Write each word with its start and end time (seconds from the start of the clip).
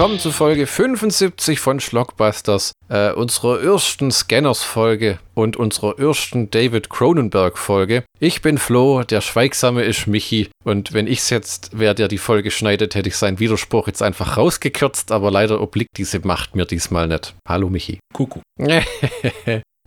willkommen 0.00 0.18
zu 0.18 0.32
Folge 0.32 0.66
75 0.66 1.60
von 1.60 1.78
Schlockbusters, 1.78 2.72
äh, 2.88 3.12
unserer 3.12 3.62
ersten 3.62 4.10
Scanners-Folge 4.10 5.18
und 5.34 5.58
unserer 5.58 5.98
ersten 5.98 6.50
David 6.50 6.88
Cronenberg-Folge. 6.88 8.04
Ich 8.18 8.40
bin 8.40 8.56
Flo, 8.56 9.02
der 9.02 9.20
Schweigsame 9.20 9.82
ist 9.82 10.06
Michi 10.06 10.48
und 10.64 10.94
wenn 10.94 11.06
ich's 11.06 11.28
jetzt, 11.28 11.72
wer 11.74 11.92
der 11.92 12.08
die 12.08 12.16
Folge 12.16 12.50
schneidet, 12.50 12.94
hätte 12.94 13.10
ich 13.10 13.16
seinen 13.16 13.40
Widerspruch 13.40 13.88
jetzt 13.88 14.02
einfach 14.02 14.38
rausgekürzt, 14.38 15.12
aber 15.12 15.30
leider 15.30 15.60
obliegt 15.60 15.98
diese 15.98 16.26
Macht 16.26 16.56
mir 16.56 16.64
diesmal 16.64 17.06
nicht. 17.06 17.34
Hallo 17.46 17.68
Michi. 17.68 17.98
Kuckuck. 18.14 18.42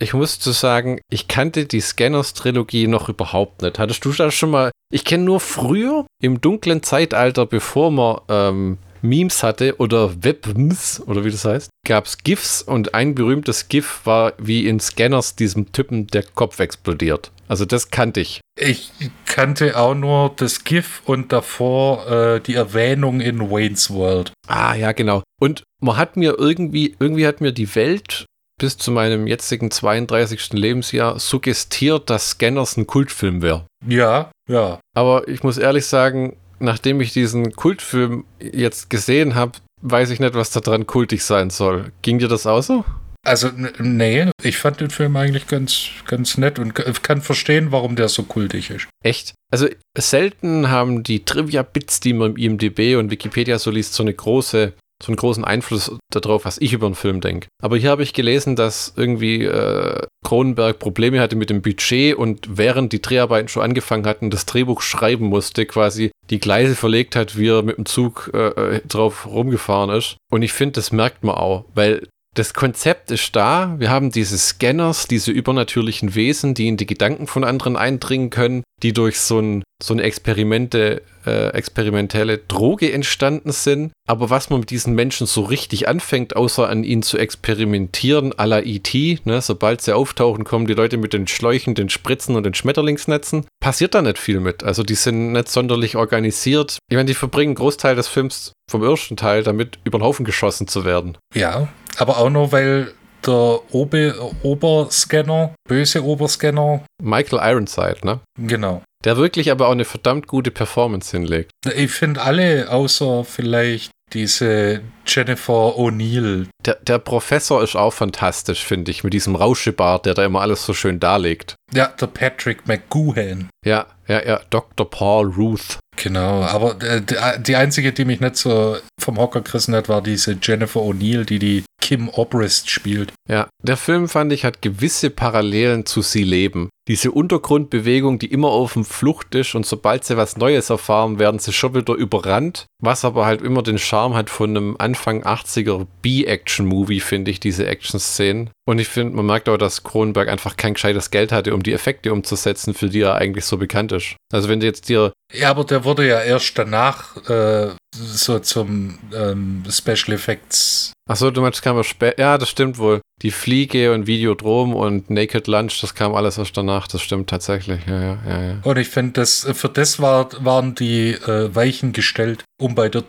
Ich 0.01 0.13
muss 0.13 0.39
zu 0.39 0.51
sagen, 0.51 0.99
ich 1.09 1.27
kannte 1.27 1.65
die 1.65 1.79
Scanners-Trilogie 1.79 2.87
noch 2.87 3.09
überhaupt 3.09 3.61
nicht. 3.61 3.79
Hattest 3.79 4.03
du 4.03 4.11
das 4.11 4.33
schon 4.33 4.49
mal? 4.49 4.71
Ich 4.91 5.05
kenne 5.05 5.23
nur 5.23 5.39
früher, 5.39 6.05
im 6.21 6.41
dunklen 6.41 6.83
Zeitalter, 6.83 7.45
bevor 7.45 7.89
man 7.91 8.19
ähm, 8.27 8.77
Memes 9.03 9.43
hatte 9.43 9.75
oder 9.77 10.23
Webms 10.23 11.01
oder 11.05 11.23
wie 11.25 11.31
das 11.31 11.45
heißt, 11.45 11.69
gab 11.85 12.05
es 12.05 12.17
GIFs 12.17 12.61
und 12.61 12.95
ein 12.95 13.13
berühmtes 13.13 13.67
GIF 13.67 14.01
war, 14.05 14.33
wie 14.37 14.67
in 14.67 14.79
Scanners 14.79 15.35
diesem 15.35 15.71
Typen 15.71 16.07
der 16.07 16.23
Kopf 16.23 16.59
explodiert. 16.59 17.31
Also 17.47 17.65
das 17.65 17.91
kannte 17.91 18.21
ich. 18.21 18.41
Ich 18.57 18.91
kannte 19.25 19.77
auch 19.77 19.93
nur 19.93 20.31
das 20.35 20.63
GIF 20.63 21.01
und 21.05 21.31
davor 21.31 22.07
äh, 22.07 22.39
die 22.39 22.55
Erwähnung 22.55 23.19
in 23.19 23.51
Wayne's 23.51 23.89
World. 23.91 24.31
Ah, 24.47 24.73
ja, 24.75 24.91
genau. 24.93 25.21
Und 25.39 25.63
man 25.81 25.97
hat 25.97 26.15
mir 26.17 26.35
irgendwie, 26.39 26.95
irgendwie 26.99 27.27
hat 27.27 27.41
mir 27.41 27.51
die 27.51 27.75
Welt 27.75 28.25
bis 28.59 28.77
zu 28.77 28.91
meinem 28.91 29.27
jetzigen 29.27 29.71
32. 29.71 30.53
Lebensjahr 30.53 31.19
suggestiert, 31.19 32.09
dass 32.09 32.29
Scanners 32.31 32.77
ein 32.77 32.87
Kultfilm 32.87 33.41
wäre. 33.41 33.65
Ja, 33.85 34.31
ja. 34.47 34.79
Aber 34.95 35.27
ich 35.27 35.43
muss 35.43 35.57
ehrlich 35.57 35.85
sagen, 35.85 36.37
nachdem 36.59 37.01
ich 37.01 37.13
diesen 37.13 37.53
Kultfilm 37.53 38.25
jetzt 38.39 38.89
gesehen 38.89 39.35
habe, 39.35 39.53
weiß 39.81 40.09
ich 40.09 40.19
nicht, 40.19 40.33
was 40.33 40.51
da 40.51 40.59
dran 40.59 40.87
kultig 40.87 41.23
sein 41.23 41.49
soll. 41.49 41.91
Ging 42.01 42.19
dir 42.19 42.27
das 42.27 42.45
auch 42.45 42.61
so? 42.61 42.85
Also, 43.25 43.49
nee, 43.79 44.29
ich 44.41 44.57
fand 44.57 44.81
den 44.81 44.89
Film 44.89 45.15
eigentlich 45.15 45.47
ganz, 45.47 45.89
ganz 46.05 46.37
nett 46.37 46.59
und 46.59 46.73
kann 46.73 47.21
verstehen, 47.21 47.71
warum 47.71 47.95
der 47.95 48.09
so 48.09 48.23
kultig 48.23 48.69
ist. 48.69 48.87
Echt? 49.01 49.33
Also, 49.49 49.67
selten 49.97 50.69
haben 50.69 51.03
die 51.03 51.23
Trivia-Bits, 51.23 52.01
die 52.01 52.11
man 52.13 52.31
im 52.31 52.37
IMDb 52.37 52.97
und 52.97 53.11
Wikipedia 53.11 53.59
so 53.59 53.71
liest, 53.71 53.93
so 53.93 54.03
eine 54.03 54.13
große 54.13 54.73
so 55.03 55.11
einen 55.11 55.17
großen 55.17 55.43
Einfluss 55.43 55.91
darauf, 56.11 56.45
was 56.45 56.57
ich 56.59 56.71
über 56.71 56.85
einen 56.85 56.95
Film 56.95 57.19
denke. 57.19 57.47
Aber 57.61 57.75
hier 57.75 57.89
habe 57.89 58.03
ich 58.03 58.13
gelesen, 58.13 58.55
dass 58.55 58.93
irgendwie 58.95 59.43
äh, 59.43 60.01
Cronenberg 60.23 60.79
Probleme 60.79 61.19
hatte 61.19 61.35
mit 61.35 61.49
dem 61.49 61.61
Budget 61.61 62.15
und 62.15 62.57
während 62.57 62.93
die 62.93 63.01
Dreharbeiten 63.01 63.47
schon 63.47 63.63
angefangen 63.63 64.05
hatten, 64.05 64.29
das 64.29 64.45
Drehbuch 64.45 64.81
schreiben 64.81 65.27
musste, 65.27 65.65
quasi 65.65 66.11
die 66.29 66.39
Gleise 66.39 66.75
verlegt 66.75 67.15
hat, 67.15 67.37
wie 67.37 67.49
er 67.49 67.63
mit 67.63 67.77
dem 67.77 67.85
Zug 67.85 68.31
äh, 68.33 68.77
äh 68.77 68.81
drauf 68.87 69.27
rumgefahren 69.27 69.89
ist. 69.89 70.17
Und 70.31 70.41
ich 70.41 70.53
finde, 70.53 70.73
das 70.73 70.91
merkt 70.91 71.23
man 71.23 71.35
auch, 71.35 71.65
weil 71.75 72.07
das 72.35 72.53
Konzept 72.53 73.11
ist 73.11 73.35
da. 73.35 73.75
Wir 73.77 73.89
haben 73.89 74.11
diese 74.11 74.37
Scanners, 74.37 75.07
diese 75.07 75.31
übernatürlichen 75.31 76.15
Wesen, 76.15 76.53
die 76.53 76.67
in 76.67 76.77
die 76.77 76.87
Gedanken 76.87 77.27
von 77.27 77.43
anderen 77.43 77.77
eindringen 77.77 78.29
können, 78.29 78.63
die 78.81 78.91
durch 78.91 79.19
so, 79.19 79.39
ein, 79.39 79.63
so 79.81 79.93
eine 79.93 80.03
Experimente, 80.03 81.03
äh, 81.25 81.49
experimentelle 81.49 82.39
Droge 82.39 82.91
entstanden 82.91 83.51
sind. 83.51 83.91
Aber 84.07 84.29
was 84.29 84.49
man 84.49 84.61
mit 84.61 84.71
diesen 84.71 84.95
Menschen 84.95 85.27
so 85.27 85.41
richtig 85.41 85.87
anfängt, 85.87 86.35
außer 86.35 86.67
an 86.67 86.83
ihnen 86.83 87.03
zu 87.03 87.17
experimentieren, 87.17 88.33
à 88.33 88.45
la 88.45 88.61
E.T., 88.61 89.19
ne, 89.25 89.41
sobald 89.41 89.81
sie 89.81 89.95
auftauchen, 89.95 90.43
kommen 90.43 90.65
die 90.65 90.73
Leute 90.73 90.97
mit 90.97 91.13
den 91.13 91.27
Schläuchen, 91.27 91.75
den 91.75 91.89
Spritzen 91.89 92.35
und 92.35 92.43
den 92.43 92.55
Schmetterlingsnetzen, 92.55 93.45
passiert 93.61 93.93
da 93.93 94.01
nicht 94.01 94.17
viel 94.17 94.39
mit. 94.39 94.63
Also 94.63 94.83
die 94.83 94.95
sind 94.95 95.33
nicht 95.33 95.49
sonderlich 95.49 95.95
organisiert. 95.95 96.79
Ich 96.89 96.95
meine, 96.95 97.07
die 97.07 97.13
verbringen 97.13 97.49
einen 97.49 97.55
Großteil 97.55 97.95
des 97.95 98.07
Films 98.07 98.53
vom 98.69 98.83
ersten 98.83 99.17
Teil 99.17 99.43
damit, 99.43 99.77
über 99.83 99.99
den 99.99 100.03
Haufen 100.03 100.25
geschossen 100.25 100.67
zu 100.67 100.83
werden. 100.83 101.17
Ja, 101.33 101.69
aber 102.03 102.17
auch 102.17 102.29
nur, 102.29 102.51
weil 102.51 102.93
der 103.25 103.59
Obe 103.71 104.13
Oberscanner, 104.43 105.55
böse 105.69 106.03
Oberscanner. 106.03 106.83
Michael 107.01 107.39
Ironside, 107.41 107.99
ne? 108.03 108.19
Genau. 108.37 108.83
Der 109.05 109.15
wirklich 109.15 109.49
aber 109.51 109.67
auch 109.67 109.71
eine 109.71 109.85
verdammt 109.85 110.27
gute 110.27 110.51
Performance 110.51 111.15
hinlegt. 111.15 111.51
Ich 111.75 111.91
finde 111.91 112.21
alle, 112.21 112.69
außer 112.69 113.23
vielleicht 113.23 113.91
diese 114.11 114.81
Jennifer 115.07 115.77
O'Neill. 115.77 116.47
Der, 116.65 116.75
der 116.75 116.99
Professor 116.99 117.63
ist 117.63 117.75
auch 117.75 117.93
fantastisch, 117.93 118.65
finde 118.65 118.91
ich, 118.91 119.03
mit 119.05 119.13
diesem 119.13 119.35
Rauschebart, 119.35 120.05
der 120.05 120.13
da 120.13 120.25
immer 120.25 120.41
alles 120.41 120.65
so 120.65 120.73
schön 120.73 120.99
darlegt. 120.99 121.55
Ja, 121.73 121.87
der 121.87 122.07
Patrick 122.07 122.67
McGoohan. 122.67 123.49
Ja, 123.65 123.87
ja, 124.07 124.23
ja, 124.25 124.41
Dr. 124.49 124.89
Paul 124.89 125.31
Ruth. 125.31 125.79
Genau, 125.95 126.43
aber 126.43 126.81
äh, 126.81 127.01
die 127.39 127.55
einzige, 127.55 127.93
die 127.93 128.05
mich 128.05 128.19
nicht 128.19 128.35
so 128.35 128.77
vom 128.99 129.17
Hocker 129.17 129.41
gerissen 129.41 129.75
hat, 129.75 129.89
war 129.89 130.01
diese 130.01 130.37
Jennifer 130.41 130.81
O'Neill, 130.81 131.23
die 131.23 131.39
die 131.39 131.63
Kim 131.83 132.07
Obrist 132.07 132.69
spielt. 132.69 133.11
Ja, 133.29 133.49
der 133.61 133.75
Film, 133.75 134.07
fand 134.07 134.31
ich, 134.31 134.45
hat 134.45 134.61
gewisse 134.61 135.09
Parallelen 135.09 135.85
zu 135.85 136.01
Sie 136.01 136.23
leben. 136.23 136.69
Diese 136.87 137.11
Untergrundbewegung, 137.11 138.19
die 138.19 138.31
immer 138.31 138.47
auf 138.47 138.73
dem 138.73 138.85
Flucht 138.85 139.35
ist 139.35 139.53
und 139.53 139.65
sobald 139.65 140.05
sie 140.05 140.15
was 140.15 140.37
Neues 140.37 140.69
erfahren, 140.69 141.19
werden 141.19 141.39
sie 141.39 141.51
schon 141.51 141.75
wieder 141.75 141.95
überrannt. 141.95 142.67
Was 142.81 143.03
aber 143.03 143.25
halt 143.25 143.41
immer 143.41 143.63
den 143.63 143.77
Charme 143.77 144.15
hat 144.15 144.29
von 144.29 144.51
einem 144.51 144.75
Anfang 144.79 145.23
80er 145.23 145.85
B-Action-Movie, 146.01 147.01
finde 147.01 147.31
ich, 147.31 147.41
diese 147.41 147.67
Action-Szenen. 147.67 148.49
Und 148.65 148.79
ich 148.79 148.87
finde, 148.87 149.17
man 149.17 149.25
merkt 149.25 149.49
auch, 149.49 149.57
dass 149.57 149.83
Kronenberg 149.83 150.29
einfach 150.29 150.55
kein 150.55 150.75
gescheites 150.75 151.11
Geld 151.11 151.33
hatte, 151.33 151.53
um 151.53 151.63
die 151.63 151.73
Effekte 151.73 152.13
umzusetzen, 152.13 152.73
für 152.73 152.87
die 152.87 153.01
er 153.01 153.15
eigentlich 153.15 153.43
so 153.43 153.57
bekannt 153.57 153.91
ist. 153.91 154.15
Also 154.31 154.47
wenn 154.47 154.61
du 154.61 154.65
jetzt 154.65 154.87
dir... 154.87 155.11
Ja, 155.33 155.49
aber 155.49 155.65
der 155.65 155.83
wurde 155.83 156.07
ja 156.07 156.21
erst 156.21 156.57
danach 156.57 157.17
äh, 157.29 157.71
so 157.93 158.39
zum 158.39 158.99
ähm, 159.13 159.63
Special 159.69 160.13
Effects 160.15 160.93
Achso, 161.05 161.31
du 161.31 161.41
meinst, 161.41 161.61
kam 161.61 161.83
später. 161.83 162.19
Ja, 162.19 162.37
das 162.37 162.49
stimmt 162.49 162.77
wohl. 162.77 163.01
Die 163.21 163.31
Fliege 163.31 163.93
und 163.93 164.07
Videodrom 164.07 164.73
und 164.73 165.09
Naked 165.09 165.47
Lunch, 165.47 165.81
das 165.81 165.95
kam 165.95 166.15
alles 166.15 166.37
erst 166.37 166.55
danach. 166.55 166.87
Das 166.87 167.01
stimmt 167.01 167.29
tatsächlich. 167.29 167.81
Ja, 167.85 168.01
ja, 168.01 168.17
ja. 168.25 168.41
ja. 168.41 168.55
Und 168.63 168.77
ich 168.77 168.87
finde, 168.87 169.13
das, 169.13 169.45
für 169.53 169.67
das 169.67 169.99
war, 169.99 170.29
waren 170.43 170.75
die 170.75 171.11
äh, 171.11 171.53
Weichen 171.53 171.91
gestellt, 171.91 172.45
um 172.57 172.73
bei 172.73 172.87
der 172.87 173.03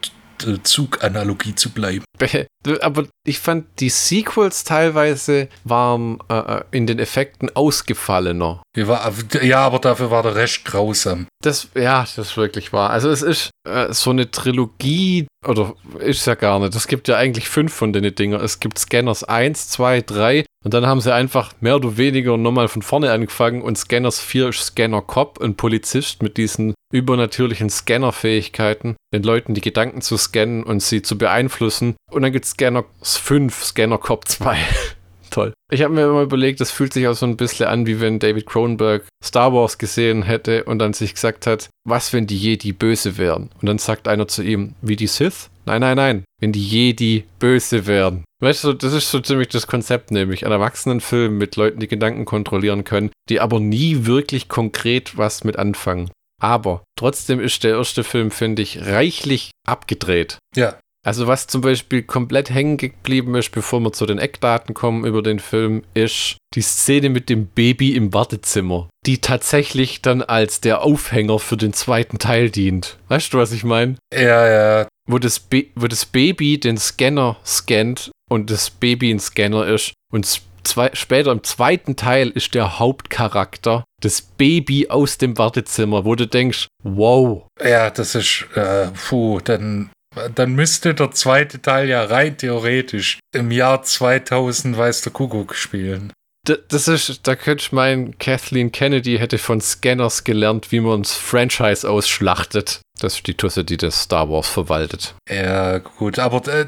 Zuganalogie 0.62 1.54
zu 1.54 1.70
bleiben. 1.70 2.04
Aber 2.80 3.06
ich 3.26 3.40
fand, 3.40 3.66
die 3.80 3.90
Sequels 3.90 4.64
teilweise 4.64 5.48
waren 5.64 6.18
äh, 6.28 6.34
äh, 6.34 6.64
in 6.70 6.86
den 6.86 6.98
Effekten 6.98 7.54
ausgefallener. 7.54 8.62
Ja, 8.76 9.66
aber 9.66 9.78
dafür 9.78 10.10
war 10.10 10.22
der 10.22 10.34
Rest 10.34 10.64
grausam. 10.64 11.26
Das, 11.42 11.68
ja, 11.74 12.00
das 12.00 12.16
ist 12.16 12.36
wirklich 12.36 12.72
wahr. 12.72 12.90
Also 12.90 13.10
es 13.10 13.22
ist 13.22 13.50
äh, 13.68 13.92
so 13.92 14.10
eine 14.10 14.30
Trilogie, 14.30 15.26
oder 15.46 15.74
ist 15.98 16.26
ja 16.26 16.34
gar 16.34 16.58
nicht. 16.58 16.74
Es 16.74 16.88
gibt 16.88 17.06
ja 17.08 17.16
eigentlich 17.16 17.48
fünf 17.48 17.72
von 17.72 17.92
den 17.92 18.14
Dinger. 18.14 18.40
Es 18.40 18.60
gibt 18.60 18.78
Scanners 18.78 19.24
1, 19.24 19.68
2, 19.68 20.00
3 20.02 20.44
und 20.64 20.74
dann 20.74 20.86
haben 20.86 21.00
sie 21.00 21.14
einfach 21.14 21.52
mehr 21.60 21.76
oder 21.76 21.96
weniger 21.98 22.36
nochmal 22.36 22.68
von 22.68 22.82
vorne 22.82 23.12
angefangen 23.12 23.62
und 23.62 23.76
Scanners 23.76 24.18
4 24.18 24.48
ist 24.48 24.60
Scanner 24.66 25.02
Cop, 25.02 25.40
ein 25.40 25.56
Polizist 25.56 26.22
mit 26.22 26.38
diesen 26.38 26.74
übernatürlichen 26.90 27.68
Scannerfähigkeiten, 27.68 28.96
den 29.12 29.22
Leuten 29.22 29.54
die 29.54 29.60
Gedanken 29.60 30.00
zu 30.00 30.16
scannen 30.16 30.62
und 30.62 30.80
sie 30.80 31.02
zu 31.02 31.18
beeinflussen. 31.18 31.96
Und 32.10 32.22
dann 32.22 32.32
gibt 32.32 32.46
es 32.46 32.52
Scanner 32.52 32.84
5, 33.02 33.64
Scanner 33.64 33.98
Cop 33.98 34.26
2. 34.26 34.56
Toll. 35.30 35.52
Ich 35.70 35.82
habe 35.82 35.92
mir 35.92 36.04
immer 36.04 36.22
überlegt, 36.22 36.60
das 36.60 36.70
fühlt 36.70 36.92
sich 36.92 37.08
auch 37.08 37.14
so 37.14 37.26
ein 37.26 37.36
bisschen 37.36 37.66
an, 37.66 37.86
wie 37.86 38.00
wenn 38.00 38.20
David 38.20 38.46
Cronenberg 38.46 39.02
Star 39.22 39.52
Wars 39.52 39.78
gesehen 39.78 40.22
hätte 40.22 40.62
und 40.64 40.78
dann 40.78 40.92
sich 40.92 41.12
gesagt 41.14 41.48
hat, 41.48 41.68
was, 41.84 42.12
wenn 42.12 42.28
die 42.28 42.38
Jedi 42.38 42.72
böse 42.72 43.18
wären? 43.18 43.50
Und 43.60 43.68
dann 43.68 43.78
sagt 43.78 44.06
einer 44.06 44.28
zu 44.28 44.42
ihm, 44.42 44.74
wie 44.80 44.96
die 44.96 45.08
Sith? 45.08 45.50
Nein, 45.66 45.80
nein, 45.80 45.96
nein, 45.96 46.24
wenn 46.40 46.52
die 46.52 46.64
Jedi 46.64 47.24
böse 47.38 47.86
wären. 47.86 48.24
Weißt 48.40 48.64
du, 48.64 48.74
das 48.74 48.92
ist 48.92 49.10
so 49.10 49.20
ziemlich 49.20 49.48
das 49.48 49.66
Konzept, 49.66 50.10
nämlich 50.10 50.44
ein 50.44 50.52
Erwachsenenfilm 50.52 51.38
mit 51.38 51.56
Leuten, 51.56 51.80
die 51.80 51.88
Gedanken 51.88 52.26
kontrollieren 52.26 52.84
können, 52.84 53.10
die 53.30 53.40
aber 53.40 53.60
nie 53.60 54.04
wirklich 54.04 54.48
konkret 54.48 55.16
was 55.16 55.44
mit 55.44 55.56
anfangen. 55.56 56.10
Aber 56.42 56.84
trotzdem 56.98 57.40
ist 57.40 57.64
der 57.64 57.76
erste 57.76 58.04
Film, 58.04 58.30
finde 58.30 58.60
ich, 58.60 58.84
reichlich 58.84 59.50
abgedreht. 59.66 60.38
Ja. 60.54 60.78
Also 61.06 61.26
was 61.26 61.46
zum 61.46 61.60
Beispiel 61.60 62.02
komplett 62.02 62.50
hängen 62.50 62.78
geblieben 62.78 63.34
ist, 63.34 63.50
bevor 63.50 63.80
wir 63.80 63.92
zu 63.92 64.06
den 64.06 64.18
Eckdaten 64.18 64.74
kommen 64.74 65.04
über 65.04 65.22
den 65.22 65.38
Film, 65.38 65.82
ist 65.92 66.36
die 66.54 66.62
Szene 66.62 67.10
mit 67.10 67.28
dem 67.28 67.46
Baby 67.46 67.94
im 67.94 68.14
Wartezimmer, 68.14 68.88
die 69.06 69.20
tatsächlich 69.20 70.00
dann 70.00 70.22
als 70.22 70.60
der 70.60 70.82
Aufhänger 70.82 71.38
für 71.38 71.58
den 71.58 71.74
zweiten 71.74 72.18
Teil 72.18 72.50
dient. 72.50 72.98
Weißt 73.08 73.34
du, 73.34 73.38
was 73.38 73.52
ich 73.52 73.64
meine? 73.64 73.96
Ja, 74.14 74.46
ja 74.46 74.86
wo 75.06 75.18
das, 75.18 75.46
wo 75.74 75.86
das 75.86 76.06
Baby 76.06 76.58
den 76.58 76.78
Scanner 76.78 77.36
scannt 77.44 78.10
und 78.30 78.50
das 78.50 78.70
Baby 78.70 79.10
ein 79.10 79.20
Scanner 79.20 79.66
ist. 79.66 79.92
Und 80.12 80.26
zwei, 80.64 80.90
später 80.94 81.32
im 81.32 81.42
zweiten 81.42 81.96
Teil 81.96 82.30
ist 82.30 82.54
der 82.54 82.78
Hauptcharakter 82.78 83.84
das 84.00 84.22
Baby 84.22 84.88
aus 84.88 85.18
dem 85.18 85.38
Wartezimmer, 85.38 86.04
wo 86.04 86.14
du 86.14 86.26
denkst, 86.26 86.68
wow. 86.82 87.46
Ja, 87.62 87.90
das 87.90 88.14
ist, 88.14 88.46
äh, 88.54 88.88
puh, 89.08 89.40
dann, 89.40 89.90
dann 90.34 90.54
müsste 90.54 90.94
der 90.94 91.10
zweite 91.10 91.60
Teil 91.62 91.88
ja 91.88 92.04
rein 92.04 92.36
theoretisch 92.36 93.18
im 93.34 93.50
Jahr 93.50 93.82
2000 93.82 94.76
weiß 94.76 95.02
der 95.02 95.12
Kuckuck 95.12 95.54
spielen. 95.54 96.12
Das 96.44 96.88
ist, 96.88 97.26
da 97.26 97.36
könnte 97.36 97.62
ich 97.62 97.72
meinen, 97.72 98.18
Kathleen 98.18 98.72
Kennedy 98.72 99.18
hätte 99.18 99.38
von 99.38 99.60
Scanners 99.60 100.24
gelernt, 100.24 100.72
wie 100.72 100.80
man 100.80 101.02
das 101.02 101.14
Franchise 101.14 101.88
ausschlachtet. 101.88 102.80
Das 103.00 103.16
ist 103.16 103.26
die 103.26 103.34
Tusse, 103.34 103.64
die 103.64 103.76
das 103.76 104.02
Star 104.02 104.30
Wars 104.30 104.48
verwaltet. 104.48 105.14
Ja, 105.28 105.78
gut, 105.78 106.18
aber 106.18 106.46
äh, 106.52 106.66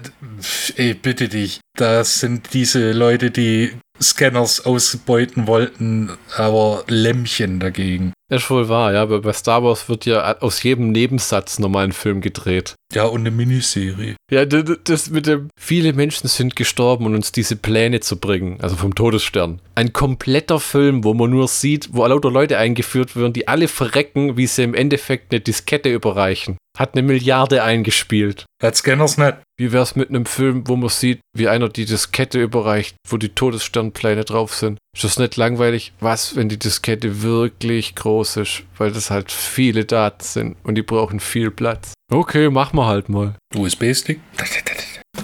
ey, 0.77 0.95
bitte 0.95 1.29
dich. 1.29 1.61
Das 1.77 2.21
sind 2.21 2.53
diese 2.53 2.93
Leute, 2.93 3.31
die 3.31 3.73
Scanners 4.01 4.65
ausbeuten 4.67 5.47
wollten, 5.47 6.11
aber 6.37 6.85
Lämmchen 6.89 7.61
dagegen. 7.61 8.13
Ist 8.29 8.51
wohl 8.51 8.69
wahr, 8.69 8.93
ja, 8.93 9.03
aber 9.03 9.21
bei 9.21 9.33
Star 9.33 9.63
Wars 9.63 9.89
wird 9.89 10.05
ja 10.05 10.39
aus 10.41 10.63
jedem 10.65 10.91
Nebensatz 10.91 11.61
nochmal 11.61 11.85
ein 11.85 11.93
Film 11.93 12.21
gedreht. 12.21 12.75
Ja, 12.93 13.05
und 13.05 13.21
eine 13.21 13.31
Miniserie. 13.31 14.17
Ja, 14.33 14.45
das 14.45 15.11
mit 15.11 15.27
dem, 15.27 15.49
viele 15.59 15.93
Menschen 15.93 16.29
sind 16.29 16.57
gestorben, 16.57 17.07
um 17.07 17.15
uns 17.15 17.31
diese 17.31 17.55
Pläne 17.55 18.01
zu 18.01 18.17
bringen, 18.17 18.59
also 18.61 18.75
vom 18.75 18.97
Todesstern. 18.97 19.61
Ein 19.77 19.93
kompletter 19.93 20.59
Film, 20.59 21.05
wo 21.05 21.15
man 21.15 21.31
nur 21.31 21.47
sieht, 21.47 21.91
wo 21.93 22.05
lauter 22.05 22.33
Leute 22.33 22.59
eingeführt 22.59 23.15
werden, 23.15 23.33
die 23.33 23.47
alle 23.47 23.69
verrecken, 23.69 24.37
wie 24.37 24.49
sie 24.49 24.65
im 24.65 24.75
Endeffekt 24.75 25.33
eine 25.33 25.41
Diskette 25.41 25.93
überreichen. 25.93 26.57
Hat 26.77 26.95
eine 26.95 27.03
Milliarde 27.03 27.63
eingespielt. 27.63 28.45
Hat 28.63 28.77
Scanners 28.77 29.17
nicht. 29.19 29.39
Wie 29.59 29.73
wär's 29.73 29.97
mit 29.97 30.11
einem 30.11 30.27
Film, 30.27 30.69
wo 30.69 30.77
man 30.77 30.91
sieht, 30.91 31.21
wie 31.35 31.49
einer 31.49 31.69
die 31.69 31.87
Diskette 31.87 32.41
überreicht, 32.41 32.97
wo 33.09 33.17
die 33.17 33.31
Todessternpläne 33.31 34.25
drauf 34.25 34.55
sind? 34.55 34.79
Ist 34.95 35.05
das 35.05 35.19
nicht 35.19 35.37
langweilig? 35.37 35.93
Was, 36.01 36.37
wenn 36.37 36.49
die 36.49 36.59
Diskette 36.59 37.23
wirklich 37.23 37.95
groß 37.95 38.37
ist? 38.39 38.63
Weil 38.77 38.93
das 38.93 39.11
halt 39.11 39.33
viele 39.33 39.85
Daten 39.85 40.23
sind 40.23 40.57
und 40.63 40.75
die 40.75 40.83
brauchen 40.83 41.21
viel 41.21 41.51
Platz. 41.51 41.95
Okay, 42.13 42.51
machen 42.51 42.79
wir 42.79 42.87
halt 42.87 43.09
mal. 43.09 43.35
USB-Stick? 43.55 44.21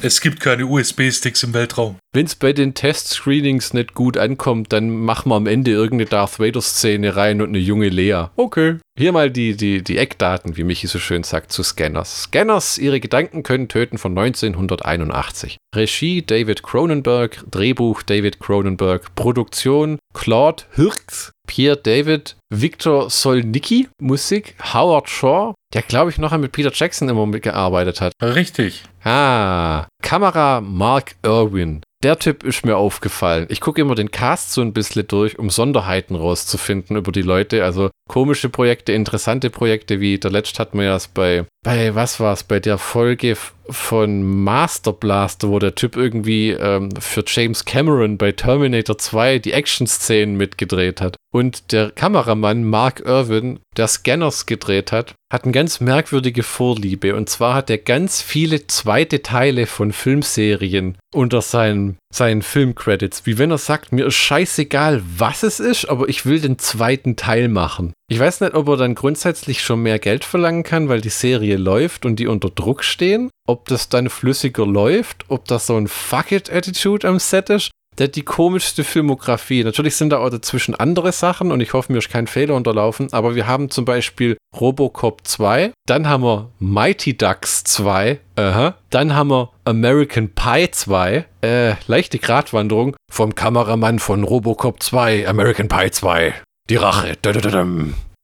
Es 0.04 0.20
gibt 0.20 0.40
keine 0.40 0.66
USB-Sticks 0.66 1.44
im 1.44 1.54
Weltraum. 1.54 1.96
Wenn 2.12 2.26
es 2.26 2.34
bei 2.34 2.52
den 2.52 2.74
Test-Screenings 2.74 3.72
nicht 3.72 3.94
gut 3.94 4.18
ankommt, 4.18 4.72
dann 4.72 4.90
machen 4.90 5.30
wir 5.30 5.36
am 5.36 5.46
Ende 5.46 5.70
irgendeine 5.70 6.10
Darth 6.10 6.40
Vader-Szene 6.40 7.14
rein 7.14 7.40
und 7.40 7.50
eine 7.50 7.60
junge 7.60 7.88
Lea. 7.88 8.24
Okay. 8.34 8.78
Hier 8.98 9.12
mal 9.12 9.30
die, 9.30 9.56
die, 9.56 9.80
die 9.80 9.98
Eckdaten, 9.98 10.56
wie 10.56 10.64
Michi 10.64 10.88
so 10.88 10.98
schön 10.98 11.22
sagt, 11.22 11.52
zu 11.52 11.62
Scanners. 11.62 12.24
Scanners, 12.24 12.78
ihre 12.78 12.98
Gedanken 12.98 13.44
können 13.44 13.68
töten 13.68 13.96
von 13.96 14.18
1981. 14.18 15.56
Regie 15.72 16.22
David 16.22 16.64
Cronenberg, 16.64 17.44
Drehbuch 17.48 18.02
David 18.02 18.40
Cronenberg, 18.40 19.14
Produktion 19.14 20.00
Claude 20.14 20.64
Hirks, 20.74 21.30
Pierre 21.52 21.76
David, 21.76 22.34
Victor 22.48 23.10
Solnicki, 23.10 23.86
Musik 24.00 24.54
Howard 24.72 25.10
Shaw, 25.10 25.52
der 25.74 25.82
glaube 25.82 26.10
ich 26.10 26.16
noch 26.16 26.34
mit 26.38 26.50
Peter 26.50 26.70
Jackson 26.72 27.10
immer 27.10 27.26
mitgearbeitet 27.26 28.00
hat. 28.00 28.14
Richtig. 28.22 28.84
Ah, 29.04 29.84
Kamera 30.02 30.62
Mark 30.62 31.16
Irwin. 31.22 31.82
Der 32.02 32.18
Typ 32.18 32.42
ist 32.42 32.64
mir 32.64 32.78
aufgefallen. 32.78 33.46
Ich 33.50 33.60
gucke 33.60 33.82
immer 33.82 33.94
den 33.94 34.10
Cast 34.10 34.54
so 34.54 34.62
ein 34.62 34.72
bisschen 34.72 35.06
durch, 35.06 35.38
um 35.38 35.50
Sonderheiten 35.50 36.16
rauszufinden 36.16 36.96
über 36.96 37.12
die 37.12 37.20
Leute. 37.20 37.64
Also 37.64 37.90
komische 38.08 38.48
Projekte, 38.48 38.92
interessante 38.92 39.50
Projekte, 39.50 40.00
wie 40.00 40.18
der 40.18 40.30
letzte 40.30 40.58
hat 40.58 40.74
man 40.74 40.86
ja 40.86 40.98
bei, 41.12 41.44
bei 41.62 41.94
was 41.94 42.18
war 42.18 42.32
es, 42.32 42.44
bei 42.44 42.60
der 42.60 42.78
Folge 42.78 43.36
von 43.68 44.22
Master 44.22 44.92
Blaster, 44.92 45.48
wo 45.48 45.58
der 45.58 45.74
Typ 45.74 45.96
irgendwie 45.96 46.50
ähm, 46.50 46.90
für 46.98 47.24
James 47.26 47.64
Cameron 47.64 48.18
bei 48.18 48.32
Terminator 48.32 48.98
2 48.98 49.38
die 49.38 49.52
Action-Szenen 49.52 50.36
mitgedreht 50.36 51.00
hat. 51.00 51.16
Und 51.32 51.72
der 51.72 51.90
Kameramann 51.90 52.64
Mark 52.64 53.00
Irwin, 53.00 53.60
der 53.76 53.88
Scanners 53.88 54.46
gedreht 54.46 54.92
hat, 54.92 55.14
hat 55.32 55.44
eine 55.44 55.52
ganz 55.52 55.80
merkwürdige 55.80 56.42
Vorliebe. 56.42 57.16
Und 57.16 57.30
zwar 57.30 57.54
hat 57.54 57.70
er 57.70 57.78
ganz 57.78 58.20
viele 58.20 58.66
zweite 58.66 59.22
Teile 59.22 59.66
von 59.66 59.92
Filmserien 59.92 60.98
unter 61.14 61.40
seinen, 61.40 61.96
seinen 62.14 62.42
Filmcredits. 62.42 63.26
Wie 63.26 63.38
wenn 63.38 63.50
er 63.50 63.58
sagt, 63.58 63.92
mir 63.92 64.06
ist 64.06 64.14
scheißegal, 64.14 65.02
was 65.16 65.42
es 65.42 65.58
ist, 65.58 65.86
aber 65.86 66.08
ich 66.08 66.24
will 66.26 66.40
den 66.40 66.58
zweiten 66.58 67.16
Teil 67.16 67.48
machen. 67.48 67.92
Ich 68.08 68.18
weiß 68.18 68.42
nicht, 68.42 68.54
ob 68.54 68.68
er 68.68 68.76
dann 68.76 68.94
grundsätzlich 68.94 69.62
schon 69.62 69.82
mehr 69.82 69.98
Geld 69.98 70.24
verlangen 70.24 70.62
kann, 70.62 70.88
weil 70.88 71.00
die 71.00 71.08
Serie 71.08 71.56
läuft 71.56 72.04
und 72.06 72.16
die 72.16 72.26
unter 72.26 72.50
Druck 72.50 72.84
stehen. 72.84 73.30
Ob 73.48 73.66
das 73.66 73.88
dann 73.88 74.10
flüssiger 74.10 74.66
läuft, 74.66 75.24
ob 75.28 75.46
das 75.46 75.66
so 75.66 75.76
ein 75.76 75.88
Fuck-it-Attitude 75.88 77.08
am 77.08 77.18
Set 77.18 77.50
ist 77.50 77.70
der 77.98 78.08
hat 78.08 78.16
die 78.16 78.22
komischste 78.22 78.84
Filmografie. 78.84 79.64
Natürlich 79.64 79.96
sind 79.96 80.10
da 80.10 80.18
auch 80.18 80.30
dazwischen 80.30 80.74
andere 80.74 81.12
Sachen 81.12 81.52
und 81.52 81.60
ich 81.60 81.72
hoffe, 81.72 81.92
mir 81.92 81.98
ist 81.98 82.10
kein 82.10 82.26
Fehler 82.26 82.54
unterlaufen, 82.54 83.12
aber 83.12 83.34
wir 83.34 83.46
haben 83.46 83.70
zum 83.70 83.84
Beispiel 83.84 84.36
Robocop 84.58 85.26
2, 85.26 85.72
dann 85.86 86.08
haben 86.08 86.22
wir 86.22 86.50
Mighty 86.58 87.16
Ducks 87.16 87.64
2, 87.64 88.18
aha. 88.36 88.74
dann 88.90 89.14
haben 89.14 89.30
wir 89.30 89.50
American 89.64 90.30
Pie 90.30 90.70
2, 90.70 91.24
äh, 91.42 91.74
leichte 91.86 92.18
Gratwanderung 92.18 92.96
vom 93.10 93.34
Kameramann 93.34 93.98
von 93.98 94.24
Robocop 94.24 94.82
2, 94.82 95.28
American 95.28 95.68
Pie 95.68 95.90
2, 95.90 96.34
die 96.70 96.76
Rache. 96.76 97.16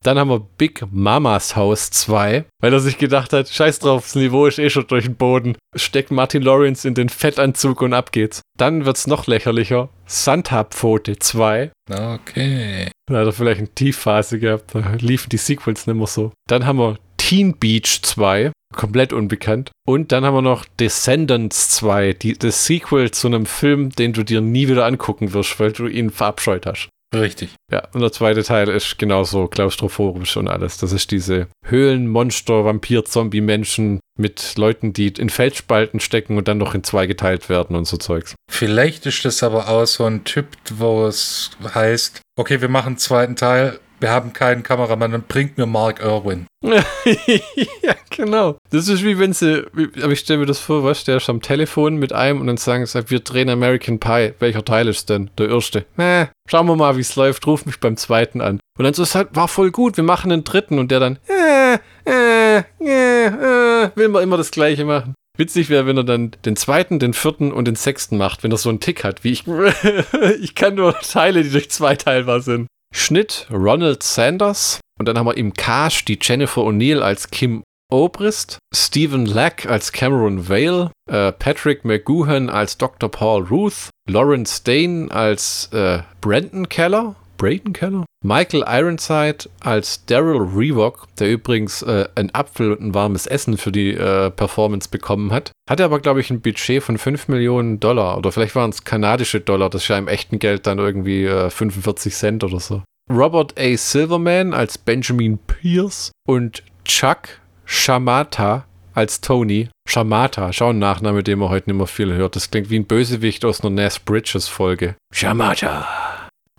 Dann 0.04 0.16
haben 0.16 0.30
wir 0.30 0.40
Big 0.40 0.84
Mamas 0.92 1.56
Haus 1.56 1.90
2, 1.90 2.44
weil 2.60 2.72
er 2.72 2.78
sich 2.78 2.98
gedacht 2.98 3.32
hat, 3.32 3.48
scheiß 3.48 3.80
drauf, 3.80 4.04
das 4.04 4.14
Niveau 4.14 4.46
ist 4.46 4.60
eh 4.60 4.70
schon 4.70 4.86
durch 4.86 5.06
den 5.06 5.16
Boden. 5.16 5.56
Steckt 5.74 6.12
Martin 6.12 6.42
Lawrence 6.42 6.86
in 6.86 6.94
den 6.94 7.08
Fettanzug 7.08 7.82
und 7.82 7.92
ab 7.92 8.12
geht's. 8.12 8.40
Dann 8.58 8.84
wird's 8.84 9.06
noch 9.06 9.26
lächerlicher. 9.26 9.88
Santa-Pfote 10.06 11.18
2. 11.18 11.70
Okay. 11.90 12.90
Da 13.06 13.20
hat 13.20 13.26
er 13.26 13.32
vielleicht 13.32 13.60
eine 13.60 13.74
Tiefphase 13.74 14.38
gehabt, 14.38 14.74
da 14.74 14.94
liefen 14.98 15.30
die 15.30 15.38
Sequels 15.38 15.86
nicht 15.86 15.96
mehr 15.96 16.06
so. 16.06 16.32
Dann 16.48 16.66
haben 16.66 16.78
wir 16.78 16.98
Teen 17.16 17.56
Beach 17.56 18.02
2, 18.02 18.52
komplett 18.74 19.12
unbekannt. 19.12 19.70
Und 19.86 20.12
dann 20.12 20.24
haben 20.24 20.34
wir 20.34 20.42
noch 20.42 20.64
Descendants 20.80 21.70
2, 21.70 22.14
die, 22.14 22.32
das 22.36 22.66
Sequel 22.66 23.12
zu 23.12 23.28
einem 23.28 23.46
Film, 23.46 23.90
den 23.90 24.12
du 24.12 24.24
dir 24.24 24.40
nie 24.40 24.68
wieder 24.68 24.86
angucken 24.86 25.32
wirst, 25.32 25.60
weil 25.60 25.72
du 25.72 25.86
ihn 25.86 26.10
verabscheut 26.10 26.66
hast. 26.66 26.88
Richtig. 27.14 27.54
Ja, 27.72 27.88
und 27.92 28.00
der 28.00 28.12
zweite 28.12 28.42
Teil 28.42 28.68
ist 28.68 28.98
genauso 28.98 29.46
klaustrophobisch 29.46 30.36
und 30.36 30.48
alles. 30.48 30.76
Das 30.76 30.92
ist 30.92 31.10
diese 31.10 31.48
Höhlenmonster, 31.64 32.64
Vampir, 32.64 33.04
Zombie-Menschen 33.04 34.00
mit 34.18 34.54
Leuten, 34.58 34.92
die 34.92 35.08
in 35.08 35.30
Felsspalten 35.30 36.00
stecken 36.00 36.36
und 36.36 36.48
dann 36.48 36.58
noch 36.58 36.74
in 36.74 36.84
zwei 36.84 37.06
geteilt 37.06 37.48
werden 37.48 37.76
und 37.76 37.86
so 37.86 37.96
Zeugs. 37.96 38.34
Vielleicht 38.50 39.06
ist 39.06 39.24
das 39.24 39.42
aber 39.42 39.68
auch 39.68 39.86
so 39.86 40.04
ein 40.04 40.24
Typ, 40.24 40.48
wo 40.74 41.06
es 41.06 41.50
heißt, 41.74 42.20
okay, 42.36 42.60
wir 42.60 42.68
machen 42.68 42.88
einen 42.88 42.98
zweiten 42.98 43.36
Teil, 43.36 43.78
wir 44.00 44.10
haben 44.10 44.32
keinen 44.32 44.62
Kameramann, 44.62 45.12
dann 45.12 45.22
bringt 45.22 45.58
mir 45.58 45.66
Mark 45.66 46.00
Irwin. 46.00 46.46
ja, 46.62 47.94
genau. 48.10 48.56
Das 48.70 48.88
ist 48.88 49.04
wie 49.04 49.18
wenn 49.18 49.32
sie, 49.32 49.66
wie, 49.72 49.88
aber 50.02 50.12
ich 50.12 50.20
stelle 50.20 50.40
mir 50.40 50.46
das 50.46 50.58
vor, 50.58 50.84
was, 50.84 51.04
der 51.04 51.18
ist 51.18 51.28
am 51.28 51.40
Telefon 51.40 51.96
mit 51.96 52.12
einem 52.12 52.40
und 52.40 52.46
dann 52.46 52.56
sagen 52.56 52.84
sie, 52.86 53.10
wir 53.10 53.20
drehen 53.20 53.48
American 53.48 53.98
Pie. 53.98 54.34
Welcher 54.38 54.64
Teil 54.64 54.88
ist 54.88 55.08
denn? 55.08 55.30
Der 55.38 55.48
erste. 55.48 55.84
Äh, 55.96 56.26
schauen 56.48 56.66
wir 56.66 56.76
mal, 56.76 56.96
wie 56.96 57.02
es 57.02 57.16
läuft, 57.16 57.46
ruf 57.46 57.66
mich 57.66 57.80
beim 57.80 57.96
zweiten 57.96 58.40
an. 58.40 58.60
Und 58.78 58.84
dann 58.84 58.94
so, 58.94 59.02
es 59.02 59.14
halt, 59.14 59.28
war 59.32 59.48
voll 59.48 59.70
gut, 59.70 59.96
wir 59.96 60.04
machen 60.04 60.30
den 60.30 60.44
dritten 60.44 60.78
und 60.78 60.90
der 60.90 61.00
dann, 61.00 61.18
äh, 61.28 61.78
äh, 62.08 62.62
äh, 62.80 63.26
äh, 63.26 63.90
will 63.94 64.08
man 64.08 64.22
immer 64.22 64.36
das 64.36 64.50
gleiche 64.50 64.84
machen. 64.84 65.14
Witzig 65.36 65.70
wäre, 65.70 65.86
wenn 65.86 65.96
er 65.96 66.04
dann 66.04 66.32
den 66.44 66.56
zweiten, 66.56 66.98
den 66.98 67.14
vierten 67.14 67.52
und 67.52 67.66
den 67.66 67.76
sechsten 67.76 68.18
macht, 68.18 68.42
wenn 68.42 68.50
er 68.50 68.56
so 68.56 68.70
einen 68.70 68.80
Tick 68.80 69.04
hat, 69.04 69.22
wie 69.22 69.30
ich. 69.30 69.44
ich 70.40 70.56
kann 70.56 70.74
nur 70.74 70.98
Teile, 70.98 71.44
die 71.44 71.50
durch 71.50 71.70
zwei 71.70 71.94
teilbar 71.94 72.40
sind. 72.40 72.66
Schnitt 72.94 73.46
Ronald 73.50 74.02
Sanders. 74.02 74.80
Und 74.98 75.06
dann 75.06 75.18
haben 75.18 75.26
wir 75.26 75.36
im 75.36 75.54
Cast 75.54 76.08
die 76.08 76.18
Jennifer 76.20 76.62
O'Neill 76.62 77.00
als 77.00 77.30
Kim 77.30 77.62
Obrist, 77.90 78.58
Stephen 78.74 79.24
Lack 79.24 79.64
als 79.64 79.92
Cameron 79.92 80.48
Vale, 80.48 80.90
äh, 81.10 81.32
Patrick 81.32 81.86
McGoohan 81.86 82.50
als 82.50 82.76
Dr. 82.76 83.10
Paul 83.10 83.44
Ruth, 83.44 83.88
Lawrence 84.06 84.62
Dane 84.62 85.10
als 85.10 85.70
äh, 85.72 86.00
Brandon 86.20 86.68
Keller, 86.68 87.14
Braden 87.38 87.72
Keller, 87.72 88.04
Michael 88.22 88.64
Ironside 88.66 89.48
als 89.60 90.04
Daryl 90.04 90.42
Revok, 90.42 91.06
der 91.18 91.30
übrigens 91.30 91.82
äh, 91.82 92.08
ein 92.14 92.34
Apfel 92.34 92.72
und 92.72 92.80
ein 92.80 92.94
warmes 92.94 93.26
Essen 93.26 93.56
für 93.56 93.72
die 93.72 93.94
äh, 93.94 94.30
Performance 94.30 94.88
bekommen 94.90 95.32
hat. 95.32 95.52
Hatte 95.68 95.84
aber, 95.84 96.00
glaube 96.00 96.20
ich, 96.20 96.30
ein 96.30 96.40
Budget 96.40 96.82
von 96.82 96.96
5 96.96 97.28
Millionen 97.28 97.78
Dollar 97.78 98.16
oder 98.16 98.32
vielleicht 98.32 98.54
waren 98.56 98.70
es 98.70 98.84
kanadische 98.84 99.40
Dollar, 99.40 99.68
das 99.68 99.82
ist 99.82 99.88
ja 99.88 99.98
im 99.98 100.08
echten 100.08 100.38
Geld 100.38 100.66
dann 100.66 100.78
irgendwie 100.78 101.24
äh, 101.26 101.50
45 101.50 102.14
Cent 102.14 102.42
oder 102.42 102.58
so. 102.58 102.82
Robert 103.10 103.58
A. 103.58 103.76
Silverman 103.76 104.54
als 104.54 104.78
Benjamin 104.78 105.38
Pierce 105.38 106.10
und 106.26 106.62
Chuck 106.84 107.40
Shamata 107.66 108.64
als 108.94 109.20
Tony. 109.20 109.68
Shamata, 109.86 110.52
schau 110.54 110.70
ein 110.70 110.78
Nachname, 110.78 111.22
den 111.22 111.38
man 111.38 111.50
heute 111.50 111.70
nicht 111.70 111.76
mehr 111.76 111.86
viel 111.86 112.14
hört. 112.14 112.34
Das 112.36 112.50
klingt 112.50 112.70
wie 112.70 112.78
ein 112.78 112.86
Bösewicht 112.86 113.44
aus 113.44 113.60
einer 113.60 113.70
Nash 113.70 114.00
Bridges 114.00 114.48
Folge. 114.48 114.96
Shamata. 115.12 115.86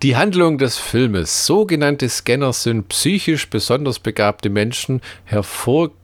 Die 0.01 0.15
Handlung 0.15 0.57
des 0.57 0.77
Filmes. 0.77 1.45
Sogenannte 1.45 2.07
Scanner 2.07 2.53
sind 2.53 2.87
psychisch 2.89 3.49
besonders 3.49 3.99
begabte 3.99 4.49
Menschen, 4.49 5.01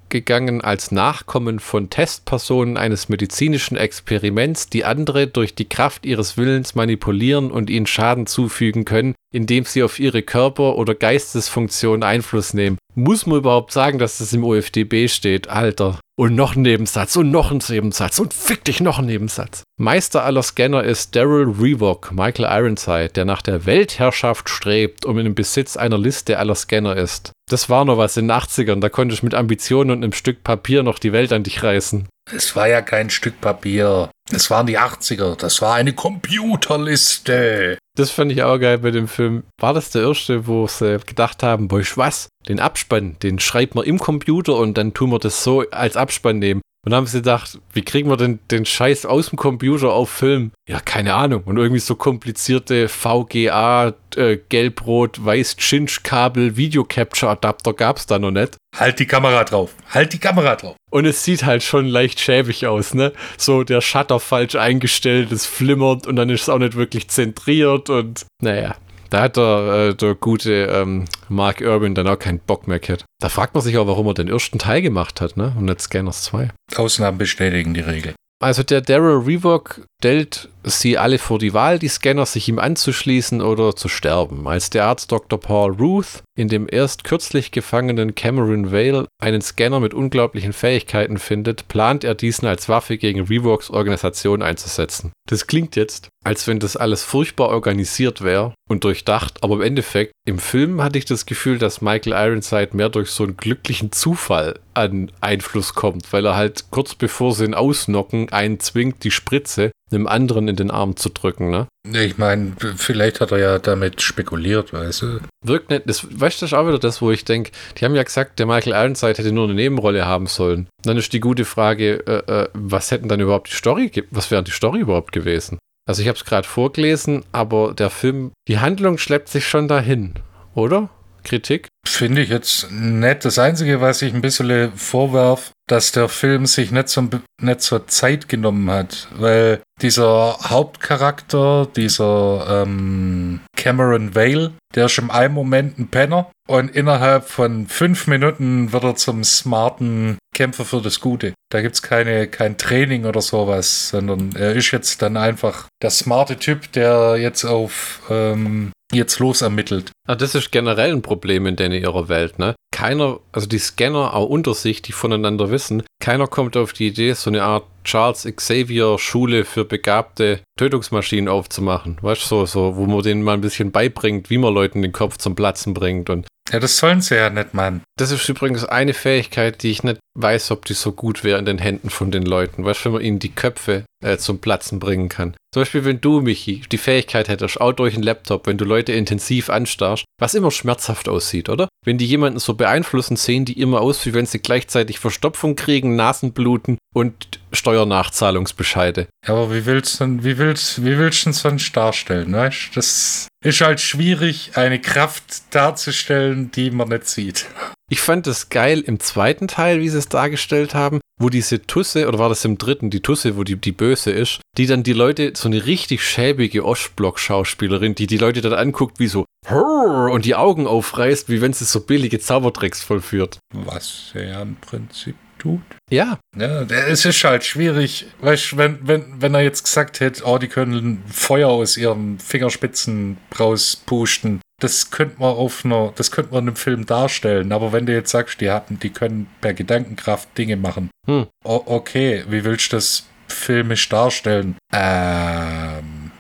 hervorgegangen 0.06 0.62
als 0.62 0.92
Nachkommen 0.92 1.60
von 1.60 1.90
Testpersonen 1.90 2.78
eines 2.78 3.10
medizinischen 3.10 3.76
Experiments, 3.76 4.70
die 4.70 4.86
andere 4.86 5.28
durch 5.28 5.56
die 5.56 5.68
Kraft 5.68 6.06
ihres 6.06 6.38
Willens 6.38 6.76
manipulieren 6.76 7.52
und 7.52 7.70
ihnen 7.70 7.88
Schaden 7.88 8.28
zufügen 8.28 8.86
können, 8.86 9.16
indem 9.36 9.66
sie 9.66 9.84
auf 9.84 10.00
ihre 10.00 10.24
Körper- 10.24 10.78
oder 10.78 10.96
Geistesfunktion 10.96 12.04
Einfluss 12.04 12.54
nehmen. 12.54 12.78
Muss 12.96 13.26
man 13.26 13.40
überhaupt 13.40 13.74
sagen, 13.74 14.00
dass 14.00 14.20
das 14.20 14.32
im 14.32 14.46
OFDB 14.46 15.10
steht? 15.10 15.50
Alter. 15.50 16.00
Und 16.18 16.34
noch 16.34 16.56
ein 16.56 16.62
Nebensatz 16.62 17.18
und 17.18 17.30
noch 17.30 17.52
ein 17.52 17.62
Nebensatz 17.68 18.20
und 18.20 18.34
fick 18.34 18.64
dich 18.64 18.80
noch 18.80 19.00
ein 19.00 19.08
Nebensatz. 19.08 19.64
Meister 19.78 20.24
aller 20.24 20.44
Scanner 20.44 20.82
ist 20.82 21.14
Daryl 21.14 21.50
Revok, 21.60 22.14
Michael 22.14 22.46
Ironside, 22.46 23.10
der 23.10 23.26
nach 23.26 23.42
der 23.42 23.66
Weltherrschaft 23.66 24.48
strebt 24.48 25.06
und 25.06 25.18
in 25.18 25.26
dem 25.26 25.36
Besitz 25.36 25.76
einer 25.76 25.98
Liste 25.98 26.40
aller 26.40 26.56
Scanner 26.56 26.96
ist. 26.96 27.34
Das 27.50 27.70
war 27.70 27.84
noch 27.84 27.98
was 27.98 28.16
in 28.16 28.30
den 28.30 28.38
80ern, 28.38 28.80
da 28.80 28.88
konnte 28.88 29.14
ich 29.14 29.24
mit 29.24 29.34
Ambitionen 29.34 29.92
und 29.92 30.04
einem 30.04 30.14
Stück 30.14 30.46
Papier 30.46 30.84
noch 30.84 31.00
die 31.00 31.12
Welt 31.12 31.34
an 31.34 31.44
dich 31.44 31.62
reißen. 31.62 32.08
Es 32.34 32.56
war 32.56 32.70
ja 32.70 32.82
kein 32.82 33.10
Stück 33.10 33.42
Papier. 33.42 34.10
Es 34.32 34.50
waren 34.50 34.66
die 34.66 34.80
80er. 34.80 35.36
Das 35.36 35.62
war 35.62 35.76
eine 35.76 35.94
Computerliste. 35.94 37.78
Das 37.96 38.12
fand 38.12 38.30
ich 38.34 38.44
auch 38.44 38.60
geil 38.60 38.80
bei 38.80 38.92
dem 38.92 39.08
Film. 39.08 39.44
War 39.58 39.74
das 39.74 39.90
der 39.90 40.04
erste, 40.04 40.48
wo 40.48 40.68
sie 40.68 41.00
gedacht 41.06 41.44
haben, 41.44 41.70
boah, 41.70 41.82
was? 41.96 42.28
Den 42.50 42.60
Abspann, 42.60 43.16
den 43.24 43.40
schreibt 43.40 43.74
man 43.74 43.86
im 43.86 44.00
Computer 44.00 44.58
und 44.58 44.78
dann 44.78 44.94
tun 44.94 45.12
wir 45.12 45.20
das 45.20 45.44
so 45.44 45.62
als 45.72 45.96
Abspann 45.96 46.40
nehmen. 46.40 46.62
Und 46.86 46.92
dann 46.92 46.98
haben 46.98 47.08
sie 47.08 47.18
gedacht, 47.18 47.60
wie 47.74 47.82
kriegen 47.82 48.10
wir 48.10 48.18
denn 48.18 48.38
den 48.52 48.64
Scheiß 48.64 49.08
aus 49.08 49.30
dem 49.30 49.38
Computer 49.38 49.92
auf 49.92 50.10
Film? 50.12 50.52
Ja, 50.70 50.80
keine 50.80 51.16
Ahnung. 51.16 51.42
Und 51.46 51.58
irgendwie 51.58 51.80
so 51.80 51.96
komplizierte 51.96 52.88
VGA, 52.88 53.94
äh, 54.16 54.38
Gelb-Rot, 54.50 55.26
Weiß-Chinch-Kabel, 55.26 56.58
Video-Capture-Adapter 56.58 57.74
gab 57.74 57.98
es 57.98 58.06
da 58.06 58.20
noch 58.20 58.30
nicht. 58.30 58.58
Halt 58.78 59.00
die 59.00 59.08
Kamera 59.08 59.44
drauf. 59.44 59.76
Halt 59.90 60.14
die 60.14 60.20
Kamera 60.20 60.56
drauf. 60.56 60.76
Und 60.92 61.06
es 61.06 61.24
sieht 61.24 61.44
halt 61.44 61.64
schon 61.64 61.88
leicht 61.88 62.20
schäbig 62.20 62.68
aus, 62.68 62.94
ne? 62.94 63.14
So 63.38 63.64
der 63.64 63.82
Shutter 63.82 64.20
falsch 64.20 64.56
eingestellt, 64.56 65.32
es 65.32 65.46
flimmert 65.48 66.06
und 66.06 66.16
dann 66.18 66.30
ist 66.30 66.44
es 66.44 66.50
auch 66.50 66.60
nicht 66.60 66.76
wirklich 66.76 67.08
zentriert 67.08 67.90
und 67.90 68.28
naja. 68.42 68.76
Da 69.10 69.22
hat 69.22 69.38
der, 69.38 69.90
äh, 69.92 69.96
der 69.96 70.16
gute 70.16 70.66
ähm, 70.66 71.06
Mark 71.30 71.62
Irwin 71.62 71.96
dann 71.96 72.08
auch 72.08 72.20
keinen 72.20 72.40
Bock 72.40 72.68
mehr 72.68 72.80
gehabt. 72.80 73.06
Da 73.20 73.30
fragt 73.30 73.54
man 73.54 73.64
sich 73.64 73.78
auch, 73.78 73.88
warum 73.88 74.08
er 74.08 74.14
den 74.14 74.28
ersten 74.28 74.60
Teil 74.60 74.82
gemacht 74.82 75.22
hat, 75.22 75.38
ne? 75.38 75.54
Und 75.58 75.66
nicht 75.66 75.82
Scanners 75.82 76.24
2. 76.24 76.50
Ausnahmen 76.76 77.18
bestätigen 77.18 77.74
die 77.74 77.82
Regel. 77.82 78.14
Also 78.40 78.64
der 78.64 78.82
Daryl 78.82 79.24
Revok 79.26 79.82
stellt 80.00 80.50
sie 80.64 80.98
alle 80.98 81.18
vor 81.20 81.40
die 81.40 81.54
Wahl, 81.54 81.80
die 81.80 81.88
Scanner 81.88 82.26
sich 82.26 82.50
ihm 82.50 82.60
anzuschließen 82.60 83.42
oder 83.42 83.76
zu 83.76 83.88
sterben. 83.88 84.48
Als 84.48 84.70
der 84.70 84.86
Arzt 84.86 85.12
Dr. 85.12 85.40
Paul 85.40 85.72
Ruth 85.74 86.22
in 86.38 86.50
dem 86.50 86.68
erst 86.70 87.06
kürzlich 87.06 87.52
gefangenen 87.52 88.14
Cameron 88.14 88.72
Vale 88.72 89.08
einen 89.20 89.42
Scanner 89.42 89.80
mit 89.80 89.94
unglaublichen 89.94 90.52
Fähigkeiten 90.52 91.18
findet, 91.18 91.70
plant 91.70 92.04
er 92.04 92.14
diesen 92.14 92.48
als 92.48 92.68
Waffe 92.68 92.98
gegen 92.98 93.22
Revoks 93.22 93.70
Organisation 93.70 94.44
einzusetzen. 94.44 95.14
Das 95.28 95.48
klingt 95.48 95.76
jetzt, 95.76 96.10
als 96.24 96.46
wenn 96.46 96.60
das 96.60 96.78
alles 96.78 97.04
furchtbar 97.04 97.50
organisiert 97.50 98.22
wäre 98.22 98.54
und 98.70 98.84
durchdacht, 98.84 99.44
aber 99.44 99.56
im 99.56 99.62
Endeffekt, 99.62 100.12
im 100.28 100.38
Film 100.38 100.84
hatte 100.84 101.00
ich 101.00 101.06
das 101.06 101.26
Gefühl, 101.26 101.58
dass 101.58 101.82
Michael 101.82 102.14
Ironside 102.14 102.70
mehr 102.74 102.90
durch 102.90 103.10
so 103.10 103.24
einen 103.24 103.36
glücklichen 103.36 103.92
Zufall 103.92 104.60
an 104.76 105.12
Einfluss 105.22 105.74
kommt, 105.74 106.14
weil 106.14 106.26
er 106.28 106.36
halt 106.36 106.66
kurz 106.70 106.94
bevor 106.94 107.34
sie 107.34 107.46
ihn 107.46 107.56
ausnocken, 107.56 108.30
einen 108.32 108.60
zwingt, 108.60 109.04
die 109.04 109.12
Spritze 109.12 109.72
einem 109.92 110.08
anderen 110.08 110.48
in 110.48 110.56
den 110.56 110.72
Arm 110.72 110.96
zu 110.96 111.10
drücken, 111.10 111.50
ne? 111.50 111.68
Ich 111.94 112.18
meine, 112.18 112.54
vielleicht 112.76 113.22
hat 113.22 113.32
er 113.32 113.38
ja 113.38 113.60
damit 113.60 114.02
spekuliert, 114.02 114.74
weißt 114.74 115.02
du. 115.04 115.20
Wirkt 115.44 115.70
nicht, 115.70 115.84
das, 115.88 116.04
weißt 116.04 116.42
du, 116.42 116.46
das 116.46 116.52
ist 116.52 116.54
auch 116.54 116.68
wieder 116.68 116.80
das, 116.80 117.02
wo 117.02 117.12
ich 117.12 117.26
denke, 117.26 117.52
die 117.78 117.86
haben 117.86 117.96
ja 117.96 118.04
gesagt, 118.04 118.40
der 118.40 118.48
Michael 118.48 118.74
Ironside 118.74 119.18
hätte 119.18 119.32
nur 119.32 119.46
eine 119.46 119.54
Nebenrolle 119.54 120.06
haben 120.06 120.28
sollen. 120.28 120.68
Dann 120.84 120.98
ist 120.98 121.14
die 121.14 121.20
gute 121.20 121.46
Frage, 121.46 122.06
äh, 122.08 122.32
äh, 122.32 122.50
was 122.54 122.90
hätten 122.90 123.08
dann 123.08 123.20
überhaupt 123.20 123.52
die 123.52 123.56
Story, 123.56 123.92
was 124.10 124.32
wäre 124.32 124.44
die 124.44 124.52
Story 124.52 124.80
überhaupt 124.80 125.12
gewesen? 125.12 125.60
Also 125.88 126.02
ich 126.02 126.08
habe 126.08 126.18
es 126.18 126.26
gerade 126.26 126.48
vorgelesen, 126.48 127.24
aber 127.32 127.74
der 127.74 127.92
Film, 127.92 128.32
die 128.48 128.58
Handlung 128.58 128.98
schleppt 128.98 129.30
sich 129.30 129.48
schon 129.48 129.68
dahin, 129.68 130.16
oder? 130.56 130.90
Kritik? 131.24 131.68
Finde 131.86 132.22
ich 132.22 132.30
jetzt 132.30 132.72
nett. 132.72 133.26
Das 133.26 133.38
Einzige, 133.40 133.82
was 133.82 134.02
ich 134.02 134.14
ein 134.14 134.22
bisschen 134.22 134.72
vorwerf, 134.76 135.52
dass 135.68 135.92
der 135.92 136.10
Film 136.10 136.46
sich 136.46 136.72
nicht 136.72 136.90
so, 136.90 137.08
nicht 137.42 137.62
so 137.62 137.80
Zeit 137.80 138.30
genommen 138.30 138.70
hat, 138.70 139.08
weil 139.16 139.62
dieser 139.82 140.38
Hauptcharakter, 140.44 141.68
dieser 141.76 142.64
ähm, 142.64 143.42
Cameron 143.58 144.14
Vale, 144.16 144.54
der 144.76 144.86
ist 144.86 144.98
im 144.98 145.10
einen 145.10 145.34
Moment 145.34 145.80
ein 145.80 145.88
Penner 145.88 146.32
und 146.48 146.76
innerhalb 146.76 147.28
von 147.28 147.68
fünf 147.68 148.08
Minuten 148.08 148.72
wird 148.72 148.84
er 148.84 148.96
zum 148.96 149.24
smarten 149.24 150.18
Kämpfer 150.36 150.66
für 150.66 150.82
das 150.82 151.00
Gute. 151.00 151.34
Da 151.50 151.62
gibt 151.62 151.76
es 151.76 151.82
kein 151.82 152.58
Training 152.58 153.06
oder 153.06 153.22
sowas, 153.22 153.90
sondern 153.90 154.36
er 154.36 154.54
ist 154.54 154.72
jetzt 154.72 155.02
dann 155.02 155.18
einfach 155.18 155.68
der 155.82 155.90
smarte 155.90 156.38
Typ, 156.38 156.72
der 156.74 157.18
jetzt 157.18 157.46
auf 157.46 158.02
ähm, 158.10 158.72
jetzt 158.94 159.20
los 159.20 159.42
ermittelt. 159.42 159.92
Ah, 160.08 160.16
das 160.16 160.36
ist 160.36 160.52
generell 160.52 160.92
ein 160.92 161.02
Problem 161.02 161.46
in 161.48 161.56
der 161.56 161.72
ihrer 161.72 162.08
Welt, 162.08 162.38
ne? 162.38 162.56
Keiner, 162.76 163.22
also 163.32 163.48
die 163.48 163.58
Scanner 163.58 164.14
auch 164.14 164.28
unter 164.28 164.54
sich, 164.54 164.82
die 164.82 164.92
voneinander 164.92 165.50
wissen, 165.50 165.84
keiner 166.02 166.28
kommt 166.28 166.58
auf 166.58 166.74
die 166.74 166.88
Idee, 166.88 167.14
so 167.14 167.30
eine 167.30 167.42
Art 167.42 167.64
Charles 167.86 168.28
Xavier 168.36 168.98
Schule 169.00 169.46
für 169.46 169.64
begabte 169.64 170.42
Tötungsmaschinen 170.60 171.30
aufzumachen. 171.30 171.98
Weißt 172.02 172.24
du, 172.24 172.28
so, 172.28 172.46
so, 172.46 172.76
wo 172.76 172.86
man 172.86 173.02
denen 173.02 173.24
mal 173.24 173.36
ein 173.36 173.40
bisschen 173.40 173.72
beibringt, 173.72 174.30
wie 174.30 174.38
man 174.38 174.54
Leuten 174.54 174.82
den 174.82 174.92
Kopf 174.92 175.16
zum 175.16 175.36
Platzen 175.36 175.74
bringt 175.74 176.10
und 176.10 176.28
ja, 176.52 176.60
das 176.60 176.78
sollen 176.78 177.02
sie 177.02 177.16
ja 177.16 177.30
nicht, 177.30 177.54
Mann. 177.54 177.82
Das 177.98 178.12
ist 178.12 178.28
übrigens 178.30 178.66
eine 178.66 178.94
Fähigkeit, 178.94 179.64
die 179.64 179.72
ich 179.72 179.84
nicht 179.84 180.00
weiß, 180.20 180.52
ob 180.52 180.66
die 180.66 180.74
so 180.74 180.92
gut 180.92 181.24
wäre 181.24 181.40
in 181.40 181.46
den 181.46 181.58
Händen 181.58 181.90
von 181.90 182.12
den 182.12 182.24
Leuten. 182.24 182.64
Weißt 182.64 182.82
du, 182.82 182.86
wenn 182.86 182.94
man 182.94 183.02
ihnen 183.02 183.20
die 183.20 183.34
Köpfe 183.34 183.86
äh, 184.06 184.18
zum 184.18 184.40
Platzen 184.40 184.80
bringen 184.80 185.10
kann. 185.10 185.36
Zum 185.54 185.62
Beispiel, 185.62 185.86
wenn 185.86 186.02
du, 186.02 186.22
Michi, 186.22 186.64
die 186.72 186.78
Fähigkeit 186.78 187.28
hättest, 187.28 187.60
auch 187.60 187.72
durch 187.72 187.96
einen 187.96 188.04
Laptop, 188.04 188.46
wenn 188.46 188.58
du 188.58 188.66
Leute 188.66 188.92
intensiv 188.92 189.50
anstarrst, 189.50 190.06
was 190.20 190.34
immer 190.34 190.52
schmerzhaft 190.52 191.10
aussieht, 191.10 191.50
oder? 191.50 191.70
Wenn 191.86 191.98
die 191.98 192.06
jemanden 192.06 192.40
so 192.40 192.56
beeinflussen, 192.56 193.16
sehen 193.16 193.46
die 193.46 193.60
immer 193.60 193.82
aus, 193.82 194.06
wie 194.06 194.14
wenn 194.14 194.26
sie 194.26 194.40
gleichzeitig 194.40 195.00
Verstopfung 195.00 195.56
kriegen, 195.56 195.96
Nasenbluten 195.96 196.78
und 196.94 197.40
Steuernachzahlungsbescheide. 197.54 199.08
Aber 199.26 199.54
wie 199.54 199.66
willst 199.66 200.02
du 200.02 200.24
wie 200.24 200.38
willst, 200.38 200.84
wie 200.84 200.98
willst 200.98 201.26
du 201.26 201.32
sonst 201.32 201.76
darstellen, 201.76 202.34
weißt 202.34 202.72
Das 202.76 203.28
ist 203.44 203.62
halt 203.62 203.80
schwierig, 203.80 204.52
eine 204.56 204.80
Kraft 204.80 205.54
darzustellen, 205.56 206.52
die 206.52 206.72
man 206.72 206.90
nicht 206.90 207.08
sieht. 207.08 207.46
Ich 207.92 208.02
fand 208.02 208.26
es 208.26 208.50
geil 208.50 208.82
im 208.82 209.00
zweiten 209.00 209.48
Teil, 209.48 209.80
wie 209.80 209.90
sie 209.90 210.00
es 210.00 210.10
dargestellt 210.10 210.74
haben, 210.74 211.02
wo 211.20 211.30
diese 211.30 211.62
Tusse, 211.62 212.08
oder 212.08 212.18
war 212.18 212.30
das 212.30 212.44
im 212.44 212.58
dritten, 212.58 212.90
die 212.90 213.02
Tusse, 213.02 213.38
wo 213.38 213.44
die, 213.44 213.58
die 213.58 213.72
böse 213.72 214.12
ist, 214.12 214.42
die 214.58 214.66
dann 214.66 214.82
die 214.84 214.94
Leute, 214.94 215.34
so 215.36 215.48
eine 215.48 215.66
richtig 215.66 216.04
schäbige 216.04 216.66
Ostblock-Schauspielerin, 216.66 217.94
die 217.94 218.08
die 218.08 218.18
Leute 218.18 218.42
dann 218.42 218.54
anguckt, 218.54 219.00
wie 219.00 219.08
so 219.08 219.26
und 219.48 220.26
die 220.26 220.36
Augen 220.36 220.66
aufreißt, 220.66 221.30
wie 221.30 221.42
wenn 221.42 221.54
sie 221.54 221.66
so 221.66 221.82
billige 221.82 222.20
Zaubertricks 222.20 222.84
vollführt. 222.84 223.38
Was 223.54 224.12
ja 224.16 224.42
im 224.42 224.56
Prinzip 224.56 225.16
tut. 225.38 225.62
Ja. 225.92 226.18
Ja, 226.36 226.64
es 226.64 227.06
ist 227.06 227.24
halt 227.24 227.44
schwierig, 227.44 228.08
weißt 228.22 228.54
du, 228.54 228.58
wenn, 228.58 228.80
wenn, 228.82 229.22
wenn 229.22 229.36
er 229.36 229.42
jetzt 229.42 229.64
gesagt 229.64 230.00
hätte, 230.00 230.24
oh, 230.26 230.38
die 230.40 230.48
können 230.48 231.04
Feuer 231.08 231.50
aus 231.50 231.78
ihren 231.78 232.18
Fingerspitzen 232.20 233.18
rauspusten, 233.40 234.42
das 234.60 234.92
könnte 234.92 235.20
man 235.20 235.36
auf 235.36 235.66
einer, 235.66 235.92
das 235.96 236.12
könnte 236.12 236.32
man 236.32 236.44
in 236.44 236.50
einem 236.50 236.56
Film 236.56 236.86
darstellen. 236.86 237.52
Aber 237.52 237.72
wenn 237.72 237.86
du 237.86 237.94
jetzt 237.94 238.12
sagst, 238.12 238.42
die 238.42 238.52
hatten, 238.52 238.80
die 238.80 238.90
können 238.90 239.28
per 239.42 239.54
Gedankenkraft 239.54 240.38
Dinge 240.38 240.56
machen. 240.56 240.90
Hm. 241.08 241.28
O 241.44 241.64
okay, 241.66 242.24
wie 242.30 242.44
willst 242.44 242.72
du 242.72 242.78
das 242.78 243.06
filmisch 243.28 243.90
darstellen? 243.90 244.56
Ähm, 244.72 246.12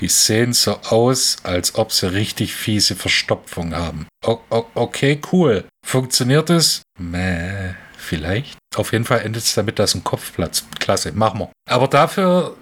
die 0.00 0.08
sehen 0.08 0.52
so 0.52 0.78
aus, 0.88 1.36
als 1.42 1.74
ob 1.74 1.92
sie 1.92 2.12
richtig 2.12 2.54
fiese 2.54 2.96
Verstopfung 2.96 3.74
haben. 3.74 4.06
O 4.24 4.40
okay, 4.74 5.20
cool. 5.32 5.64
Funktioniert 5.84 6.50
es? 6.50 6.82
Meh. 6.98 7.74
Vielleicht. 7.96 8.58
Auf 8.74 8.92
jeden 8.92 9.04
Fall 9.04 9.20
endet 9.20 9.44
es 9.44 9.54
damit, 9.54 9.78
dass 9.78 9.94
ein 9.94 10.02
Kopfplatz. 10.02 10.64
Klasse, 10.80 11.12
machen 11.12 11.38
wir. 11.38 11.52
Aber 11.68 11.86
dafür 11.86 12.56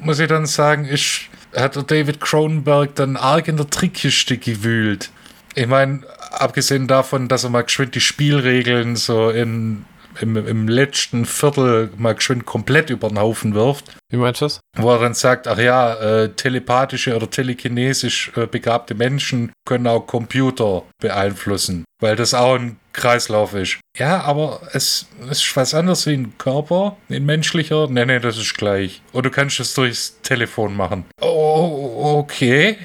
muss 0.00 0.20
ich 0.20 0.28
dann 0.28 0.46
sagen, 0.46 0.84
ist, 0.84 1.22
hat 1.54 1.76
der 1.76 1.82
David 1.82 2.20
Cronenberg 2.20 2.94
dann 2.94 3.16
arg 3.16 3.48
in 3.48 3.56
der 3.56 3.68
Trickkiste 3.68 4.38
gewühlt. 4.38 5.10
Ich 5.54 5.66
meine, 5.66 6.02
abgesehen 6.30 6.86
davon, 6.86 7.28
dass 7.28 7.44
er 7.44 7.50
mal 7.50 7.62
geschwind 7.62 7.94
die 7.94 8.00
Spielregeln 8.00 8.96
so 8.96 9.30
in 9.30 9.84
im, 10.20 10.36
im 10.36 10.68
letzten 10.68 11.24
Viertel 11.24 11.90
mal 11.96 12.14
geschwind 12.14 12.46
komplett 12.46 12.90
über 12.90 13.08
den 13.08 13.18
Haufen 13.18 13.54
wirft. 13.54 13.96
Wie 14.08 14.16
meinst 14.16 14.40
du 14.40 14.46
das? 14.46 14.59
Wo 14.76 14.90
er 14.92 15.00
dann 15.00 15.14
sagt, 15.14 15.48
ach 15.48 15.58
ja, 15.58 15.94
äh, 15.94 16.28
telepathische 16.30 17.16
oder 17.16 17.28
telekinesisch 17.28 18.30
äh, 18.36 18.46
begabte 18.46 18.94
Menschen 18.94 19.52
können 19.66 19.88
auch 19.88 20.06
Computer 20.06 20.84
beeinflussen, 21.00 21.84
weil 22.00 22.14
das 22.14 22.34
auch 22.34 22.54
ein 22.54 22.78
Kreislauf 22.92 23.54
ist. 23.54 23.80
Ja, 23.98 24.20
aber 24.20 24.60
es 24.72 25.06
ist 25.28 25.56
was 25.56 25.74
anderes 25.74 26.06
wie 26.06 26.14
ein 26.14 26.38
Körper, 26.38 26.96
ein 27.08 27.26
menschlicher. 27.26 27.88
Nee, 27.88 28.04
nee, 28.04 28.20
das 28.20 28.38
ist 28.38 28.56
gleich. 28.56 29.02
Und 29.12 29.26
du 29.26 29.30
kannst 29.30 29.58
es 29.58 29.74
durchs 29.74 30.20
Telefon 30.22 30.76
machen. 30.76 31.04
Oh, 31.20 32.18
okay. 32.18 32.78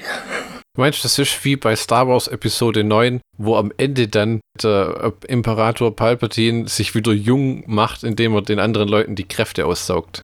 Du 0.74 0.82
meinst, 0.82 1.04
das 1.04 1.18
ist 1.18 1.42
wie 1.44 1.56
bei 1.56 1.74
Star 1.74 2.06
Wars 2.06 2.28
Episode 2.28 2.84
9, 2.84 3.20
wo 3.38 3.56
am 3.56 3.72
Ende 3.78 4.08
dann 4.08 4.40
der 4.62 5.14
Imperator 5.26 5.94
Palpatine 5.94 6.68
sich 6.68 6.94
wieder 6.94 7.12
jung 7.12 7.64
macht, 7.66 8.04
indem 8.04 8.34
er 8.34 8.42
den 8.42 8.58
anderen 8.58 8.88
Leuten 8.88 9.14
die 9.14 9.26
Kräfte 9.26 9.64
aussaugt. 9.64 10.20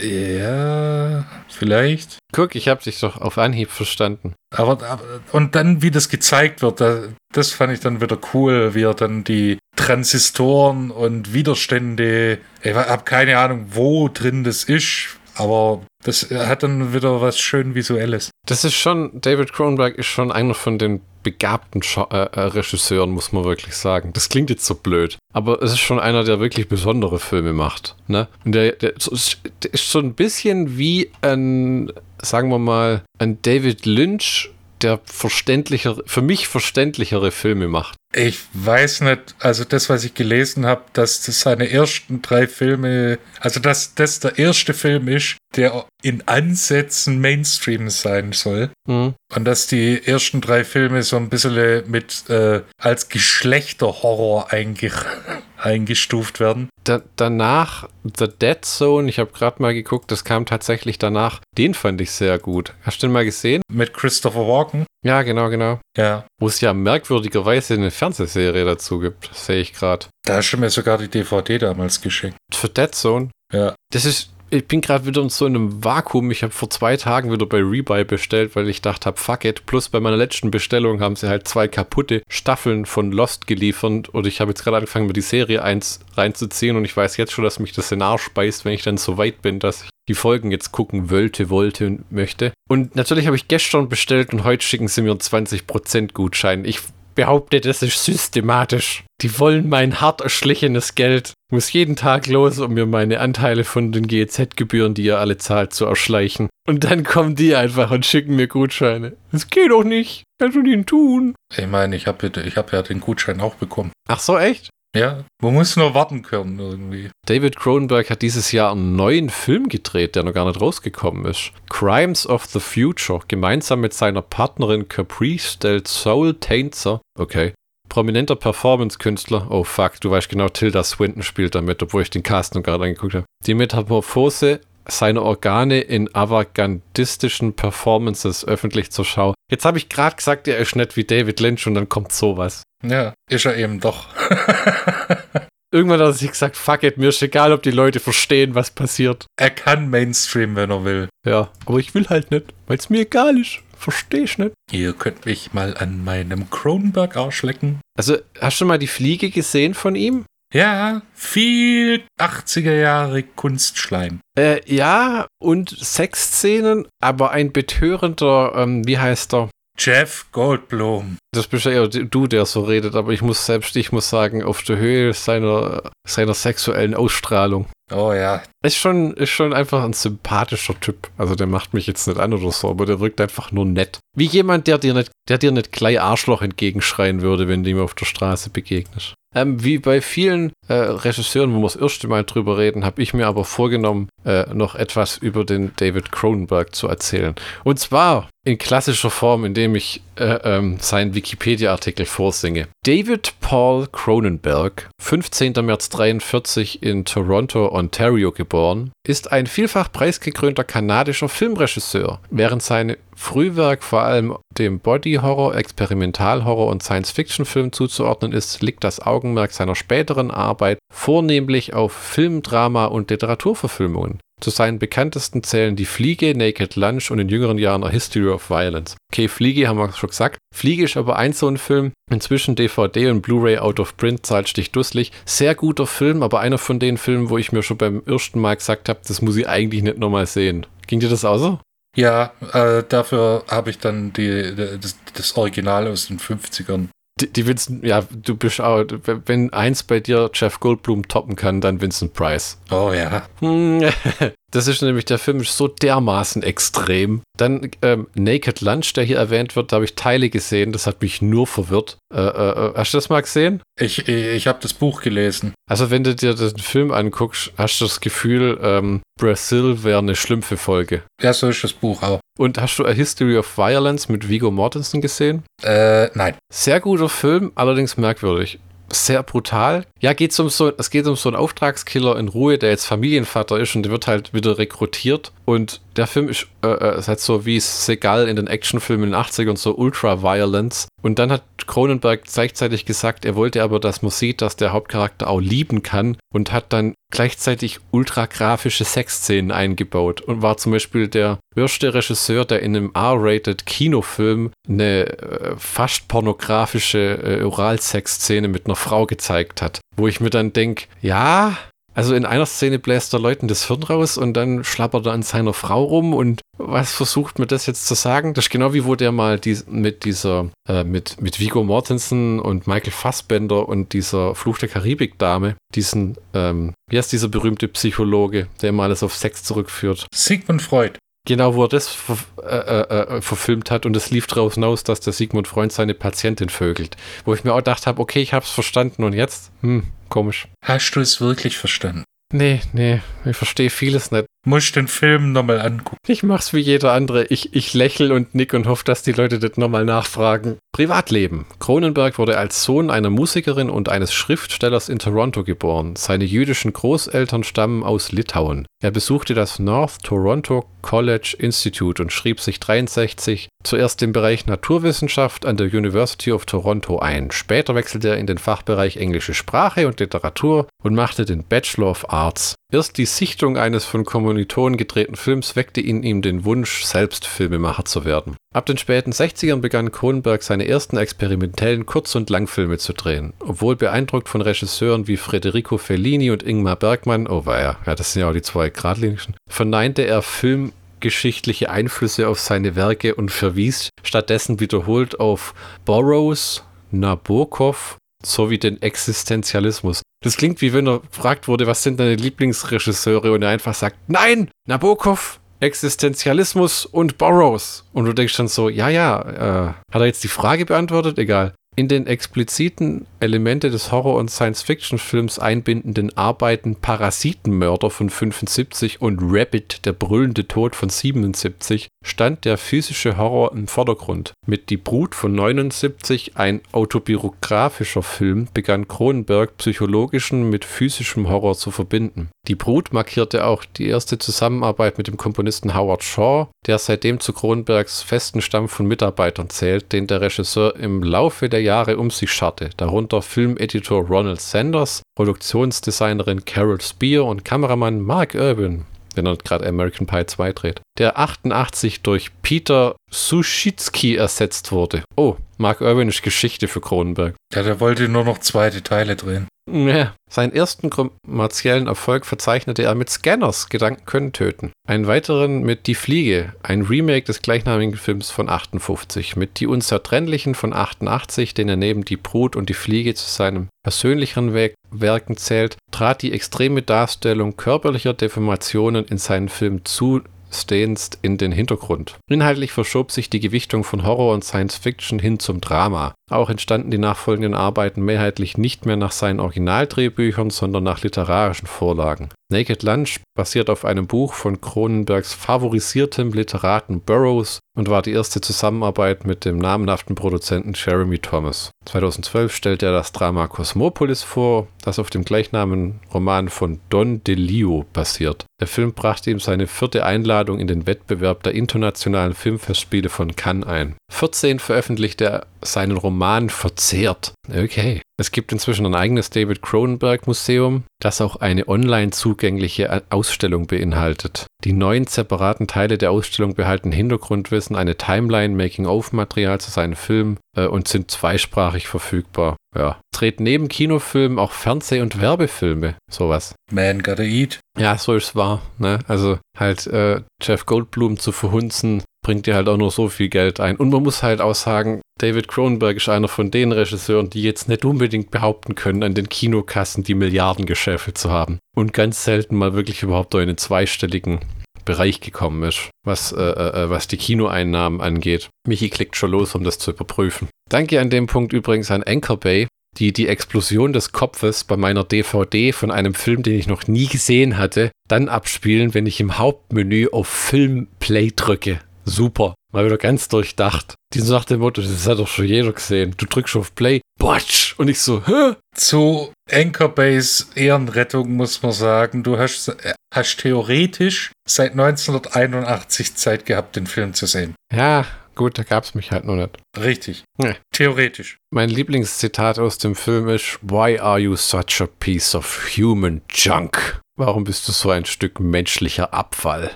Äh, 0.00 0.38
ja, 0.38 1.24
vielleicht. 1.48 2.18
Guck, 2.32 2.54
ich 2.54 2.68
habe 2.68 2.82
dich 2.82 3.00
doch 3.00 3.20
auf 3.20 3.38
Anhieb 3.38 3.70
verstanden. 3.70 4.34
Aber, 4.54 4.72
aber 4.82 5.02
und 5.32 5.54
dann, 5.54 5.82
wie 5.82 5.90
das 5.90 6.08
gezeigt 6.08 6.62
wird, 6.62 6.80
da, 6.80 7.02
das 7.32 7.50
fand 7.50 7.72
ich 7.72 7.80
dann 7.80 8.00
wieder 8.00 8.18
cool, 8.32 8.74
wie 8.74 8.82
er 8.82 8.94
dann 8.94 9.24
die 9.24 9.58
Transistoren 9.76 10.90
und 10.90 11.32
Widerstände, 11.32 12.38
ich 12.62 12.74
habe 12.74 13.04
keine 13.04 13.38
Ahnung, 13.38 13.66
wo 13.70 14.08
drin 14.08 14.44
das 14.44 14.64
ist, 14.64 15.18
aber 15.34 15.82
das 16.04 16.30
hat 16.30 16.62
dann 16.62 16.94
wieder 16.94 17.20
was 17.20 17.38
schön 17.38 17.74
Visuelles. 17.74 18.30
Das 18.46 18.64
ist 18.64 18.74
schon, 18.74 19.20
David 19.20 19.52
Cronenberg 19.52 19.96
ist 19.96 20.06
schon 20.06 20.30
einer 20.30 20.54
von 20.54 20.78
den 20.78 21.00
begabten 21.24 21.82
Scha 21.82 22.06
äh, 22.12 22.38
äh, 22.38 22.40
Regisseuren, 22.40 23.10
muss 23.10 23.32
man 23.32 23.42
wirklich 23.42 23.74
sagen. 23.74 24.12
Das 24.12 24.28
klingt 24.28 24.50
jetzt 24.50 24.64
so 24.64 24.76
blöd, 24.76 25.18
aber 25.32 25.60
es 25.60 25.72
ist 25.72 25.80
schon 25.80 25.98
einer, 25.98 26.22
der 26.22 26.38
wirklich 26.38 26.68
besondere 26.68 27.18
Filme 27.18 27.52
macht. 27.52 27.96
Ne? 28.06 28.28
Und 28.44 28.52
der, 28.54 28.72
der, 28.72 28.92
der 28.92 29.74
ist 29.74 29.90
so 29.90 29.98
ein 29.98 30.14
bisschen 30.14 30.78
wie 30.78 31.10
ein, 31.22 31.90
sagen 32.22 32.50
wir 32.50 32.60
mal, 32.60 33.02
ein 33.18 33.42
David 33.42 33.86
Lynch, 33.86 34.53
der 34.84 35.00
verständlicher, 35.04 35.96
für 36.06 36.22
mich 36.22 36.46
verständlichere 36.46 37.30
Filme 37.30 37.68
macht. 37.68 37.96
Ich 38.14 38.40
weiß 38.52 39.00
nicht, 39.00 39.34
also 39.40 39.64
das, 39.64 39.88
was 39.88 40.04
ich 40.04 40.14
gelesen 40.14 40.66
habe, 40.66 40.84
dass 40.92 41.22
das 41.22 41.40
seine 41.40 41.68
ersten 41.68 42.22
drei 42.22 42.46
Filme, 42.46 43.18
also 43.40 43.58
dass 43.58 43.94
das 43.94 44.20
der 44.20 44.38
erste 44.38 44.72
Film 44.72 45.08
ist, 45.08 45.36
der 45.56 45.86
in 46.02 46.22
Ansätzen 46.26 47.20
Mainstream 47.20 47.90
sein 47.90 48.32
soll. 48.32 48.70
Mhm. 48.86 49.14
Und 49.34 49.44
dass 49.44 49.66
die 49.66 50.06
ersten 50.06 50.40
drei 50.40 50.64
Filme 50.64 51.02
so 51.02 51.16
ein 51.16 51.28
bisschen 51.28 51.90
mit 51.90 52.28
äh, 52.28 52.60
als 52.78 53.08
Geschlechterhorror 53.08 54.52
einge 54.52 54.92
eingestuft 55.64 56.40
werden. 56.40 56.68
Da, 56.84 57.02
danach 57.16 57.88
The 58.18 58.28
Dead 58.28 58.64
Zone, 58.64 59.08
ich 59.08 59.18
habe 59.18 59.32
gerade 59.32 59.62
mal 59.62 59.72
geguckt, 59.72 60.10
das 60.10 60.24
kam 60.24 60.44
tatsächlich 60.46 60.98
danach. 60.98 61.40
Den 61.56 61.74
fand 61.74 62.00
ich 62.00 62.10
sehr 62.10 62.38
gut. 62.38 62.74
Hast 62.82 63.02
du 63.02 63.06
den 63.06 63.12
mal 63.12 63.24
gesehen? 63.24 63.62
Mit 63.72 63.94
Christopher 63.94 64.46
Walken? 64.46 64.86
Ja, 65.04 65.22
genau, 65.22 65.48
genau. 65.48 65.80
Ja. 65.96 66.26
Wo 66.38 66.46
es 66.46 66.60
ja 66.60 66.74
merkwürdigerweise 66.74 67.74
eine 67.74 67.90
Fernsehserie 67.90 68.64
dazu 68.64 68.98
gibt, 68.98 69.30
sehe 69.34 69.60
ich 69.60 69.72
gerade. 69.72 70.06
Da 70.24 70.36
hast 70.36 70.50
du 70.50 70.58
mir 70.58 70.70
sogar 70.70 70.98
die 70.98 71.08
DVD 71.08 71.58
damals 71.58 72.00
geschickt. 72.00 72.36
Für 72.52 72.68
Dead 72.68 72.94
Zone? 72.94 73.30
Ja. 73.52 73.74
Das 73.92 74.04
ist 74.04 74.33
ich 74.50 74.68
bin 74.68 74.80
gerade 74.80 75.06
wieder 75.06 75.22
in 75.22 75.28
so 75.28 75.46
einem 75.46 75.84
Vakuum. 75.84 76.30
Ich 76.30 76.42
habe 76.42 76.52
vor 76.52 76.70
zwei 76.70 76.96
Tagen 76.96 77.32
wieder 77.32 77.46
bei 77.46 77.58
Rebuy 77.58 78.04
bestellt, 78.04 78.54
weil 78.54 78.68
ich 78.68 78.82
dachte 78.82 79.06
habe, 79.06 79.18
fuck 79.18 79.44
it. 79.44 79.66
Plus 79.66 79.88
bei 79.88 80.00
meiner 80.00 80.16
letzten 80.16 80.50
Bestellung 80.50 81.00
haben 81.00 81.16
sie 81.16 81.28
halt 81.28 81.48
zwei 81.48 81.68
kaputte 81.68 82.22
Staffeln 82.28 82.86
von 82.86 83.12
Lost 83.12 83.46
geliefert 83.46 84.08
und 84.08 84.26
ich 84.26 84.40
habe 84.40 84.50
jetzt 84.50 84.62
gerade 84.62 84.76
angefangen, 84.76 85.06
mir 85.06 85.12
die 85.12 85.20
Serie 85.20 85.62
1 85.62 86.00
reinzuziehen 86.16 86.76
und 86.76 86.84
ich 86.84 86.96
weiß 86.96 87.16
jetzt 87.16 87.32
schon, 87.32 87.44
dass 87.44 87.58
mich 87.58 87.72
das 87.72 87.90
in 87.90 87.98
den 87.98 88.06
Arsch 88.06 88.28
beißt, 88.30 88.64
wenn 88.64 88.72
ich 88.72 88.82
dann 88.82 88.96
so 88.96 89.18
weit 89.18 89.42
bin, 89.42 89.58
dass 89.58 89.84
ich 89.84 89.88
die 90.08 90.14
Folgen 90.14 90.50
jetzt 90.50 90.72
gucken 90.72 91.10
wollte, 91.10 91.50
wollte 91.50 91.86
und 91.86 92.12
möchte. 92.12 92.52
Und 92.68 92.94
natürlich 92.94 93.26
habe 93.26 93.36
ich 93.36 93.48
gestern 93.48 93.88
bestellt 93.88 94.32
und 94.32 94.44
heute 94.44 94.64
schicken 94.64 94.88
sie 94.88 95.02
mir 95.02 95.10
einen 95.10 95.20
20% 95.20 96.12
Gutschein. 96.12 96.64
Ich 96.64 96.80
behaupte, 97.14 97.60
das 97.60 97.82
ist 97.82 98.04
systematisch. 98.04 99.04
Die 99.22 99.38
wollen 99.38 99.68
mein 99.68 100.00
hart 100.00 100.20
erschlichenes 100.20 100.94
Geld. 100.94 101.32
Ich 101.48 101.52
muss 101.52 101.72
jeden 101.72 101.96
Tag 101.96 102.26
los, 102.26 102.58
um 102.58 102.74
mir 102.74 102.86
meine 102.86 103.20
Anteile 103.20 103.64
von 103.64 103.92
den 103.92 104.06
GEZ-Gebühren, 104.06 104.94
die 104.94 105.04
ihr 105.04 105.18
alle 105.18 105.36
zahlt, 105.36 105.72
zu 105.72 105.86
erschleichen. 105.86 106.48
Und 106.66 106.84
dann 106.84 107.04
kommen 107.04 107.36
die 107.36 107.54
einfach 107.54 107.90
und 107.90 108.06
schicken 108.06 108.36
mir 108.36 108.48
Gutscheine. 108.48 109.16
Das 109.32 109.48
geht 109.48 109.70
doch 109.70 109.84
nicht. 109.84 110.24
Kannst 110.40 110.56
du 110.56 110.62
den 110.62 110.86
tun? 110.86 111.34
Ich 111.56 111.66
meine, 111.66 111.94
ich 111.96 112.06
habe 112.06 112.30
ich 112.44 112.56
hab 112.56 112.72
ja 112.72 112.82
den 112.82 113.00
Gutschein 113.00 113.40
auch 113.40 113.54
bekommen. 113.54 113.92
Ach 114.08 114.20
so, 114.20 114.38
echt? 114.38 114.70
Ja, 114.94 115.24
man 115.42 115.54
muss 115.54 115.76
nur 115.76 115.92
warten 115.94 116.22
können 116.22 116.58
irgendwie. 116.58 117.10
David 117.26 117.56
Cronenberg 117.56 118.10
hat 118.10 118.22
dieses 118.22 118.52
Jahr 118.52 118.70
einen 118.70 118.94
neuen 118.94 119.28
Film 119.28 119.68
gedreht, 119.68 120.14
der 120.14 120.22
noch 120.22 120.32
gar 120.32 120.46
nicht 120.46 120.60
rausgekommen 120.60 121.24
ist. 121.24 121.50
Crimes 121.68 122.28
of 122.28 122.44
the 122.46 122.60
Future. 122.60 123.18
Gemeinsam 123.26 123.80
mit 123.80 123.92
seiner 123.92 124.22
Partnerin 124.22 124.88
Caprice 124.88 125.54
stellt 125.54 125.88
Soul 125.88 126.34
Tainter, 126.34 127.00
okay, 127.18 127.54
prominenter 127.88 128.36
Performance-Künstler, 128.36 129.48
oh 129.50 129.64
fuck, 129.64 130.00
du 130.00 130.12
weißt 130.12 130.28
genau, 130.28 130.48
Tilda 130.48 130.84
Swinton 130.84 131.24
spielt 131.24 131.56
damit, 131.56 131.82
obwohl 131.82 132.02
ich 132.02 132.10
den 132.10 132.22
Cast 132.22 132.54
noch 132.54 132.62
gerade 132.62 132.84
angeguckt 132.84 133.14
habe. 133.14 133.26
Die 133.46 133.54
Metamorphose 133.54 134.60
seine 134.88 135.22
Organe 135.22 135.80
in 135.80 136.14
avantgardistischen 136.14 137.54
Performances 137.54 138.44
öffentlich 138.46 138.90
zur 138.90 139.04
Schau. 139.04 139.34
Jetzt 139.50 139.64
habe 139.64 139.78
ich 139.78 139.88
gerade 139.88 140.16
gesagt, 140.16 140.48
er 140.48 140.58
ist 140.58 140.76
nett 140.76 140.96
wie 140.96 141.04
David 141.04 141.40
Lynch 141.40 141.66
und 141.66 141.74
dann 141.74 141.88
kommt 141.88 142.12
sowas. 142.12 142.62
Ja, 142.82 143.14
ist 143.30 143.46
er 143.46 143.56
eben 143.56 143.80
doch. 143.80 144.08
Irgendwann 145.74 145.98
hat 145.98 146.06
er 146.06 146.12
sich 146.12 146.30
gesagt, 146.30 146.56
fuck 146.56 146.84
it, 146.84 146.98
mir 146.98 147.08
ist 147.08 147.20
egal, 147.20 147.52
ob 147.52 147.62
die 147.64 147.72
Leute 147.72 147.98
verstehen, 147.98 148.54
was 148.54 148.70
passiert. 148.70 149.26
Er 149.36 149.50
kann 149.50 149.90
Mainstream, 149.90 150.54
wenn 150.54 150.70
er 150.70 150.84
will. 150.84 151.08
Ja, 151.26 151.50
aber 151.66 151.78
ich 151.78 151.94
will 151.94 152.06
halt 152.08 152.30
nicht, 152.30 152.54
weil 152.68 152.78
es 152.78 152.90
mir 152.90 153.00
egal 153.00 153.36
ist. 153.38 153.58
Versteh 153.76 154.18
ich 154.18 154.38
nicht. 154.38 154.52
Ihr 154.70 154.92
könnt 154.92 155.26
mich 155.26 155.52
mal 155.52 155.76
an 155.76 156.04
meinem 156.04 156.48
Cronenberg-Arsch 156.48 157.42
lecken. 157.42 157.80
Also, 157.98 158.18
hast 158.40 158.60
du 158.60 158.66
mal 158.66 158.78
die 158.78 158.86
Fliege 158.86 159.30
gesehen 159.30 159.74
von 159.74 159.96
ihm? 159.96 160.24
Ja, 160.54 161.02
viel 161.14 162.04
80er 162.20 162.74
Jahre 162.74 163.24
Kunstschleim. 163.24 164.20
Äh, 164.38 164.60
ja, 164.72 165.26
und 165.42 165.70
Sexszenen, 165.70 166.86
aber 167.00 167.32
ein 167.32 167.52
betörender, 167.52 168.52
ähm, 168.54 168.86
wie 168.86 168.98
heißt 168.98 169.34
er? 169.34 169.50
Jeff 169.76 170.26
Goldblum. 170.30 171.18
Das 171.32 171.48
bist 171.48 171.64
ja 171.64 171.72
eher 171.72 171.88
du, 171.88 172.28
der 172.28 172.46
so 172.46 172.62
redet, 172.62 172.94
aber 172.94 173.10
ich 173.10 173.22
muss 173.22 173.44
selbst, 173.44 173.74
ich 173.74 173.90
muss 173.90 174.08
sagen, 174.08 174.44
auf 174.44 174.62
der 174.62 174.76
Höhe 174.76 175.12
seiner, 175.12 175.90
seiner 176.06 176.34
sexuellen 176.34 176.94
Ausstrahlung. 176.94 177.66
Oh 177.92 178.12
ja. 178.12 178.40
Ist 178.64 178.76
schon, 178.76 179.14
ist 179.14 179.30
schon 179.30 179.52
einfach 179.52 179.82
ein 179.82 179.92
sympathischer 179.92 180.78
Typ. 180.78 181.10
Also 181.18 181.34
der 181.34 181.48
macht 181.48 181.74
mich 181.74 181.88
jetzt 181.88 182.06
nicht 182.06 182.20
an 182.20 182.32
oder 182.32 182.52
so, 182.52 182.70
aber 182.70 182.86
der 182.86 183.00
wirkt 183.00 183.20
einfach 183.20 183.50
nur 183.50 183.66
nett. 183.66 183.98
Wie 184.16 184.26
jemand, 184.26 184.68
der 184.68 184.78
dir 184.78 184.94
nicht, 184.94 185.10
der 185.28 185.38
dir 185.38 185.50
nicht 185.50 185.72
gleich 185.72 186.00
Arschloch 186.00 186.42
entgegenschreien 186.42 187.20
würde, 187.22 187.48
wenn 187.48 187.64
du 187.64 187.70
ihm 187.70 187.80
auf 187.80 187.94
der 187.94 188.06
Straße 188.06 188.50
begegnest. 188.50 189.14
Ähm, 189.34 189.64
wie 189.64 189.78
bei 189.78 190.00
vielen 190.00 190.52
äh, 190.68 190.74
Regisseuren, 190.74 191.54
wo 191.54 191.58
wir 191.58 191.64
das 191.64 191.76
erste 191.76 192.08
Mal 192.08 192.24
drüber 192.24 192.58
reden, 192.58 192.84
habe 192.84 193.02
ich 193.02 193.14
mir 193.14 193.26
aber 193.26 193.44
vorgenommen, 193.44 194.08
äh, 194.24 194.44
noch 194.54 194.74
etwas 194.74 195.18
über 195.18 195.44
den 195.44 195.72
David 195.76 196.12
Cronenberg 196.12 196.74
zu 196.74 196.88
erzählen. 196.88 197.34
Und 197.64 197.78
zwar 197.78 198.28
in 198.44 198.58
klassischer 198.58 199.10
Form, 199.10 199.44
indem 199.44 199.74
ich 199.74 200.02
äh, 200.16 200.38
ähm, 200.44 200.76
seinen 200.78 201.14
Wikipedia-Artikel 201.14 202.04
vorsinge. 202.04 202.68
David 202.84 203.34
Paul 203.40 203.86
Cronenberg, 203.90 204.90
15. 205.00 205.54
März 205.62 205.88
43 205.88 206.82
in 206.82 207.04
Toronto, 207.04 207.72
Ontario 207.72 208.30
geboren, 208.30 208.92
ist 209.06 209.32
ein 209.32 209.46
vielfach 209.46 209.90
preisgekrönter 209.90 210.64
kanadischer 210.64 211.28
Filmregisseur. 211.28 212.20
Während 212.30 212.62
sein 212.62 212.96
Frühwerk 213.16 213.82
vor 213.82 214.02
allem 214.02 214.36
dem 214.58 214.80
Body-Horror, 214.80 215.54
Experimental-Horror 215.54 216.68
und 216.68 216.82
Science-Fiction-Film 216.82 217.72
zuzuordnen 217.72 218.32
ist, 218.32 218.60
liegt 218.60 218.84
das 218.84 219.00
Augenmerk 219.00 219.52
seiner 219.52 219.74
späteren 219.74 220.30
Arbeit 220.30 220.53
vornehmlich 220.92 221.74
auf 221.74 221.92
Film, 221.92 222.42
Drama 222.42 222.86
und 222.86 223.10
Literaturverfilmungen. 223.10 224.20
Zu 224.40 224.50
seinen 224.50 224.78
bekanntesten 224.78 225.42
zählen 225.42 225.76
Die 225.76 225.84
Fliege, 225.84 226.36
Naked 226.36 226.76
Lunch 226.76 227.10
und 227.10 227.18
in 227.18 227.28
jüngeren 227.28 227.56
Jahren 227.56 227.84
A 227.84 227.88
History 227.88 228.28
of 228.28 228.50
Violence. 228.50 228.96
Okay, 229.12 229.28
Fliege 229.28 229.68
haben 229.68 229.78
wir 229.78 229.92
schon 229.92 230.10
gesagt. 230.10 230.38
Fliege 230.54 230.84
ist 230.84 230.96
aber 230.96 231.16
ein 231.16 231.32
so 231.32 231.48
ein 231.48 231.56
Film, 231.56 231.92
inzwischen 232.10 232.56
DVD 232.56 233.10
und 233.10 233.22
Blu-ray 233.22 233.58
out 233.58 233.80
of 233.80 233.96
print, 233.96 234.26
zahlt 234.26 234.48
stich 234.48 234.72
dusselig. 234.72 235.12
Sehr 235.24 235.54
guter 235.54 235.86
Film, 235.86 236.22
aber 236.22 236.40
einer 236.40 236.58
von 236.58 236.78
den 236.78 236.98
Filmen, 236.98 237.30
wo 237.30 237.38
ich 237.38 237.52
mir 237.52 237.62
schon 237.62 237.78
beim 237.78 238.02
ersten 238.06 238.40
Mal 238.40 238.56
gesagt 238.56 238.88
habe, 238.88 239.00
das 239.06 239.22
muss 239.22 239.36
ich 239.36 239.48
eigentlich 239.48 239.82
nicht 239.82 239.98
nochmal 239.98 240.26
sehen. 240.26 240.66
Ging 240.86 241.00
dir 241.00 241.08
das 241.08 241.24
auch 241.24 241.38
so? 241.38 241.58
Ja, 241.96 242.32
äh, 242.52 242.82
dafür 242.88 243.44
habe 243.48 243.70
ich 243.70 243.78
dann 243.78 244.12
die, 244.12 244.54
das, 244.56 244.96
das 245.14 245.36
Original 245.36 245.86
aus 245.86 246.08
den 246.08 246.18
50ern 246.18 246.88
die, 247.20 247.32
die 247.32 247.46
Vincent, 247.46 247.84
ja, 247.84 248.02
du 248.10 248.36
bist 248.36 248.60
auch, 248.60 248.84
wenn 249.26 249.52
eins 249.52 249.82
bei 249.82 250.00
dir 250.00 250.30
Jeff 250.34 250.58
Goldblum 250.58 251.06
toppen 251.06 251.36
kann, 251.36 251.60
dann 251.60 251.80
Vincent 251.80 252.12
Price. 252.14 252.58
Oh 252.70 252.92
ja. 252.92 253.26
Das 254.54 254.68
ist 254.68 254.82
nämlich, 254.82 255.04
der 255.04 255.18
Film 255.18 255.40
ist 255.40 255.56
so 255.56 255.66
dermaßen 255.66 256.44
extrem. 256.44 257.22
Dann 257.36 257.72
ähm, 257.82 258.06
Naked 258.14 258.60
Lunch, 258.60 258.92
der 258.92 259.02
hier 259.02 259.16
erwähnt 259.16 259.56
wird, 259.56 259.72
da 259.72 259.76
habe 259.76 259.84
ich 259.84 259.96
Teile 259.96 260.30
gesehen, 260.30 260.70
das 260.70 260.86
hat 260.86 261.02
mich 261.02 261.20
nur 261.20 261.48
verwirrt. 261.48 261.98
Äh, 262.14 262.20
äh, 262.20 262.68
äh 262.68 262.72
hast 262.76 262.94
du 262.94 262.98
das 262.98 263.08
mal 263.08 263.20
gesehen? 263.20 263.60
Ich, 263.80 264.06
ich 264.06 264.46
habe 264.46 264.60
das 264.62 264.72
Buch 264.72 265.02
gelesen. 265.02 265.54
Also 265.68 265.90
wenn 265.90 266.04
du 266.04 266.14
dir 266.14 266.34
den 266.34 266.56
Film 266.58 266.92
anguckst, 266.92 267.52
hast 267.58 267.80
du 267.80 267.86
das 267.86 268.00
Gefühl, 268.00 268.56
ähm, 268.62 269.02
Brazil 269.18 269.82
wäre 269.82 269.98
eine 269.98 270.14
Schlümpfe-Folge. 270.14 271.02
Ja, 271.20 271.32
so 271.32 271.48
ist 271.48 271.64
das 271.64 271.72
Buch 271.72 272.04
auch. 272.04 272.20
Und 272.38 272.60
hast 272.60 272.78
du 272.78 272.84
A 272.84 272.90
History 272.90 273.36
of 273.36 273.56
Violence 273.56 274.08
mit 274.08 274.28
Vigo 274.28 274.50
Mortensen 274.50 275.00
gesehen? 275.00 275.44
Äh, 275.62 276.08
nein. 276.14 276.34
Sehr 276.52 276.80
guter 276.80 277.08
Film, 277.08 277.52
allerdings 277.54 277.96
merkwürdig 277.96 278.58
sehr 278.94 279.22
brutal. 279.22 279.86
Ja, 280.00 280.12
geht's 280.12 280.38
um 280.38 280.48
so, 280.48 280.72
es 280.76 280.90
geht 280.90 281.06
um 281.06 281.16
so 281.16 281.28
einen 281.28 281.36
Auftragskiller 281.36 282.18
in 282.18 282.28
Ruhe, 282.28 282.58
der 282.58 282.70
jetzt 282.70 282.86
Familienvater 282.86 283.58
ist 283.58 283.74
und 283.74 283.82
der 283.82 283.92
wird 283.92 284.06
halt 284.06 284.32
wieder 284.32 284.58
rekrutiert. 284.58 285.32
Und 285.44 285.80
der 285.96 286.06
Film 286.06 286.28
ist, 286.28 286.46
äh, 286.62 286.68
äh 286.68 286.98
ist 286.98 287.08
halt 287.08 287.20
so 287.20 287.44
wie 287.46 287.60
Segal 287.60 288.28
in 288.28 288.36
den 288.36 288.46
Actionfilmen 288.46 289.06
in 289.06 289.12
den 289.12 289.20
80ern, 289.20 289.56
so 289.56 289.74
Ultra-Violence. 289.76 290.88
Und 291.02 291.18
dann 291.18 291.32
hat 291.32 291.44
hat 291.64 291.66
Cronenberg 291.66 292.24
gleichzeitig 292.24 292.84
gesagt, 292.84 293.24
er 293.24 293.36
wollte 293.36 293.62
aber, 293.62 293.80
dass 293.80 294.02
man 294.02 294.10
sieht, 294.10 294.42
dass 294.42 294.56
der 294.56 294.72
Hauptcharakter 294.72 295.28
auch 295.28 295.40
lieben 295.40 295.82
kann 295.82 296.16
und 296.32 296.52
hat 296.52 296.72
dann 296.72 296.94
gleichzeitig 297.14 297.78
ultragrafische 297.92 298.84
Sexszenen 298.84 299.52
eingebaut 299.52 300.20
und 300.20 300.42
war 300.42 300.56
zum 300.56 300.72
Beispiel 300.72 301.08
der 301.08 301.38
erste 301.56 301.94
Regisseur, 301.94 302.44
der 302.44 302.60
in 302.60 302.76
einem 302.76 302.90
R-rated 302.92 303.64
Kinofilm 303.64 304.50
eine 304.68 305.06
äh, 305.06 305.54
fast 305.56 306.08
pornografische 306.08 307.40
äh, 307.40 307.42
Oralsex-Szene 307.42 308.48
mit 308.48 308.66
einer 308.66 308.76
Frau 308.76 309.06
gezeigt 309.06 309.62
hat, 309.62 309.80
wo 309.96 310.08
ich 310.08 310.20
mir 310.20 310.30
dann 310.30 310.52
denke, 310.52 310.86
ja, 311.00 311.56
also 311.94 312.14
in 312.14 312.26
einer 312.26 312.46
Szene 312.46 312.78
bläst 312.78 313.12
der 313.12 313.20
Leuten 313.20 313.48
das 313.48 313.66
Hirn 313.68 313.82
raus 313.82 314.18
und 314.18 314.34
dann 314.34 314.64
schlappert 314.64 315.06
er 315.06 315.12
an 315.12 315.22
seiner 315.22 315.54
Frau 315.54 315.84
rum 315.84 316.12
und 316.12 316.40
was 316.58 316.92
versucht 316.92 317.38
mir 317.38 317.46
das 317.46 317.66
jetzt 317.66 317.86
zu 317.86 317.94
sagen? 317.94 318.34
Das 318.34 318.46
ist 318.46 318.50
genau 318.50 318.74
wie 318.74 318.84
wo 318.84 318.94
der 318.94 319.12
mal 319.12 319.38
die, 319.38 319.58
mit 319.68 320.04
dieser, 320.04 320.50
äh, 320.68 320.84
mit, 320.84 321.20
mit 321.20 321.40
Vigo 321.40 321.64
Mortensen 321.64 322.38
und 322.40 322.66
Michael 322.66 322.92
Fassbender 322.92 323.68
und 323.68 323.92
dieser 323.92 324.34
Fluch 324.34 324.58
der 324.58 324.68
Karibik-Dame, 324.68 325.56
diesen, 325.74 326.16
ähm, 326.32 326.74
wie 326.90 326.98
heißt 326.98 327.12
dieser 327.12 327.28
berühmte 327.28 327.68
Psychologe, 327.68 328.48
der 328.62 328.70
immer 328.70 328.84
alles 328.84 329.02
auf 329.02 329.14
Sex 329.14 329.42
zurückführt? 329.42 330.06
Sigmund 330.14 330.62
Freud. 330.62 330.98
Genau, 331.26 331.54
wo 331.54 331.64
er 331.64 331.68
das 331.68 331.88
ver 331.88 332.18
äh, 332.42 332.56
äh, 332.56 333.16
äh, 333.16 333.22
verfilmt 333.22 333.70
hat 333.70 333.86
und 333.86 333.96
es 333.96 334.10
lief 334.10 334.26
draußen 334.26 334.62
aus, 334.62 334.84
dass 334.84 335.00
der 335.00 335.14
Sigmund 335.14 335.48
Freund 335.48 335.72
seine 335.72 335.94
Patientin 335.94 336.50
vögelt. 336.50 336.96
Wo 337.24 337.32
ich 337.32 337.44
mir 337.44 337.52
auch 337.54 337.58
gedacht 337.58 337.86
habe, 337.86 338.00
okay, 338.00 338.20
ich 338.20 338.34
habe 338.34 338.44
es 338.44 338.50
verstanden 338.50 339.04
und 339.04 339.14
jetzt? 339.14 339.50
Hm, 339.62 339.84
komisch. 340.10 340.48
Hast 340.62 340.90
du 340.92 341.00
es 341.00 341.22
wirklich 341.22 341.56
verstanden? 341.56 342.04
Nee, 342.32 342.60
nee, 342.72 343.00
ich 343.24 343.36
verstehe 343.36 343.70
vieles 343.70 344.10
nicht. 344.10 344.26
Muss 344.46 344.64
ich 344.64 344.72
den 344.72 344.88
Film 344.88 345.32
nochmal 345.32 345.60
angucken. 345.60 345.96
Ich 346.06 346.22
mach's 346.22 346.52
wie 346.52 346.58
jeder 346.58 346.92
andere. 346.92 347.26
Ich, 347.26 347.54
ich 347.54 347.72
lächel 347.74 348.12
und 348.12 348.34
nick 348.34 348.52
und 348.52 348.66
hoffe, 348.66 348.84
dass 348.84 349.02
die 349.02 349.12
Leute 349.12 349.38
das 349.38 349.56
nochmal 349.56 349.84
nachfragen. 349.84 350.58
Privatleben. 350.72 351.46
Cronenberg 351.60 352.18
wurde 352.18 352.36
als 352.36 352.62
Sohn 352.64 352.90
einer 352.90 353.08
Musikerin 353.08 353.70
und 353.70 353.88
eines 353.88 354.12
Schriftstellers 354.12 354.88
in 354.88 354.98
Toronto 354.98 355.44
geboren. 355.44 355.96
Seine 355.96 356.24
jüdischen 356.24 356.72
Großeltern 356.72 357.44
stammen 357.44 357.84
aus 357.84 358.10
Litauen. 358.12 358.66
Er 358.84 358.90
besuchte 358.90 359.32
das 359.32 359.58
North 359.58 360.02
Toronto 360.02 360.66
College 360.82 361.36
Institute 361.38 362.02
und 362.02 362.12
schrieb 362.12 362.38
sich 362.38 362.60
63 362.60 363.48
zuerst 363.62 364.02
im 364.02 364.12
Bereich 364.12 364.44
Naturwissenschaft 364.44 365.46
an 365.46 365.56
der 365.56 365.68
University 365.68 366.30
of 366.30 366.44
Toronto 366.44 366.98
ein. 366.98 367.30
Später 367.30 367.74
wechselte 367.74 368.10
er 368.10 368.18
in 368.18 368.26
den 368.26 368.36
Fachbereich 368.36 368.98
englische 368.98 369.32
Sprache 369.32 369.86
und 369.86 370.00
Literatur 370.00 370.66
und 370.82 370.94
machte 370.94 371.24
den 371.24 371.44
Bachelor 371.44 371.90
of 371.90 372.12
Arts. 372.12 372.56
Erst 372.70 372.98
die 372.98 373.06
Sichtung 373.06 373.56
eines 373.56 373.84
von 373.86 374.04
Kommilitonen 374.04 374.76
gedrehten 374.76 375.16
Films 375.16 375.56
weckte 375.56 375.80
in 375.80 376.02
ihm 376.02 376.20
den 376.20 376.44
Wunsch, 376.44 376.84
selbst 376.84 377.26
Filmemacher 377.26 377.84
zu 377.84 378.04
werden. 378.04 378.36
Ab 378.52 378.66
den 378.66 378.78
späten 378.78 379.12
60ern 379.12 379.60
begann 379.60 379.92
Cronenberg 379.92 380.42
seine 380.42 380.68
ersten 380.68 380.96
experimentellen 380.96 381.86
Kurz- 381.86 382.14
und 382.14 382.30
Langfilme 382.30 382.78
zu 382.78 382.92
drehen. 382.92 383.32
Obwohl 383.38 383.76
beeindruckt 383.76 384.28
von 384.28 384.42
Regisseuren 384.42 385.08
wie 385.08 385.16
Federico 385.16 385.78
Fellini 385.78 386.30
und 386.30 386.42
Ingmar 386.42 386.76
Bergmann, 386.76 387.26
oh 387.26 387.46
weia, 387.46 387.78
ja, 387.86 387.94
das 387.94 388.12
sind 388.12 388.20
ja 388.20 388.28
auch 388.28 388.34
die 388.34 388.42
zwei 388.42 388.70
geradlinischen, 388.74 389.36
verneinte 389.48 390.02
er 390.02 390.22
filmgeschichtliche 390.22 391.70
Einflüsse 391.70 392.28
auf 392.28 392.40
seine 392.40 392.76
Werke 392.76 393.14
und 393.14 393.30
verwies 393.30 393.90
stattdessen 394.02 394.60
wiederholt 394.60 395.18
auf 395.20 395.54
Burroughs, 395.84 396.64
Nabokov 396.90 397.98
sowie 398.24 398.58
den 398.58 398.80
Existenzialismus. 398.80 400.02
Das 400.22 400.36
klingt 400.36 400.60
wie 400.60 400.72
wenn 400.72 400.86
er 400.86 401.00
gefragt 401.00 401.48
wurde, 401.48 401.66
was 401.66 401.82
sind 401.82 402.00
deine 402.00 402.14
Lieblingsregisseure 402.14 403.32
und 403.32 403.42
er 403.42 403.50
einfach 403.50 403.74
sagt, 403.74 403.96
nein, 404.06 404.48
Nabokov, 404.66 405.40
Existenzialismus 405.60 406.86
und 406.86 407.18
Burroughs. 407.18 407.84
Und 407.92 408.06
du 408.06 408.12
denkst 408.12 408.36
dann 408.36 408.48
so, 408.48 408.68
ja, 408.68 408.88
ja, 408.88 409.20
äh, 409.20 409.92
hat 409.92 410.00
er 410.00 410.06
jetzt 410.06 410.24
die 410.24 410.28
Frage 410.28 410.66
beantwortet? 410.66 411.18
Egal. 411.18 411.54
In 411.76 411.88
den 411.88 412.06
expliziten 412.06 413.06
Elemente 413.18 413.68
des 413.68 413.90
Horror- 413.90 414.16
und 414.16 414.30
Science-Fiction-Films 414.30 415.40
einbindenden 415.40 416.16
Arbeiten 416.16 416.76
Parasitenmörder 416.76 417.90
von 417.90 418.10
75 418.10 419.02
und 419.02 419.18
Rabbit, 419.20 419.84
der 419.84 419.92
brüllende 419.92 420.46
Tod 420.46 420.76
von 420.76 420.88
77, 420.88 421.88
stand 422.04 422.44
der 422.44 422.58
physische 422.58 423.16
Horror 423.16 423.52
im 423.52 423.66
Vordergrund. 423.66 424.34
Mit 424.46 424.70
Die 424.70 424.76
Brut 424.76 425.14
von 425.14 425.34
79, 425.34 426.36
ein 426.36 426.60
autobiografischer 426.70 428.02
Film, 428.02 428.46
begann 428.54 428.86
Cronenberg 428.86 429.56
psychologischen 429.56 430.48
mit 430.50 430.64
physischem 430.64 431.28
Horror 431.28 431.56
zu 431.56 431.70
verbinden. 431.70 432.28
Die 432.46 432.54
Brut 432.54 432.92
markierte 432.92 433.46
auch 433.46 433.64
die 433.64 433.88
erste 433.88 434.18
Zusammenarbeit 434.18 434.98
mit 434.98 435.08
dem 435.08 435.16
Komponisten 435.16 435.74
Howard 435.74 436.04
Shaw, 436.04 436.48
der 436.66 436.78
seitdem 436.78 437.20
zu 437.20 437.32
Cronenbergs 437.32 438.02
festen 438.02 438.42
Stamm 438.42 438.68
von 438.68 438.86
Mitarbeitern 438.86 439.48
zählt, 439.48 439.92
den 439.92 440.06
der 440.06 440.20
Regisseur 440.20 440.76
im 440.76 441.02
Laufe 441.02 441.48
der 441.48 441.62
Jahre 441.62 441.96
um 441.96 442.10
sich 442.10 442.30
scharte, 442.30 442.70
darunter 442.76 443.22
Filmeditor 443.22 444.06
Ronald 444.06 444.42
Sanders, 444.42 445.02
Produktionsdesignerin 445.16 446.44
Carol 446.44 446.80
Spear 446.82 447.24
und 447.24 447.44
Kameramann 447.44 448.00
Mark 448.00 448.34
Urban, 448.34 448.84
wenn 449.16 449.26
er 449.26 449.36
gerade 449.36 449.66
American 449.66 450.06
Pie 450.06 450.26
2 450.26 450.52
dreht, 450.52 450.80
der 450.98 451.18
88 451.18 452.02
durch 452.02 452.30
Peter 452.42 452.96
Suschitsky 453.10 454.16
ersetzt 454.16 454.72
wurde. 454.72 455.02
Oh, 455.16 455.36
Mark 455.58 455.80
Urban 455.80 456.08
ist 456.08 456.22
Geschichte 456.22 456.68
für 456.68 456.80
Cronenberg. 456.80 457.34
Ja, 457.52 457.62
der 457.62 457.80
wollte 457.80 458.08
nur 458.08 458.24
noch 458.24 458.38
zweite 458.38 458.82
Teile 458.82 459.16
drehen. 459.16 459.48
Ja. 459.70 460.14
Seinen 460.30 460.52
ersten 460.52 460.90
kommerziellen 460.90 461.86
Erfolg 461.86 462.26
verzeichnete 462.26 462.82
er 462.82 462.94
mit 462.94 463.08
Scanners, 463.08 463.68
Gedanken 463.68 464.04
können 464.04 464.32
töten. 464.32 464.72
Einen 464.86 465.06
weiteren 465.06 465.62
mit 465.62 465.86
Die 465.86 465.94
Fliege, 465.94 466.54
ein 466.62 466.82
Remake 466.82 467.24
des 467.24 467.40
gleichnamigen 467.40 467.96
Films 467.96 468.30
von 468.30 468.48
58, 468.48 469.36
mit 469.36 469.60
Die 469.60 469.66
Unzertrennlichen 469.66 470.54
von 470.54 470.72
88, 470.72 471.54
den 471.54 471.68
er 471.68 471.76
neben 471.76 472.04
Die 472.04 472.16
Brut 472.16 472.56
und 472.56 472.68
Die 472.68 472.74
Fliege 472.74 473.14
zu 473.14 473.30
seinem 473.30 473.68
persönlicheren 473.84 474.52
Werk 474.54 474.74
Werken 474.90 475.36
zählt, 475.36 475.76
trat 475.90 476.22
die 476.22 476.32
extreme 476.32 476.82
Darstellung 476.82 477.56
körperlicher 477.56 478.14
Deformationen 478.14 479.04
in 479.04 479.18
seinen 479.18 479.48
Filmen 479.48 479.84
zu 479.84 480.22
Stainst 480.62 481.18
in 481.22 481.36
den 481.36 481.52
Hintergrund. 481.52 482.16
Inhaltlich 482.28 482.72
verschob 482.72 483.10
sich 483.10 483.30
die 483.30 483.40
Gewichtung 483.40 483.84
von 483.84 484.04
Horror 484.04 484.34
und 484.34 484.44
Science 484.44 484.76
Fiction 484.76 485.18
hin 485.18 485.38
zum 485.38 485.60
Drama. 485.60 486.14
Auch 486.30 486.50
entstanden 486.50 486.90
die 486.90 486.98
nachfolgenden 486.98 487.54
Arbeiten 487.54 488.02
mehrheitlich 488.02 488.56
nicht 488.56 488.86
mehr 488.86 488.96
nach 488.96 489.12
seinen 489.12 489.40
Originaldrehbüchern, 489.40 490.50
sondern 490.50 490.84
nach 490.84 491.02
literarischen 491.02 491.66
Vorlagen. 491.66 492.30
Naked 492.50 492.82
Lunch 492.82 493.20
basiert 493.36 493.68
auf 493.68 493.84
einem 493.84 494.06
Buch 494.06 494.34
von 494.34 494.60
Cronenbergs 494.60 495.34
favorisiertem 495.34 496.32
Literaten 496.32 497.00
Burroughs 497.00 497.58
und 497.76 497.88
war 497.88 498.02
die 498.02 498.12
erste 498.12 498.40
Zusammenarbeit 498.40 499.24
mit 499.24 499.44
dem 499.44 499.58
namenhaften 499.58 500.14
Produzenten 500.14 500.72
Jeremy 500.74 501.18
Thomas. 501.18 501.70
2012 501.86 502.54
stellte 502.54 502.86
er 502.86 502.92
das 502.92 503.12
Drama 503.12 503.46
Cosmopolis 503.48 504.22
vor, 504.22 504.68
das 504.82 504.98
auf 504.98 505.10
dem 505.10 505.24
gleichnamigen 505.24 506.00
Roman 506.12 506.48
von 506.48 506.80
Don 506.88 507.22
DeLeo 507.24 507.84
basiert. 507.92 508.46
Der 508.60 508.68
Film 508.68 508.92
brachte 508.92 509.30
ihm 509.30 509.40
seine 509.40 509.66
vierte 509.66 510.06
Einladung 510.06 510.60
in 510.60 510.66
den 510.66 510.86
Wettbewerb 510.86 511.42
der 511.42 511.54
internationalen 511.54 512.34
Filmfestspiele 512.34 513.08
von 513.08 513.34
Cannes 513.34 513.66
ein. 513.66 513.96
14 514.14 514.60
veröffentlichte 514.60 515.24
er 515.24 515.46
seinen 515.60 515.96
Roman 515.96 516.48
Verzehrt. 516.48 517.32
Okay. 517.48 518.00
Es 518.16 518.30
gibt 518.30 518.52
inzwischen 518.52 518.86
ein 518.86 518.94
eigenes 518.94 519.30
David 519.30 519.60
Cronenberg 519.60 520.28
Museum, 520.28 520.84
das 521.00 521.20
auch 521.20 521.36
eine 521.36 521.66
online 521.66 522.12
zugängliche 522.12 523.02
Ausstellung 523.10 523.66
beinhaltet. 523.66 524.46
Die 524.62 524.72
neun 524.72 525.08
separaten 525.08 525.66
Teile 525.66 525.98
der 525.98 526.12
Ausstellung 526.12 526.54
behalten 526.54 526.92
Hintergrundwissen, 526.92 527.74
eine 527.74 527.96
Timeline, 527.96 528.54
Making-of-Material 528.54 529.60
zu 529.60 529.72
seinen 529.72 529.96
Filmen 529.96 530.38
äh, 530.56 530.66
und 530.66 530.86
sind 530.86 531.10
zweisprachig 531.10 531.88
verfügbar. 531.88 532.56
Ja. 532.76 533.00
Dreht 533.12 533.40
neben 533.40 533.66
Kinofilmen 533.66 534.38
auch 534.38 534.52
Fernseh- 534.52 535.00
und 535.00 535.20
Werbefilme, 535.20 535.96
sowas. 536.08 536.54
Man 536.70 537.02
gotta 537.02 537.24
eat. 537.24 537.58
Ja, 537.76 537.98
so 537.98 538.14
ist 538.14 538.28
es 538.28 538.36
wahr. 538.36 538.62
Ne? 538.78 539.00
Also 539.08 539.38
halt 539.58 539.88
äh, 539.88 540.22
Jeff 540.40 540.66
Goldblum 540.66 541.18
zu 541.18 541.32
verhunzen, 541.32 542.04
bringt 542.24 542.46
dir 542.46 542.56
halt 542.56 542.68
auch 542.68 542.76
nur 542.76 542.90
so 542.90 543.08
viel 543.08 543.28
Geld 543.28 543.60
ein. 543.60 543.76
Und 543.76 543.90
man 543.90 544.02
muss 544.02 544.24
halt 544.24 544.40
auch 544.40 544.56
sagen, 544.56 545.00
David 545.20 545.46
Cronenberg 545.46 545.98
ist 545.98 546.08
einer 546.08 546.26
von 546.26 546.50
den 546.50 546.72
Regisseuren, 546.72 547.30
die 547.30 547.42
jetzt 547.42 547.68
nicht 547.68 547.84
unbedingt 547.84 548.32
behaupten 548.32 548.74
können, 548.74 549.04
an 549.04 549.14
den 549.14 549.28
Kinokassen 549.28 550.02
die 550.02 550.14
Milliardengeschäfte 550.14 551.14
zu 551.14 551.30
haben. 551.30 551.60
Und 551.76 551.92
ganz 551.92 552.24
selten 552.24 552.56
mal 552.56 552.74
wirklich 552.74 553.04
überhaupt 553.04 553.32
in 553.34 553.42
einen 553.42 553.58
zweistelligen 553.58 554.40
Bereich 554.84 555.20
gekommen 555.20 555.62
ist, 555.62 555.90
was, 556.04 556.32
äh, 556.32 556.42
äh, 556.42 556.90
was 556.90 557.06
die 557.06 557.16
Kinoeinnahmen 557.16 558.00
angeht. 558.00 558.48
Michi 558.66 558.90
klickt 558.90 559.16
schon 559.16 559.30
los, 559.30 559.54
um 559.54 559.62
das 559.62 559.78
zu 559.78 559.92
überprüfen. 559.92 560.48
Danke 560.68 561.00
an 561.00 561.10
dem 561.10 561.26
Punkt 561.26 561.52
übrigens 561.52 561.90
an 561.90 562.02
Anchor 562.02 562.38
Bay, 562.38 562.66
die 562.98 563.12
die 563.12 563.28
Explosion 563.28 563.92
des 563.92 564.12
Kopfes 564.12 564.64
bei 564.64 564.76
meiner 564.76 565.04
DVD 565.04 565.72
von 565.72 565.90
einem 565.90 566.14
Film, 566.14 566.42
den 566.42 566.58
ich 566.58 566.66
noch 566.66 566.86
nie 566.86 567.06
gesehen 567.06 567.58
hatte, 567.58 567.90
dann 568.08 568.28
abspielen, 568.28 568.94
wenn 568.94 569.06
ich 569.06 569.20
im 569.20 569.38
Hauptmenü 569.38 570.08
auf 570.08 570.28
Film 570.28 570.88
Play 571.00 571.32
drücke. 571.34 571.80
Super. 572.04 572.54
Mal 572.72 572.84
wieder 572.84 572.98
ganz 572.98 573.28
durchdacht. 573.28 573.94
Die 574.12 574.20
so 574.20 574.34
nach 574.34 574.44
dem 574.44 574.60
Motto, 574.60 574.82
das 574.82 575.06
hat 575.06 575.18
doch 575.18 575.28
schon 575.28 575.46
jeder 575.46 575.72
gesehen. 575.72 576.14
Du 576.16 576.26
drückst 576.26 576.56
auf 576.56 576.74
Play, 576.74 577.00
Botsch! 577.18 577.74
Und 577.78 577.88
ich 577.88 578.00
so, 578.00 578.22
hä? 578.26 578.54
Zu 578.74 579.32
Anchor 579.50 579.88
Base 579.88 580.46
Ehrenrettung 580.54 581.34
muss 581.34 581.62
man 581.62 581.72
sagen, 581.72 582.22
du 582.22 582.38
hast, 582.38 582.68
äh, 582.68 582.94
hast 583.14 583.38
theoretisch 583.38 584.32
seit 584.48 584.72
1981 584.72 586.16
Zeit 586.16 586.46
gehabt, 586.46 586.76
den 586.76 586.86
Film 586.86 587.14
zu 587.14 587.26
sehen. 587.26 587.54
Ja, 587.72 588.06
Gut, 588.36 588.58
da 588.58 588.64
gab 588.64 588.82
es 588.82 588.94
mich 588.94 589.12
halt 589.12 589.24
noch 589.24 589.36
nicht. 589.36 589.58
Richtig. 589.78 590.24
Nee. 590.38 590.56
Theoretisch. 590.72 591.36
Mein 591.52 591.70
Lieblingszitat 591.70 592.58
aus 592.58 592.78
dem 592.78 592.96
Film 592.96 593.28
ist: 593.28 593.58
Why 593.62 593.98
are 594.00 594.18
you 594.18 594.34
such 594.34 594.80
a 594.80 594.86
piece 594.86 595.36
of 595.36 595.68
human 595.76 596.20
junk? 596.28 597.00
Warum 597.16 597.44
bist 597.44 597.68
du 597.68 597.72
so 597.72 597.90
ein 597.90 598.04
Stück 598.04 598.40
menschlicher 598.40 599.14
Abfall? 599.14 599.70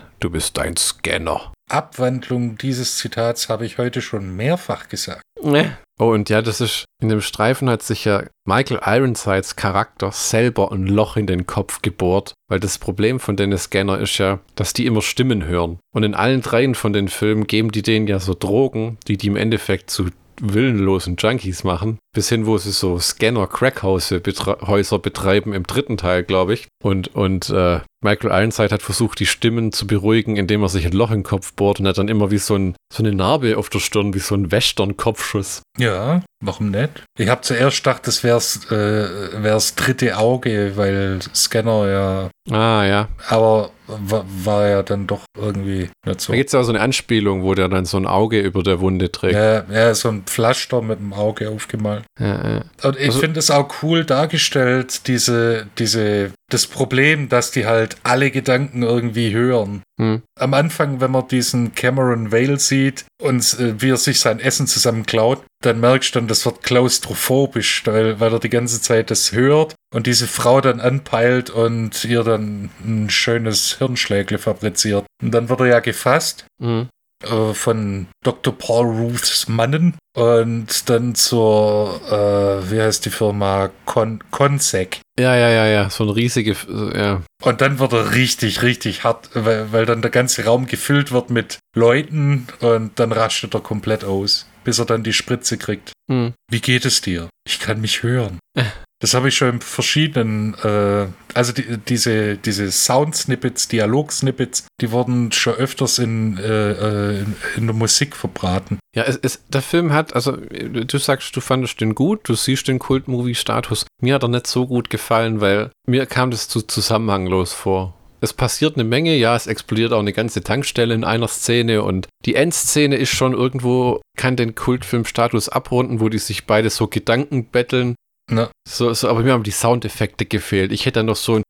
Du 0.18 0.30
bist 0.30 0.58
ein 0.58 0.76
Scanner. 0.76 1.52
Abwandlung 1.68 2.58
dieses 2.58 2.96
Zitats 2.96 3.48
habe 3.48 3.66
ich 3.66 3.78
heute 3.78 4.02
schon 4.02 4.36
mehrfach 4.36 4.88
gesagt. 4.88 5.22
Ne. 5.42 5.76
Oh, 6.00 6.12
und 6.12 6.30
ja, 6.30 6.42
das 6.42 6.60
ist, 6.60 6.84
in 7.02 7.08
dem 7.08 7.20
Streifen 7.20 7.68
hat 7.68 7.82
sich 7.82 8.04
ja 8.04 8.22
Michael 8.44 8.80
Ironsides 8.84 9.56
Charakter 9.56 10.12
selber 10.12 10.70
ein 10.70 10.86
Loch 10.86 11.16
in 11.16 11.26
den 11.26 11.46
Kopf 11.46 11.82
gebohrt, 11.82 12.34
weil 12.48 12.60
das 12.60 12.78
Problem 12.78 13.18
von 13.18 13.36
den 13.36 13.56
Scanner 13.58 13.98
ist 13.98 14.18
ja, 14.18 14.38
dass 14.54 14.72
die 14.72 14.86
immer 14.86 15.02
Stimmen 15.02 15.44
hören. 15.44 15.78
Und 15.92 16.04
in 16.04 16.14
allen 16.14 16.40
dreien 16.40 16.76
von 16.76 16.92
den 16.92 17.08
Filmen 17.08 17.46
geben 17.46 17.72
die 17.72 17.82
denen 17.82 18.06
ja 18.06 18.20
so 18.20 18.34
Drogen, 18.38 18.98
die 19.08 19.16
die 19.16 19.26
im 19.26 19.36
Endeffekt 19.36 19.90
zu 19.90 20.06
willenlosen 20.40 21.16
Junkies 21.16 21.64
machen, 21.64 21.98
bis 22.14 22.28
hin, 22.28 22.46
wo 22.46 22.58
sie 22.58 22.72
so 22.72 22.98
Scanner-Crackhäuser 22.98 24.20
betre 24.20 24.98
betreiben 24.98 25.52
im 25.52 25.64
dritten 25.64 25.96
Teil, 25.96 26.22
glaube 26.24 26.54
ich. 26.54 26.68
Und, 26.82 27.14
und 27.14 27.50
äh, 27.50 27.80
Michael 28.00 28.30
Ironside 28.30 28.70
hat 28.70 28.82
versucht, 28.82 29.18
die 29.18 29.26
Stimmen 29.26 29.72
zu 29.72 29.86
beruhigen, 29.86 30.36
indem 30.36 30.62
er 30.62 30.68
sich 30.68 30.86
ein 30.86 30.92
Loch 30.92 31.10
im 31.10 31.24
Kopf 31.24 31.52
bohrt 31.54 31.80
und 31.80 31.88
hat 31.88 31.98
dann 31.98 32.08
immer 32.08 32.30
wie 32.30 32.38
so, 32.38 32.54
ein, 32.54 32.76
so 32.92 33.02
eine 33.02 33.12
Narbe 33.12 33.58
auf 33.58 33.70
der 33.70 33.80
Stirn, 33.80 34.14
wie 34.14 34.20
so 34.20 34.34
ein 34.34 34.52
Western-Kopfschuss. 34.52 35.62
Ja, 35.78 36.22
warum 36.40 36.70
nicht? 36.70 37.04
Ich 37.18 37.28
habe 37.28 37.40
zuerst 37.40 37.78
gedacht, 37.78 38.06
das 38.06 38.22
wär's, 38.22 38.70
äh, 38.70 39.42
wär's 39.42 39.74
dritte 39.74 40.16
Auge, 40.16 40.76
weil 40.76 41.18
Scanner 41.34 41.88
ja. 41.88 42.30
Ah, 42.54 42.84
ja. 42.84 43.08
Aber 43.28 43.70
war, 43.88 44.24
war 44.44 44.68
ja 44.68 44.82
dann 44.82 45.06
doch 45.06 45.24
irgendwie 45.36 45.90
nicht 46.06 46.20
so. 46.20 46.32
Da 46.32 46.36
gibt 46.36 46.48
es 46.48 46.52
ja 46.52 46.62
so 46.62 46.70
eine 46.70 46.80
Anspielung, 46.80 47.42
wo 47.42 47.54
der 47.54 47.68
dann 47.68 47.84
so 47.84 47.96
ein 47.96 48.06
Auge 48.06 48.40
über 48.40 48.62
der 48.62 48.80
Wunde 48.80 49.10
trägt. 49.10 49.34
Ja, 49.34 49.64
ja 49.70 49.94
so 49.94 50.08
ein 50.08 50.22
Pflaster 50.22 50.82
mit 50.82 50.98
dem 50.98 51.12
Auge 51.12 51.50
aufgemalt. 51.50 51.97
Ja, 52.18 52.48
ja. 52.50 52.64
Und 52.82 52.96
ich 52.98 53.06
Also- 53.08 53.20
finde 53.20 53.38
es 53.40 53.50
auch 53.50 53.82
cool 53.82 54.04
dargestellt, 54.04 55.06
diese, 55.08 55.66
diese, 55.78 56.32
das 56.50 56.66
Problem, 56.66 57.28
dass 57.28 57.50
die 57.50 57.66
halt 57.66 57.96
alle 58.02 58.30
Gedanken 58.30 58.82
irgendwie 58.82 59.32
hören. 59.34 59.82
Hm. 60.00 60.22
Am 60.38 60.54
Anfang, 60.54 61.00
wenn 61.00 61.10
man 61.10 61.26
diesen 61.28 61.74
Cameron 61.74 62.30
Vale 62.32 62.58
sieht 62.58 63.04
und 63.20 63.42
äh, 63.58 63.80
wie 63.80 63.90
er 63.90 63.96
sich 63.96 64.20
sein 64.20 64.38
Essen 64.40 64.66
zusammen 64.66 65.04
klaut, 65.06 65.42
dann 65.62 65.80
merkst 65.80 66.14
du 66.14 66.20
dann, 66.20 66.28
das 66.28 66.46
wird 66.46 66.62
klaustrophobisch, 66.62 67.82
weil, 67.84 68.20
weil 68.20 68.32
er 68.32 68.38
die 68.38 68.48
ganze 68.48 68.80
Zeit 68.80 69.10
das 69.10 69.32
hört 69.32 69.74
und 69.92 70.06
diese 70.06 70.26
Frau 70.28 70.60
dann 70.60 70.80
anpeilt 70.80 71.50
und 71.50 72.04
ihr 72.04 72.22
dann 72.22 72.70
ein 72.84 73.10
schönes 73.10 73.78
Hirnschlägle 73.78 74.38
fabriziert. 74.38 75.04
Und 75.22 75.32
dann 75.32 75.48
wird 75.48 75.60
er 75.60 75.66
ja 75.66 75.80
gefasst 75.80 76.44
Mhm. 76.60 76.88
Äh, 77.24 77.54
von 77.54 78.06
Dr. 78.24 78.56
Paul 78.56 78.86
Ruths 78.86 79.48
Mannen 79.48 79.96
und 80.16 80.88
dann 80.88 81.14
zur, 81.14 82.00
äh, 82.06 82.70
wie 82.70 82.80
heißt 82.80 83.04
die 83.04 83.10
Firma? 83.10 83.70
Con 83.84 84.22
Consec. 84.30 85.00
Ja, 85.18 85.34
ja, 85.36 85.48
ja, 85.48 85.66
ja. 85.66 85.90
So 85.90 86.04
ein 86.04 86.10
riesige, 86.10 86.56
ja. 86.94 87.22
Und 87.42 87.60
dann 87.60 87.78
wird 87.78 87.92
er 87.92 88.14
richtig, 88.14 88.62
richtig 88.62 89.04
hart, 89.04 89.30
weil, 89.34 89.72
weil 89.72 89.86
dann 89.86 90.02
der 90.02 90.10
ganze 90.10 90.44
Raum 90.44 90.66
gefüllt 90.66 91.12
wird 91.12 91.30
mit 91.30 91.58
Leuten 91.76 92.46
und 92.60 92.98
dann 92.98 93.12
rastet 93.12 93.54
er 93.54 93.60
komplett 93.60 94.04
aus, 94.04 94.46
bis 94.64 94.78
er 94.78 94.86
dann 94.86 95.02
die 95.02 95.12
Spritze 95.12 95.58
kriegt. 95.58 95.92
Hm. 96.10 96.34
Wie 96.50 96.60
geht 96.60 96.84
es 96.84 97.00
dir? 97.00 97.28
Ich 97.46 97.60
kann 97.60 97.80
mich 97.80 98.02
hören. 98.02 98.38
Das 99.00 99.14
habe 99.14 99.28
ich 99.28 99.36
schon 99.36 99.54
in 99.54 99.60
verschiedenen, 99.60 100.54
äh, 100.54 101.06
also 101.34 101.52
die, 101.52 101.78
diese, 101.78 102.36
diese 102.36 102.70
Sound-Snippets, 102.72 103.68
Dialog-Snippets, 103.68 104.66
die 104.80 104.90
wurden 104.90 105.30
schon 105.30 105.54
öfters 105.54 105.98
in, 105.98 106.36
äh, 106.38 106.72
äh, 106.72 107.18
in, 107.20 107.36
in 107.56 107.66
der 107.66 107.76
Musik 107.76 108.16
verbraten. 108.16 108.80
Ja, 108.96 109.04
es, 109.04 109.16
es, 109.22 109.44
der 109.48 109.62
Film 109.62 109.92
hat, 109.92 110.14
also 110.14 110.32
du 110.32 110.98
sagst, 110.98 111.36
du 111.36 111.40
fandest 111.40 111.80
den 111.80 111.94
gut, 111.94 112.28
du 112.28 112.34
siehst 112.34 112.66
den 112.66 112.80
Kult-Movie-Status. 112.80 113.86
Mir 114.02 114.14
hat 114.14 114.24
er 114.24 114.28
nicht 114.28 114.48
so 114.48 114.66
gut 114.66 114.90
gefallen, 114.90 115.40
weil 115.40 115.70
mir 115.86 116.06
kam 116.06 116.32
das 116.32 116.48
zu 116.48 116.62
zusammenhanglos 116.62 117.52
vor. 117.52 117.94
Es 118.20 118.32
passiert 118.32 118.74
eine 118.74 118.82
Menge, 118.82 119.14
ja, 119.14 119.36
es 119.36 119.46
explodiert 119.46 119.92
auch 119.92 120.00
eine 120.00 120.12
ganze 120.12 120.42
Tankstelle 120.42 120.94
in 120.94 121.04
einer 121.04 121.28
Szene 121.28 121.82
und 121.82 122.08
die 122.26 122.34
Endszene 122.34 122.96
ist 122.96 123.10
schon 123.10 123.32
irgendwo, 123.32 124.00
kann 124.16 124.34
den 124.34 124.56
Kultfilm-Status 124.56 125.48
abrunden, 125.48 126.00
wo 126.00 126.08
die 126.08 126.18
sich 126.18 126.46
beide 126.46 126.68
so 126.68 126.88
Gedanken 126.88 127.44
betteln. 127.46 127.94
Ne? 128.30 128.50
So, 128.68 128.92
so, 128.92 129.08
aber 129.08 129.22
mir 129.22 129.32
haben 129.32 129.42
die 129.42 129.50
Soundeffekte 129.50 130.26
gefehlt. 130.26 130.70
Ich 130.72 130.84
hätte 130.86 131.00
dann 131.00 131.06
noch 131.06 131.16
so 131.16 131.36
ein. 131.36 131.42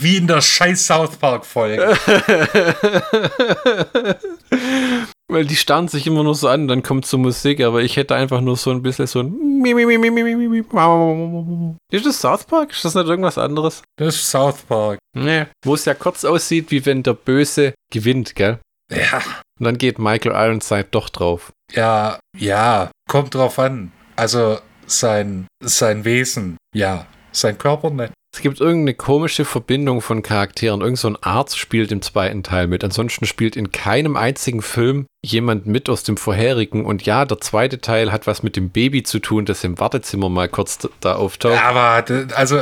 Wie 0.00 0.18
in 0.18 0.26
der 0.26 0.40
scheiß 0.42 0.86
South 0.86 1.16
Park-Folge. 1.16 1.96
Weil 5.30 5.44
die 5.44 5.56
starren 5.56 5.88
sich 5.88 6.06
immer 6.06 6.22
nur 6.24 6.34
so 6.34 6.48
an, 6.48 6.68
dann 6.68 6.82
kommt 6.82 7.04
zur 7.04 7.18
Musik, 7.18 7.60
aber 7.62 7.82
ich 7.82 7.96
hätte 7.96 8.14
einfach 8.14 8.40
nur 8.40 8.56
so 8.56 8.70
ein 8.70 8.82
bisschen 8.82 9.06
so 9.06 9.20
ein. 9.20 9.60
Ist 11.92 12.06
das 12.06 12.20
South 12.20 12.44
Park? 12.44 12.72
Ist 12.72 12.84
das 12.84 12.94
nicht 12.94 13.08
irgendwas 13.08 13.36
anderes? 13.36 13.82
Das 13.98 14.14
ist 14.14 14.30
South 14.30 14.62
Park. 14.62 14.98
Nee. 15.14 15.46
Wo 15.64 15.74
es 15.74 15.84
ja 15.84 15.94
kurz 15.94 16.24
aussieht, 16.24 16.70
wie 16.70 16.84
wenn 16.86 17.02
der 17.02 17.14
Böse 17.14 17.74
gewinnt, 17.90 18.34
gell? 18.34 18.58
Ja, 18.90 19.18
Und 19.58 19.64
dann 19.64 19.76
geht 19.76 19.98
Michael 19.98 20.32
Ironside 20.32 20.86
doch 20.90 21.10
drauf. 21.10 21.52
ja, 21.72 22.18
ja, 22.36 22.90
kommt 23.08 23.34
drauf 23.34 23.58
an. 23.58 23.92
Also 24.18 24.58
sein, 24.88 25.46
sein 25.62 26.04
Wesen, 26.04 26.56
ja. 26.74 27.06
Sein 27.30 27.56
Körper 27.56 27.90
nicht. 27.90 28.12
Es 28.34 28.42
gibt 28.42 28.60
irgendeine 28.60 28.94
komische 28.94 29.44
Verbindung 29.44 30.00
von 30.00 30.22
Charakteren. 30.22 30.80
Irgend 30.80 30.98
so 30.98 31.08
ein 31.08 31.22
Arzt 31.22 31.56
spielt 31.56 31.92
im 31.92 32.02
zweiten 32.02 32.42
Teil 32.42 32.66
mit. 32.66 32.82
Ansonsten 32.82 33.26
spielt 33.26 33.54
in 33.54 33.70
keinem 33.70 34.16
einzigen 34.16 34.60
Film 34.60 35.06
jemand 35.24 35.66
mit 35.66 35.88
aus 35.88 36.02
dem 36.02 36.16
vorherigen. 36.16 36.84
Und 36.84 37.06
ja, 37.06 37.24
der 37.26 37.40
zweite 37.40 37.80
Teil 37.80 38.10
hat 38.10 38.26
was 38.26 38.42
mit 38.42 38.56
dem 38.56 38.70
Baby 38.70 39.04
zu 39.04 39.20
tun, 39.20 39.44
das 39.44 39.62
im 39.62 39.78
Wartezimmer 39.78 40.28
mal 40.28 40.48
kurz 40.48 40.78
da 40.98 41.14
auftaucht. 41.14 41.62
Aber, 41.62 42.04
also, 42.34 42.60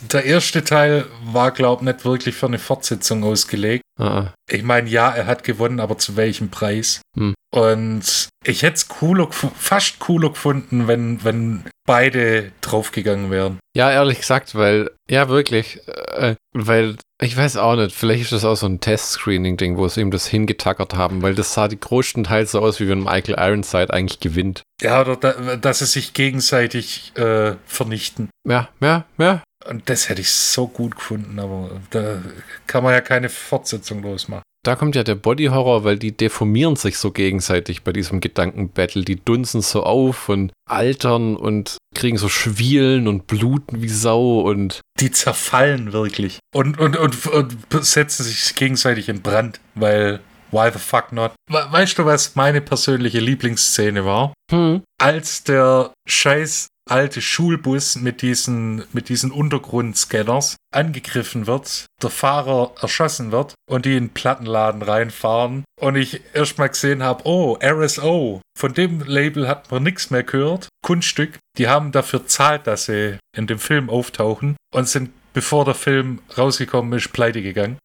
der 0.00 0.24
erste 0.24 0.64
Teil 0.64 1.06
war, 1.24 1.52
glaub 1.52 1.82
nicht 1.82 2.04
wirklich 2.04 2.34
für 2.34 2.46
eine 2.46 2.58
Fortsetzung 2.58 3.22
ausgelegt. 3.22 3.81
Ah, 4.02 4.32
Ich 4.50 4.64
meine, 4.64 4.88
ja, 4.88 5.10
er 5.10 5.26
hat 5.26 5.44
gewonnen, 5.44 5.78
aber 5.78 5.96
zu 5.96 6.16
welchem 6.16 6.50
Preis? 6.50 7.02
Hm. 7.16 7.34
Und 7.54 8.28
ich 8.44 8.62
hätte 8.62 8.74
es 8.74 8.88
cooler, 8.88 9.28
fast 9.30 10.00
cooler 10.00 10.30
gefunden, 10.30 10.88
wenn, 10.88 11.22
wenn 11.22 11.64
beide 11.86 12.50
draufgegangen 12.62 13.30
wären. 13.30 13.60
Ja, 13.76 13.92
ehrlich 13.92 14.18
gesagt, 14.20 14.54
weil, 14.56 14.90
ja, 15.08 15.28
wirklich, 15.28 15.80
äh, 15.86 16.34
weil, 16.52 16.96
ich 17.22 17.36
weiß 17.36 17.58
auch 17.58 17.76
nicht, 17.76 17.94
vielleicht 17.94 18.22
ist 18.22 18.32
das 18.32 18.44
auch 18.44 18.56
so 18.56 18.66
ein 18.66 18.80
Test-Screening-Ding, 18.80 19.76
wo 19.76 19.86
sie 19.86 20.00
ihm 20.00 20.10
das 20.10 20.26
hingetackert 20.26 20.94
haben, 20.94 21.22
weil 21.22 21.34
das 21.36 21.54
sah 21.54 21.68
die 21.68 21.78
größtenteils 21.78 22.52
so 22.52 22.60
aus, 22.60 22.80
wie 22.80 22.88
wenn 22.88 23.04
Michael 23.04 23.36
Ironside 23.38 23.92
eigentlich 23.92 24.18
gewinnt. 24.18 24.62
Ja, 24.80 25.00
oder 25.02 25.16
da, 25.16 25.56
dass 25.56 25.78
sie 25.80 25.86
sich 25.86 26.14
gegenseitig 26.14 27.12
äh, 27.16 27.54
vernichten. 27.66 28.30
Ja, 28.48 28.68
ja, 28.80 29.04
ja. 29.18 29.42
Und 29.68 29.88
das 29.88 30.08
hätte 30.08 30.20
ich 30.20 30.30
so 30.30 30.66
gut 30.66 30.96
gefunden, 30.96 31.38
aber 31.38 31.80
da 31.90 32.20
kann 32.66 32.82
man 32.84 32.92
ja 32.92 33.00
keine 33.00 33.28
Fortsetzung 33.28 34.02
losmachen. 34.02 34.42
Da 34.64 34.76
kommt 34.76 34.94
ja 34.94 35.02
der 35.02 35.16
Body-Horror, 35.16 35.82
weil 35.82 35.98
die 35.98 36.16
deformieren 36.16 36.76
sich 36.76 36.96
so 36.96 37.10
gegenseitig 37.10 37.82
bei 37.82 37.92
diesem 37.92 38.20
Gedankenbattle. 38.20 39.02
Die 39.02 39.16
dunsen 39.16 39.60
so 39.60 39.82
auf 39.82 40.28
und 40.28 40.52
altern 40.70 41.34
und 41.36 41.78
kriegen 41.96 42.16
so 42.16 42.28
Schwielen 42.28 43.08
und 43.08 43.26
bluten 43.26 43.82
wie 43.82 43.88
Sau 43.88 44.40
und 44.42 44.80
Die 45.00 45.10
zerfallen 45.10 45.92
wirklich. 45.92 46.38
Und, 46.54 46.78
und, 46.78 46.96
und, 46.96 47.26
und 47.26 47.56
setzen 47.84 48.22
sich 48.22 48.54
gegenseitig 48.54 49.08
in 49.08 49.20
Brand, 49.20 49.58
weil 49.74 50.20
why 50.52 50.70
the 50.72 50.78
fuck 50.78 51.10
not? 51.10 51.32
We- 51.50 51.66
Weißt 51.70 51.98
du, 51.98 52.04
was 52.04 52.36
meine 52.36 52.60
persönliche 52.60 53.18
Lieblingsszene 53.18 54.04
war? 54.04 54.32
hm, 54.52 54.82
als 55.00 55.42
der 55.42 55.92
scheiß 56.08 56.68
alte 56.92 57.22
Schulbus 57.22 57.96
mit 57.96 58.20
diesen, 58.20 58.84
mit 58.92 59.08
diesen 59.08 59.30
Untergrundscanners 59.30 60.56
angegriffen 60.74 61.46
wird, 61.46 61.86
der 62.02 62.10
Fahrer 62.10 62.74
erschossen 62.82 63.32
wird 63.32 63.54
und 63.66 63.86
die 63.86 63.96
in 63.96 64.08
den 64.08 64.14
Plattenladen 64.14 64.82
reinfahren. 64.82 65.64
Und 65.80 65.96
ich 65.96 66.20
erstmal 66.34 66.68
gesehen 66.68 67.02
habe, 67.02 67.22
oh, 67.24 67.56
RSO, 67.64 68.42
von 68.58 68.74
dem 68.74 69.00
Label 69.00 69.48
hat 69.48 69.70
man 69.70 69.82
nichts 69.82 70.10
mehr 70.10 70.22
gehört, 70.22 70.68
Kunststück, 70.84 71.38
die 71.56 71.66
haben 71.66 71.92
dafür 71.92 72.26
zahlt, 72.26 72.66
dass 72.66 72.84
sie 72.84 73.18
in 73.34 73.46
dem 73.46 73.58
Film 73.58 73.88
auftauchen 73.88 74.56
und 74.74 74.86
sind 74.86 75.10
bevor 75.32 75.64
der 75.64 75.74
Film 75.74 76.20
rausgekommen 76.36 76.92
ist, 76.98 77.12
pleite 77.12 77.42
gegangen. 77.42 77.78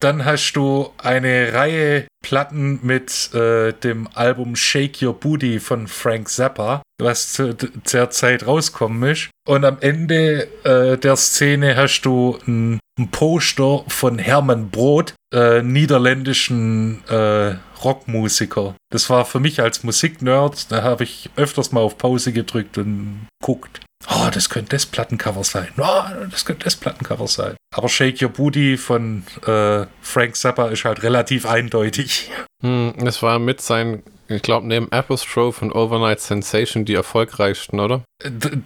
Dann 0.00 0.24
hast 0.24 0.52
du 0.52 0.90
eine 0.98 1.52
Reihe 1.52 2.06
Platten 2.22 2.80
mit 2.82 3.32
äh, 3.34 3.72
dem 3.72 4.08
Album 4.14 4.56
Shake 4.56 5.02
Your 5.02 5.14
Booty 5.14 5.60
von 5.60 5.86
Frank 5.86 6.28
Zappa, 6.28 6.82
was 7.00 7.32
zu 7.32 7.54
der 7.54 8.10
Zeit 8.10 8.46
rauskommen 8.46 9.10
ist. 9.10 9.30
Und 9.46 9.64
am 9.64 9.78
Ende 9.80 10.48
äh, 10.64 10.98
der 10.98 11.16
Szene 11.16 11.76
hast 11.76 12.02
du 12.02 12.38
ein, 12.46 12.80
ein 12.98 13.10
Poster 13.10 13.84
von 13.88 14.18
Hermann 14.18 14.70
Brot, 14.70 15.14
äh, 15.32 15.62
niederländischen 15.62 17.02
äh, 17.08 17.54
Rockmusiker. 17.82 18.74
Das 18.90 19.08
war 19.10 19.24
für 19.24 19.40
mich 19.40 19.60
als 19.62 19.84
Musiknerd, 19.84 20.70
da 20.72 20.82
habe 20.82 21.04
ich 21.04 21.30
öfters 21.36 21.72
mal 21.72 21.80
auf 21.80 21.98
Pause 21.98 22.32
gedrückt 22.32 22.78
und 22.78 23.26
guckt. 23.42 23.80
Oh, 24.06 24.28
das 24.32 24.48
könnte 24.48 24.70
das 24.70 24.86
Plattencover 24.86 25.42
sein. 25.42 25.68
Oh, 25.76 26.02
das 26.30 26.44
könnte 26.44 26.64
das 26.64 26.76
Plattencover 26.76 27.26
sein. 27.26 27.56
Aber 27.74 27.88
Shake 27.88 28.22
Your 28.22 28.28
Booty 28.30 28.76
von 28.76 29.24
äh, 29.46 29.86
Frank 30.00 30.36
Zappa 30.36 30.68
ist 30.68 30.84
halt 30.84 31.02
relativ 31.02 31.46
eindeutig. 31.46 32.30
Hm, 32.62 32.94
das 32.98 33.22
war 33.22 33.38
mit 33.38 33.60
sein, 33.60 34.02
ich 34.28 34.42
glaube, 34.42 34.66
neben 34.66 34.90
Apostrophe 34.92 35.64
und 35.64 35.72
Overnight 35.72 36.20
Sensation 36.20 36.84
die 36.84 36.94
erfolgreichsten, 36.94 37.80
oder? 37.80 38.02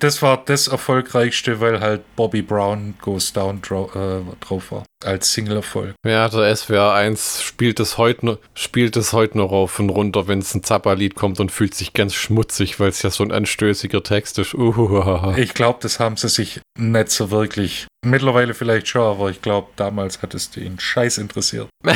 Das 0.00 0.22
war 0.22 0.42
das 0.44 0.68
erfolgreichste, 0.68 1.60
weil 1.60 1.80
halt 1.80 2.02
Bobby 2.16 2.42
Brown 2.42 2.94
Goes 3.00 3.32
Down 3.32 3.58
äh, 3.58 4.36
drauf 4.40 4.72
war. 4.72 4.84
Als 5.04 5.32
Single-Erfolg. 5.32 5.94
Ja, 6.06 6.28
der 6.28 6.54
SWR 6.54 6.94
1 6.94 7.42
spielt 7.42 7.80
es 7.80 7.98
heute 7.98 8.38
spielt 8.54 8.96
es 8.96 9.12
heute 9.12 9.38
noch 9.38 9.50
rauf 9.50 9.78
und 9.78 9.90
runter, 9.90 10.26
wenn 10.28 10.38
es 10.38 10.54
ein 10.54 10.62
Zappa-Lied 10.62 11.16
kommt 11.16 11.38
und 11.40 11.50
fühlt 11.50 11.74
sich 11.74 11.92
ganz 11.92 12.14
schmutzig, 12.14 12.80
weil 12.80 12.88
es 12.88 13.02
ja 13.02 13.10
so 13.10 13.24
ein 13.24 13.32
anstößiger 13.32 14.02
Text 14.02 14.38
ist. 14.38 14.54
Uh, 14.54 15.34
ich 15.36 15.54
glaube, 15.54 15.78
das 15.82 16.00
haben 16.00 16.16
sie 16.16 16.28
sich 16.28 16.60
nicht 16.78 17.10
so 17.10 17.30
wirklich. 17.30 17.86
Mittlerweile 18.04 18.54
vielleicht 18.54 18.88
schon, 18.88 19.02
aber 19.02 19.30
ich 19.30 19.42
glaube, 19.42 19.68
damals 19.76 20.22
hat 20.22 20.34
es 20.34 20.50
den 20.50 20.78
Scheiß 20.78 21.18
interessiert. 21.18 21.68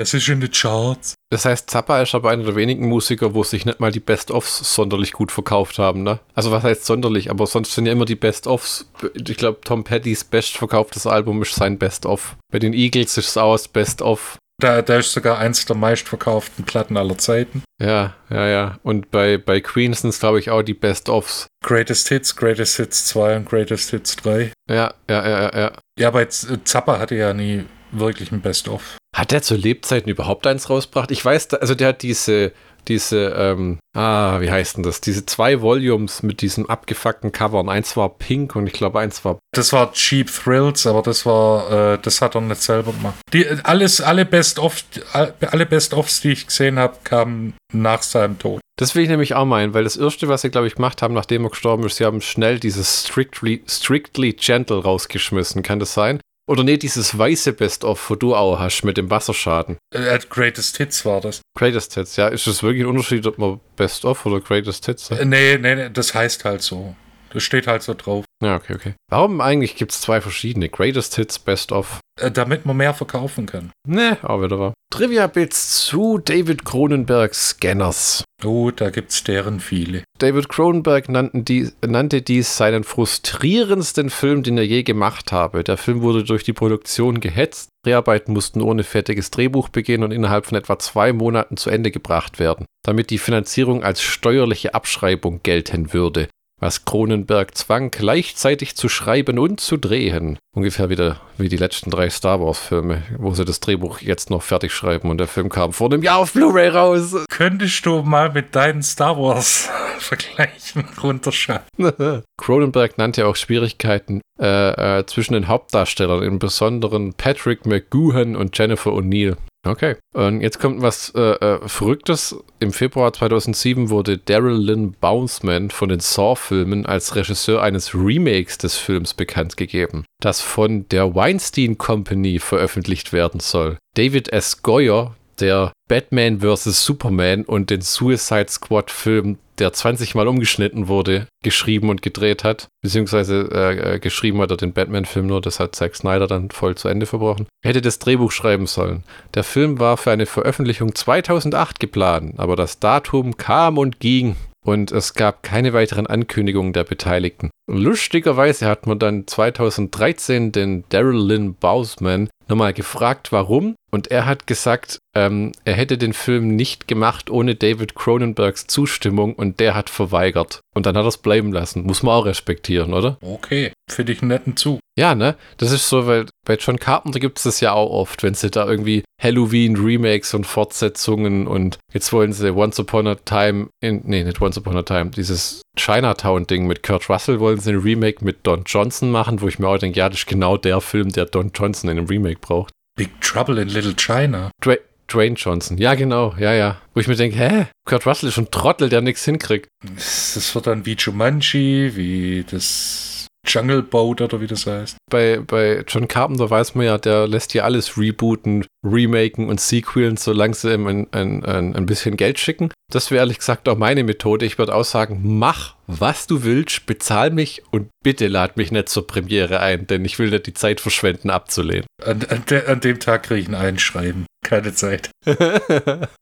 Es 0.00 0.14
ist 0.14 0.28
in 0.28 0.40
den 0.40 0.52
Charts. 0.52 1.14
Das 1.28 1.44
heißt, 1.44 1.68
Zappa 1.68 2.00
ist 2.00 2.14
aber 2.14 2.30
einer 2.30 2.44
der 2.44 2.54
wenigen 2.54 2.88
Musiker, 2.88 3.34
wo 3.34 3.42
sich 3.42 3.66
nicht 3.66 3.80
mal 3.80 3.90
die 3.90 3.98
Best-Offs 3.98 4.72
sonderlich 4.72 5.12
gut 5.12 5.32
verkauft 5.32 5.80
haben, 5.80 6.04
ne? 6.04 6.20
Also 6.34 6.52
was 6.52 6.62
heißt 6.62 6.86
sonderlich, 6.86 7.30
aber 7.30 7.48
sonst 7.48 7.74
sind 7.74 7.86
ja 7.86 7.92
immer 7.92 8.04
die 8.04 8.14
Best-Offs. 8.14 8.88
Ich 9.12 9.36
glaube, 9.36 9.58
Tom 9.64 9.82
Pettys 9.82 10.22
bestverkauftes 10.22 11.08
Album 11.08 11.42
ist 11.42 11.56
sein 11.56 11.78
Best-Off. 11.78 12.36
Bei 12.52 12.60
den 12.60 12.74
Eagles 12.74 13.18
ist 13.18 13.30
es 13.30 13.36
auch 13.36 13.54
das 13.54 13.66
Best-Off. 13.66 14.38
Da, 14.60 14.82
da 14.82 14.98
ist 14.98 15.12
sogar 15.12 15.38
eins 15.38 15.66
der 15.66 15.76
meistverkauften 15.76 16.64
Platten 16.64 16.96
aller 16.96 17.18
Zeiten. 17.18 17.64
Ja, 17.80 18.14
ja, 18.30 18.46
ja. 18.46 18.78
Und 18.84 19.10
bei, 19.10 19.36
bei 19.36 19.60
Queen 19.60 19.94
sind 19.94 20.10
es, 20.10 20.20
glaube 20.20 20.38
ich, 20.38 20.50
auch 20.50 20.62
die 20.62 20.74
Best-Offs. 20.74 21.48
Greatest 21.64 22.08
Hits, 22.08 22.36
Greatest 22.36 22.76
Hits 22.76 23.06
2 23.06 23.36
und 23.36 23.48
Greatest 23.48 23.90
Hits 23.90 24.14
3. 24.16 24.52
Ja, 24.70 24.94
ja, 25.10 25.28
ja, 25.28 25.58
ja. 25.58 25.72
Ja, 25.98 26.08
aber 26.08 26.20
jetzt, 26.20 26.48
Zappa 26.64 27.00
hatte 27.00 27.16
ja 27.16 27.34
nie 27.34 27.64
wirklich 27.92 28.32
ein 28.32 28.40
Best-of. 28.40 28.96
Hat 29.16 29.30
der 29.30 29.42
zu 29.42 29.54
Lebzeiten 29.54 30.10
überhaupt 30.10 30.46
eins 30.46 30.70
rausgebracht? 30.70 31.10
Ich 31.10 31.24
weiß, 31.24 31.54
also 31.54 31.74
der 31.74 31.88
hat 31.88 32.02
diese, 32.02 32.52
diese, 32.88 33.34
ähm, 33.36 33.78
ah, 33.96 34.40
wie 34.40 34.50
heißt 34.50 34.76
denn 34.76 34.82
das? 34.82 35.00
Diese 35.00 35.26
zwei 35.26 35.60
Volumes 35.60 36.22
mit 36.22 36.40
diesem 36.40 36.68
abgefuckten 36.68 37.32
Cover. 37.32 37.66
eins 37.68 37.96
war 37.96 38.10
pink 38.10 38.56
und 38.56 38.66
ich 38.66 38.72
glaube, 38.72 39.00
eins 39.00 39.24
war. 39.24 39.38
Das 39.52 39.72
war 39.72 39.92
Cheap 39.92 40.30
Thrills, 40.30 40.86
aber 40.86 41.02
das 41.02 41.26
war, 41.26 41.94
äh, 41.94 41.98
das 42.00 42.20
hat 42.22 42.34
er 42.34 42.40
nicht 42.40 42.62
selber 42.62 42.92
gemacht. 42.92 43.16
Die, 43.32 43.46
alles, 43.64 44.00
alle 44.00 44.24
Best-of, 44.24 44.84
alle 45.12 45.66
Best-ofs, 45.66 46.20
die 46.20 46.32
ich 46.32 46.46
gesehen 46.46 46.78
habe, 46.78 46.96
kamen 47.04 47.54
nach 47.72 48.02
seinem 48.02 48.38
Tod. 48.38 48.60
Das 48.78 48.94
will 48.94 49.02
ich 49.02 49.08
nämlich 49.08 49.34
auch 49.34 49.44
meinen, 49.44 49.74
weil 49.74 49.82
das 49.82 49.96
erste, 49.96 50.28
was 50.28 50.42
sie, 50.42 50.50
glaube 50.50 50.68
ich, 50.68 50.76
gemacht 50.76 51.02
haben, 51.02 51.12
nachdem 51.12 51.44
er 51.44 51.50
gestorben 51.50 51.84
ist, 51.84 51.96
sie 51.96 52.04
haben 52.04 52.20
schnell 52.20 52.60
dieses 52.60 53.02
Strictly, 53.04 53.64
Strictly 53.66 54.34
Gentle 54.34 54.82
rausgeschmissen. 54.82 55.64
Kann 55.64 55.80
das 55.80 55.94
sein? 55.94 56.20
Oder 56.48 56.64
nee, 56.64 56.78
dieses 56.78 57.16
weiße 57.16 57.52
Best-of, 57.52 58.08
wo 58.08 58.14
du 58.14 58.34
auch 58.34 58.58
hast 58.58 58.82
mit 58.82 58.96
dem 58.96 59.10
Wasserschaden. 59.10 59.76
Äh, 59.94 60.18
Greatest 60.30 60.78
Hits 60.78 61.04
war 61.04 61.20
das. 61.20 61.42
Greatest 61.54 61.94
Hits, 61.94 62.16
ja. 62.16 62.28
Ist 62.28 62.46
das 62.46 62.62
wirklich 62.62 62.84
ein 62.84 62.88
Unterschied, 62.88 63.26
ob 63.26 63.36
man 63.36 63.60
Best-of 63.76 64.24
oder 64.24 64.40
Greatest 64.40 64.86
Hits 64.86 65.08
sagt? 65.08 65.20
Äh, 65.20 65.26
nee, 65.26 65.58
nee, 65.58 65.74
nee, 65.74 65.90
das 65.92 66.14
heißt 66.14 66.46
halt 66.46 66.62
so. 66.62 66.96
Das 67.34 67.42
steht 67.42 67.66
halt 67.66 67.82
so 67.82 67.92
drauf. 67.92 68.24
Ja, 68.42 68.54
okay, 68.54 68.74
okay. 68.74 68.94
Warum 69.10 69.40
eigentlich 69.40 69.74
gibt 69.74 69.90
es 69.90 70.00
zwei 70.00 70.20
verschiedene? 70.20 70.68
Greatest 70.68 71.16
Hits, 71.16 71.40
Best 71.40 71.72
of? 71.72 71.98
Äh, 72.20 72.30
damit 72.30 72.66
man 72.66 72.76
mehr 72.76 72.94
verkaufen 72.94 73.46
kann. 73.46 73.72
Ne, 73.86 74.16
auch 74.22 74.40
wieder 74.40 74.60
wahr. 74.60 74.74
Trivia-Bits 74.92 75.84
zu 75.86 76.18
David 76.18 76.64
Cronenbergs 76.64 77.50
Scanners. 77.50 78.24
Oh, 78.44 78.70
da 78.70 78.90
gibt's 78.90 79.24
deren 79.24 79.58
viele. 79.58 80.04
David 80.18 80.48
Cronenberg 80.48 81.06
die, 81.32 81.72
nannte 81.84 82.22
dies 82.22 82.56
seinen 82.56 82.84
frustrierendsten 82.84 84.08
Film, 84.08 84.44
den 84.44 84.56
er 84.56 84.66
je 84.66 84.84
gemacht 84.84 85.32
habe. 85.32 85.64
Der 85.64 85.76
Film 85.76 86.02
wurde 86.02 86.22
durch 86.22 86.44
die 86.44 86.52
Produktion 86.52 87.18
gehetzt. 87.18 87.70
Dreharbeiten 87.84 88.32
mussten 88.32 88.62
ohne 88.62 88.84
fertiges 88.84 89.30
Drehbuch 89.30 89.68
beginnen 89.68 90.04
und 90.04 90.12
innerhalb 90.12 90.46
von 90.46 90.56
etwa 90.56 90.78
zwei 90.78 91.12
Monaten 91.12 91.56
zu 91.56 91.70
Ende 91.70 91.90
gebracht 91.90 92.38
werden, 92.38 92.66
damit 92.84 93.10
die 93.10 93.18
Finanzierung 93.18 93.82
als 93.82 94.00
steuerliche 94.00 94.74
Abschreibung 94.74 95.40
gelten 95.42 95.92
würde 95.92 96.28
was 96.60 96.84
Cronenberg 96.84 97.56
zwang, 97.56 97.90
gleichzeitig 97.90 98.76
zu 98.76 98.88
schreiben 98.88 99.38
und 99.38 99.60
zu 99.60 99.76
drehen. 99.76 100.38
Ungefähr 100.54 100.88
wieder 100.88 101.20
wie 101.36 101.48
die 101.48 101.56
letzten 101.56 101.90
drei 101.90 102.10
Star 102.10 102.40
Wars-Filme, 102.40 103.02
wo 103.16 103.32
sie 103.32 103.44
das 103.44 103.60
Drehbuch 103.60 104.00
jetzt 104.00 104.30
noch 104.30 104.42
fertig 104.42 104.72
schreiben 104.72 105.10
und 105.10 105.18
der 105.18 105.28
Film 105.28 105.48
kam 105.50 105.72
vor 105.72 105.90
einem 105.90 106.02
Jahr 106.02 106.18
auf 106.18 106.32
Blu-ray 106.32 106.68
raus. 106.68 107.14
Könntest 107.30 107.86
du 107.86 108.02
mal 108.02 108.32
mit 108.32 108.54
deinen 108.56 108.82
Star 108.82 109.16
Wars-Vergleichen 109.16 110.84
runterschauen? 111.02 111.60
Cronenberg 112.36 112.98
nannte 112.98 113.26
auch 113.26 113.36
Schwierigkeiten 113.36 114.20
äh, 114.40 114.98
äh, 114.98 115.06
zwischen 115.06 115.34
den 115.34 115.48
Hauptdarstellern, 115.48 116.22
im 116.22 116.38
Besonderen 116.38 117.14
Patrick 117.14 117.66
McGoohan 117.66 118.34
und 118.36 118.56
Jennifer 118.58 118.90
O'Neill. 118.90 119.36
Okay. 119.68 119.96
Und 120.14 120.40
jetzt 120.40 120.58
kommt 120.58 120.80
was 120.80 121.10
äh, 121.14 121.20
äh, 121.20 121.68
Verrücktes. 121.68 122.36
Im 122.58 122.72
Februar 122.72 123.12
2007 123.12 123.90
wurde 123.90 124.16
Daryl 124.16 124.56
Lynn 124.56 124.92
Bounceman 124.92 125.70
von 125.70 125.90
den 125.90 126.00
Saw-Filmen 126.00 126.86
als 126.86 127.14
Regisseur 127.14 127.62
eines 127.62 127.94
Remakes 127.94 128.58
des 128.58 128.76
Films 128.76 129.14
bekannt 129.14 129.56
gegeben, 129.56 130.04
das 130.20 130.40
von 130.40 130.88
der 130.88 131.14
Weinstein 131.14 131.76
Company 131.76 132.38
veröffentlicht 132.38 133.12
werden 133.12 133.40
soll. 133.40 133.76
David 133.94 134.32
S. 134.32 134.62
Goyer, 134.62 135.14
der 135.38 135.72
Batman 135.88 136.40
vs. 136.40 136.84
Superman 136.84 137.44
und 137.44 137.70
den 137.70 137.82
Suicide 137.82 138.48
Squad 138.48 138.90
Film, 138.90 139.38
der 139.58 139.72
20 139.72 140.14
Mal 140.14 140.28
umgeschnitten 140.28 140.88
wurde, 140.88 141.26
geschrieben 141.42 141.90
und 141.90 142.02
gedreht 142.02 142.44
hat. 142.44 142.68
Beziehungsweise 142.82 143.48
äh, 143.52 143.94
äh, 143.94 143.98
geschrieben 143.98 144.40
hat 144.40 144.50
er 144.50 144.56
den 144.56 144.72
Batman-Film 144.72 145.26
nur, 145.26 145.40
das 145.40 145.60
hat 145.60 145.74
Zack 145.74 145.96
Snyder 145.96 146.26
dann 146.26 146.50
voll 146.50 146.76
zu 146.76 146.88
Ende 146.88 147.06
verbrochen. 147.06 147.46
Er 147.62 147.70
hätte 147.70 147.82
das 147.82 147.98
Drehbuch 147.98 148.32
schreiben 148.32 148.66
sollen. 148.66 149.04
Der 149.34 149.44
Film 149.44 149.78
war 149.78 149.96
für 149.96 150.10
eine 150.10 150.26
Veröffentlichung 150.26 150.94
2008 150.94 151.80
geplant, 151.80 152.34
aber 152.38 152.56
das 152.56 152.78
Datum 152.78 153.36
kam 153.36 153.78
und 153.78 154.00
ging 154.00 154.36
und 154.64 154.92
es 154.92 155.14
gab 155.14 155.42
keine 155.42 155.72
weiteren 155.72 156.06
Ankündigungen 156.06 156.72
der 156.72 156.84
Beteiligten. 156.84 157.50
Lustigerweise 157.70 158.66
hat 158.66 158.86
man 158.86 158.98
dann 158.98 159.26
2013 159.26 160.52
den 160.52 160.84
Daryl 160.90 161.18
Lynn 161.18 161.54
Bousman 161.54 162.28
nochmal 162.48 162.72
gefragt, 162.72 163.32
warum. 163.32 163.74
Und 163.90 164.10
er 164.10 164.26
hat 164.26 164.46
gesagt, 164.46 164.98
ähm, 165.16 165.52
er 165.64 165.74
hätte 165.74 165.96
den 165.96 166.12
Film 166.12 166.54
nicht 166.54 166.88
gemacht 166.88 167.30
ohne 167.30 167.54
David 167.54 167.94
Cronenbergs 167.94 168.66
Zustimmung 168.66 169.34
und 169.34 169.60
der 169.60 169.74
hat 169.74 169.88
verweigert. 169.88 170.60
Und 170.74 170.86
dann 170.86 170.96
hat 170.96 171.04
er 171.04 171.08
es 171.08 171.18
bleiben 171.18 171.52
lassen. 171.52 171.84
Muss 171.84 172.02
man 172.02 172.14
auch 172.14 172.26
respektieren, 172.26 172.92
oder? 172.92 173.16
Okay, 173.20 173.72
finde 173.90 174.12
ich 174.12 174.20
einen 174.20 174.28
netten 174.28 174.56
Zug. 174.56 174.80
Ja, 174.98 175.14
ne? 175.14 175.36
Das 175.56 175.72
ist 175.72 175.88
so, 175.88 176.06
weil 176.06 176.26
bei 176.44 176.56
John 176.56 176.78
Carpenter 176.78 177.20
gibt 177.20 177.38
es 177.38 177.44
das 177.44 177.60
ja 177.60 177.72
auch 177.72 177.90
oft, 177.90 178.22
wenn 178.22 178.34
sie 178.34 178.50
da 178.50 178.68
irgendwie 178.68 179.04
Halloween-Remakes 179.22 180.34
und 180.34 180.44
Fortsetzungen 180.44 181.46
und 181.46 181.78
jetzt 181.92 182.12
wollen 182.12 182.32
sie 182.32 182.52
Once 182.52 182.78
Upon 182.80 183.06
a 183.06 183.14
Time 183.14 183.68
in, 183.80 184.02
nee, 184.04 184.24
nicht 184.24 184.40
Once 184.40 184.58
Upon 184.58 184.76
a 184.76 184.82
Time, 184.82 185.10
dieses 185.10 185.62
Chinatown-Ding 185.76 186.66
mit 186.66 186.82
Kurt 186.82 187.08
Russell 187.08 187.40
wollen 187.40 187.60
sie 187.60 187.70
ein 187.70 187.78
Remake 187.78 188.24
mit 188.24 188.38
Don 188.42 188.64
Johnson 188.66 189.10
machen, 189.10 189.40
wo 189.40 189.48
ich 189.48 189.58
mir 189.58 189.68
auch 189.68 189.78
denke, 189.78 189.98
ja, 189.98 190.08
das 190.08 190.18
ist 190.18 190.26
genau 190.26 190.56
der 190.56 190.80
Film, 190.80 191.10
der 191.10 191.26
Don 191.26 191.52
Johnson 191.54 191.90
in 191.90 191.98
einem 191.98 192.08
Remake 192.08 192.40
braucht. 192.40 192.72
Big 192.98 193.20
Trouble 193.20 193.62
in 193.62 193.68
Little 193.68 193.94
China. 193.94 194.50
Dra 194.60 194.74
Dwayne 195.06 195.36
Johnson, 195.36 195.78
ja 195.78 195.94
genau, 195.94 196.34
ja, 196.38 196.52
ja. 196.52 196.82
Wo 196.92 197.00
ich 197.00 197.08
mir 197.08 197.16
denke, 197.16 197.38
hä? 197.38 197.66
Kurt 197.86 198.04
Russell 198.04 198.28
ist 198.28 198.36
ein 198.36 198.50
Trottel, 198.50 198.90
der 198.90 199.00
nichts 199.00 199.24
hinkriegt. 199.24 199.68
Das 199.94 200.54
wird 200.54 200.66
dann 200.66 200.84
wie 200.84 200.96
Jumanji, 200.96 201.92
wie 201.94 202.44
das 202.50 203.17
Jungle 203.48 203.82
Boat 203.82 204.20
oder 204.20 204.40
wie 204.40 204.46
das 204.46 204.66
heißt. 204.66 204.96
Bei, 205.10 205.40
bei 205.44 205.84
John 205.86 206.06
Carpenter 206.08 206.50
weiß 206.50 206.74
man 206.74 206.86
ja, 206.86 206.98
der 206.98 207.26
lässt 207.26 207.54
ja 207.54 207.64
alles 207.64 207.96
rebooten, 207.96 208.66
remaken 208.84 209.48
und 209.48 209.60
sequelen, 209.60 210.16
solange 210.16 210.54
sie 210.54 210.74
ihm 210.74 210.86
ein, 210.86 211.06
ein, 211.12 211.44
ein, 211.44 211.74
ein 211.74 211.86
bisschen 211.86 212.16
Geld 212.16 212.38
schicken. 212.38 212.70
Das 212.92 213.10
wäre 213.10 213.20
ehrlich 213.20 213.38
gesagt 213.38 213.68
auch 213.68 213.76
meine 213.76 214.04
Methode. 214.04 214.46
Ich 214.46 214.58
würde 214.58 214.74
auch 214.74 214.84
sagen, 214.84 215.20
mach, 215.22 215.74
was 215.86 216.26
du 216.26 216.44
willst, 216.44 216.86
bezahl 216.86 217.30
mich 217.30 217.62
und 217.70 217.88
bitte 218.04 218.28
lad 218.28 218.56
mich 218.56 218.70
nicht 218.70 218.88
zur 218.88 219.06
Premiere 219.06 219.60
ein, 219.60 219.86
denn 219.86 220.04
ich 220.04 220.18
will 220.18 220.30
nicht 220.30 220.46
die 220.46 220.54
Zeit 220.54 220.80
verschwenden, 220.80 221.30
abzulehnen. 221.30 221.86
An, 222.04 222.24
an, 222.28 222.44
de, 222.48 222.66
an 222.66 222.80
dem 222.80 223.00
Tag 223.00 223.24
kriege 223.24 223.40
ich 223.40 223.48
ein 223.48 223.54
Einschreiben. 223.54 224.26
Keine 224.48 224.72
Zeit. 224.72 225.10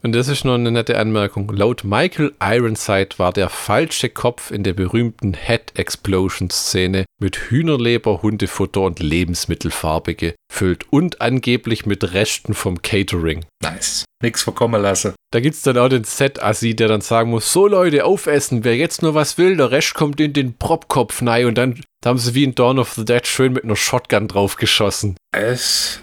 und 0.03 0.13
das 0.13 0.27
ist 0.27 0.45
nur 0.45 0.57
eine 0.57 0.73
nette 0.73 0.99
Anmerkung. 0.99 1.49
Laut 1.55 1.85
Michael 1.85 2.35
Ironside 2.43 3.11
war 3.19 3.33
der 3.33 3.49
falsche 3.49 4.09
Kopf 4.09 4.51
in 4.51 4.65
der 4.65 4.73
berühmten 4.73 5.35
Head 5.35 5.79
Explosion 5.79 6.51
Szene 6.51 7.05
mit 7.21 7.37
Hühnerleber, 7.37 8.23
Hundefutter 8.23 8.81
und 8.81 8.99
Lebensmittelfarbe 8.99 10.17
gefüllt 10.17 10.87
und 10.91 11.21
angeblich 11.21 11.87
mit 11.87 12.15
Resten 12.15 12.55
vom 12.55 12.83
Catering. 12.83 13.45
Nice. 13.63 14.05
Nix 14.21 14.43
verkommen 14.43 14.83
lassen. 14.83 15.15
Da 15.33 15.39
gibt 15.39 15.55
es 15.55 15.63
dann 15.63 15.79
auch 15.79 15.89
den 15.89 16.03
Set-Assi, 16.03 16.75
der 16.75 16.89
dann 16.89 17.03
sagen 17.03 17.31
muss: 17.31 17.53
So 17.53 17.69
Leute, 17.69 18.05
aufessen, 18.05 18.65
wer 18.65 18.75
jetzt 18.75 19.03
nur 19.03 19.15
was 19.15 19.39
will, 19.39 19.57
der 19.57 19.71
Rest 19.71 19.95
kommt 19.95 20.21
in 20.21 20.33
den 20.33 20.55
Propkopf 20.55 21.23
rein 21.23 21.47
und 21.47 21.57
dann 21.57 21.81
da 22.07 22.11
haben 22.11 22.19
sie 22.19 22.37
wie 22.37 22.45
in 22.45 22.55
Dawn 22.55 22.79
of 22.79 22.93
the 22.93 23.05
Dead 23.05 23.27
schön 23.27 23.53
mit 23.53 23.65
einer 23.65 23.75
Shotgun 23.75 24.29
draufgeschossen. 24.29 25.17
Es 25.33 26.01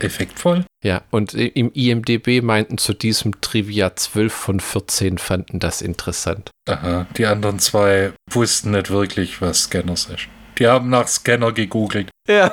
effektvoll. 0.00 0.66
Ja, 0.84 1.00
und 1.10 1.32
im 1.32 1.72
IMDB 1.72 2.42
meinten 2.42 2.76
zu 2.76 2.92
diesem 2.92 3.40
Trivia 3.40 3.96
12 3.96 4.30
von 4.34 4.60
14 4.60 5.16
fanden 5.16 5.58
das 5.58 5.80
interessant. 5.80 6.50
Aha, 6.68 7.06
die 7.16 7.24
anderen 7.24 7.58
zwei 7.58 8.12
wussten 8.30 8.72
nicht 8.72 8.90
wirklich, 8.90 9.40
was 9.40 9.62
Scanners 9.62 10.10
ist. 10.14 10.28
Die 10.58 10.66
haben 10.66 10.90
nach 10.90 11.08
Scanner 11.08 11.52
gegoogelt. 11.52 12.10
Ja, 12.28 12.52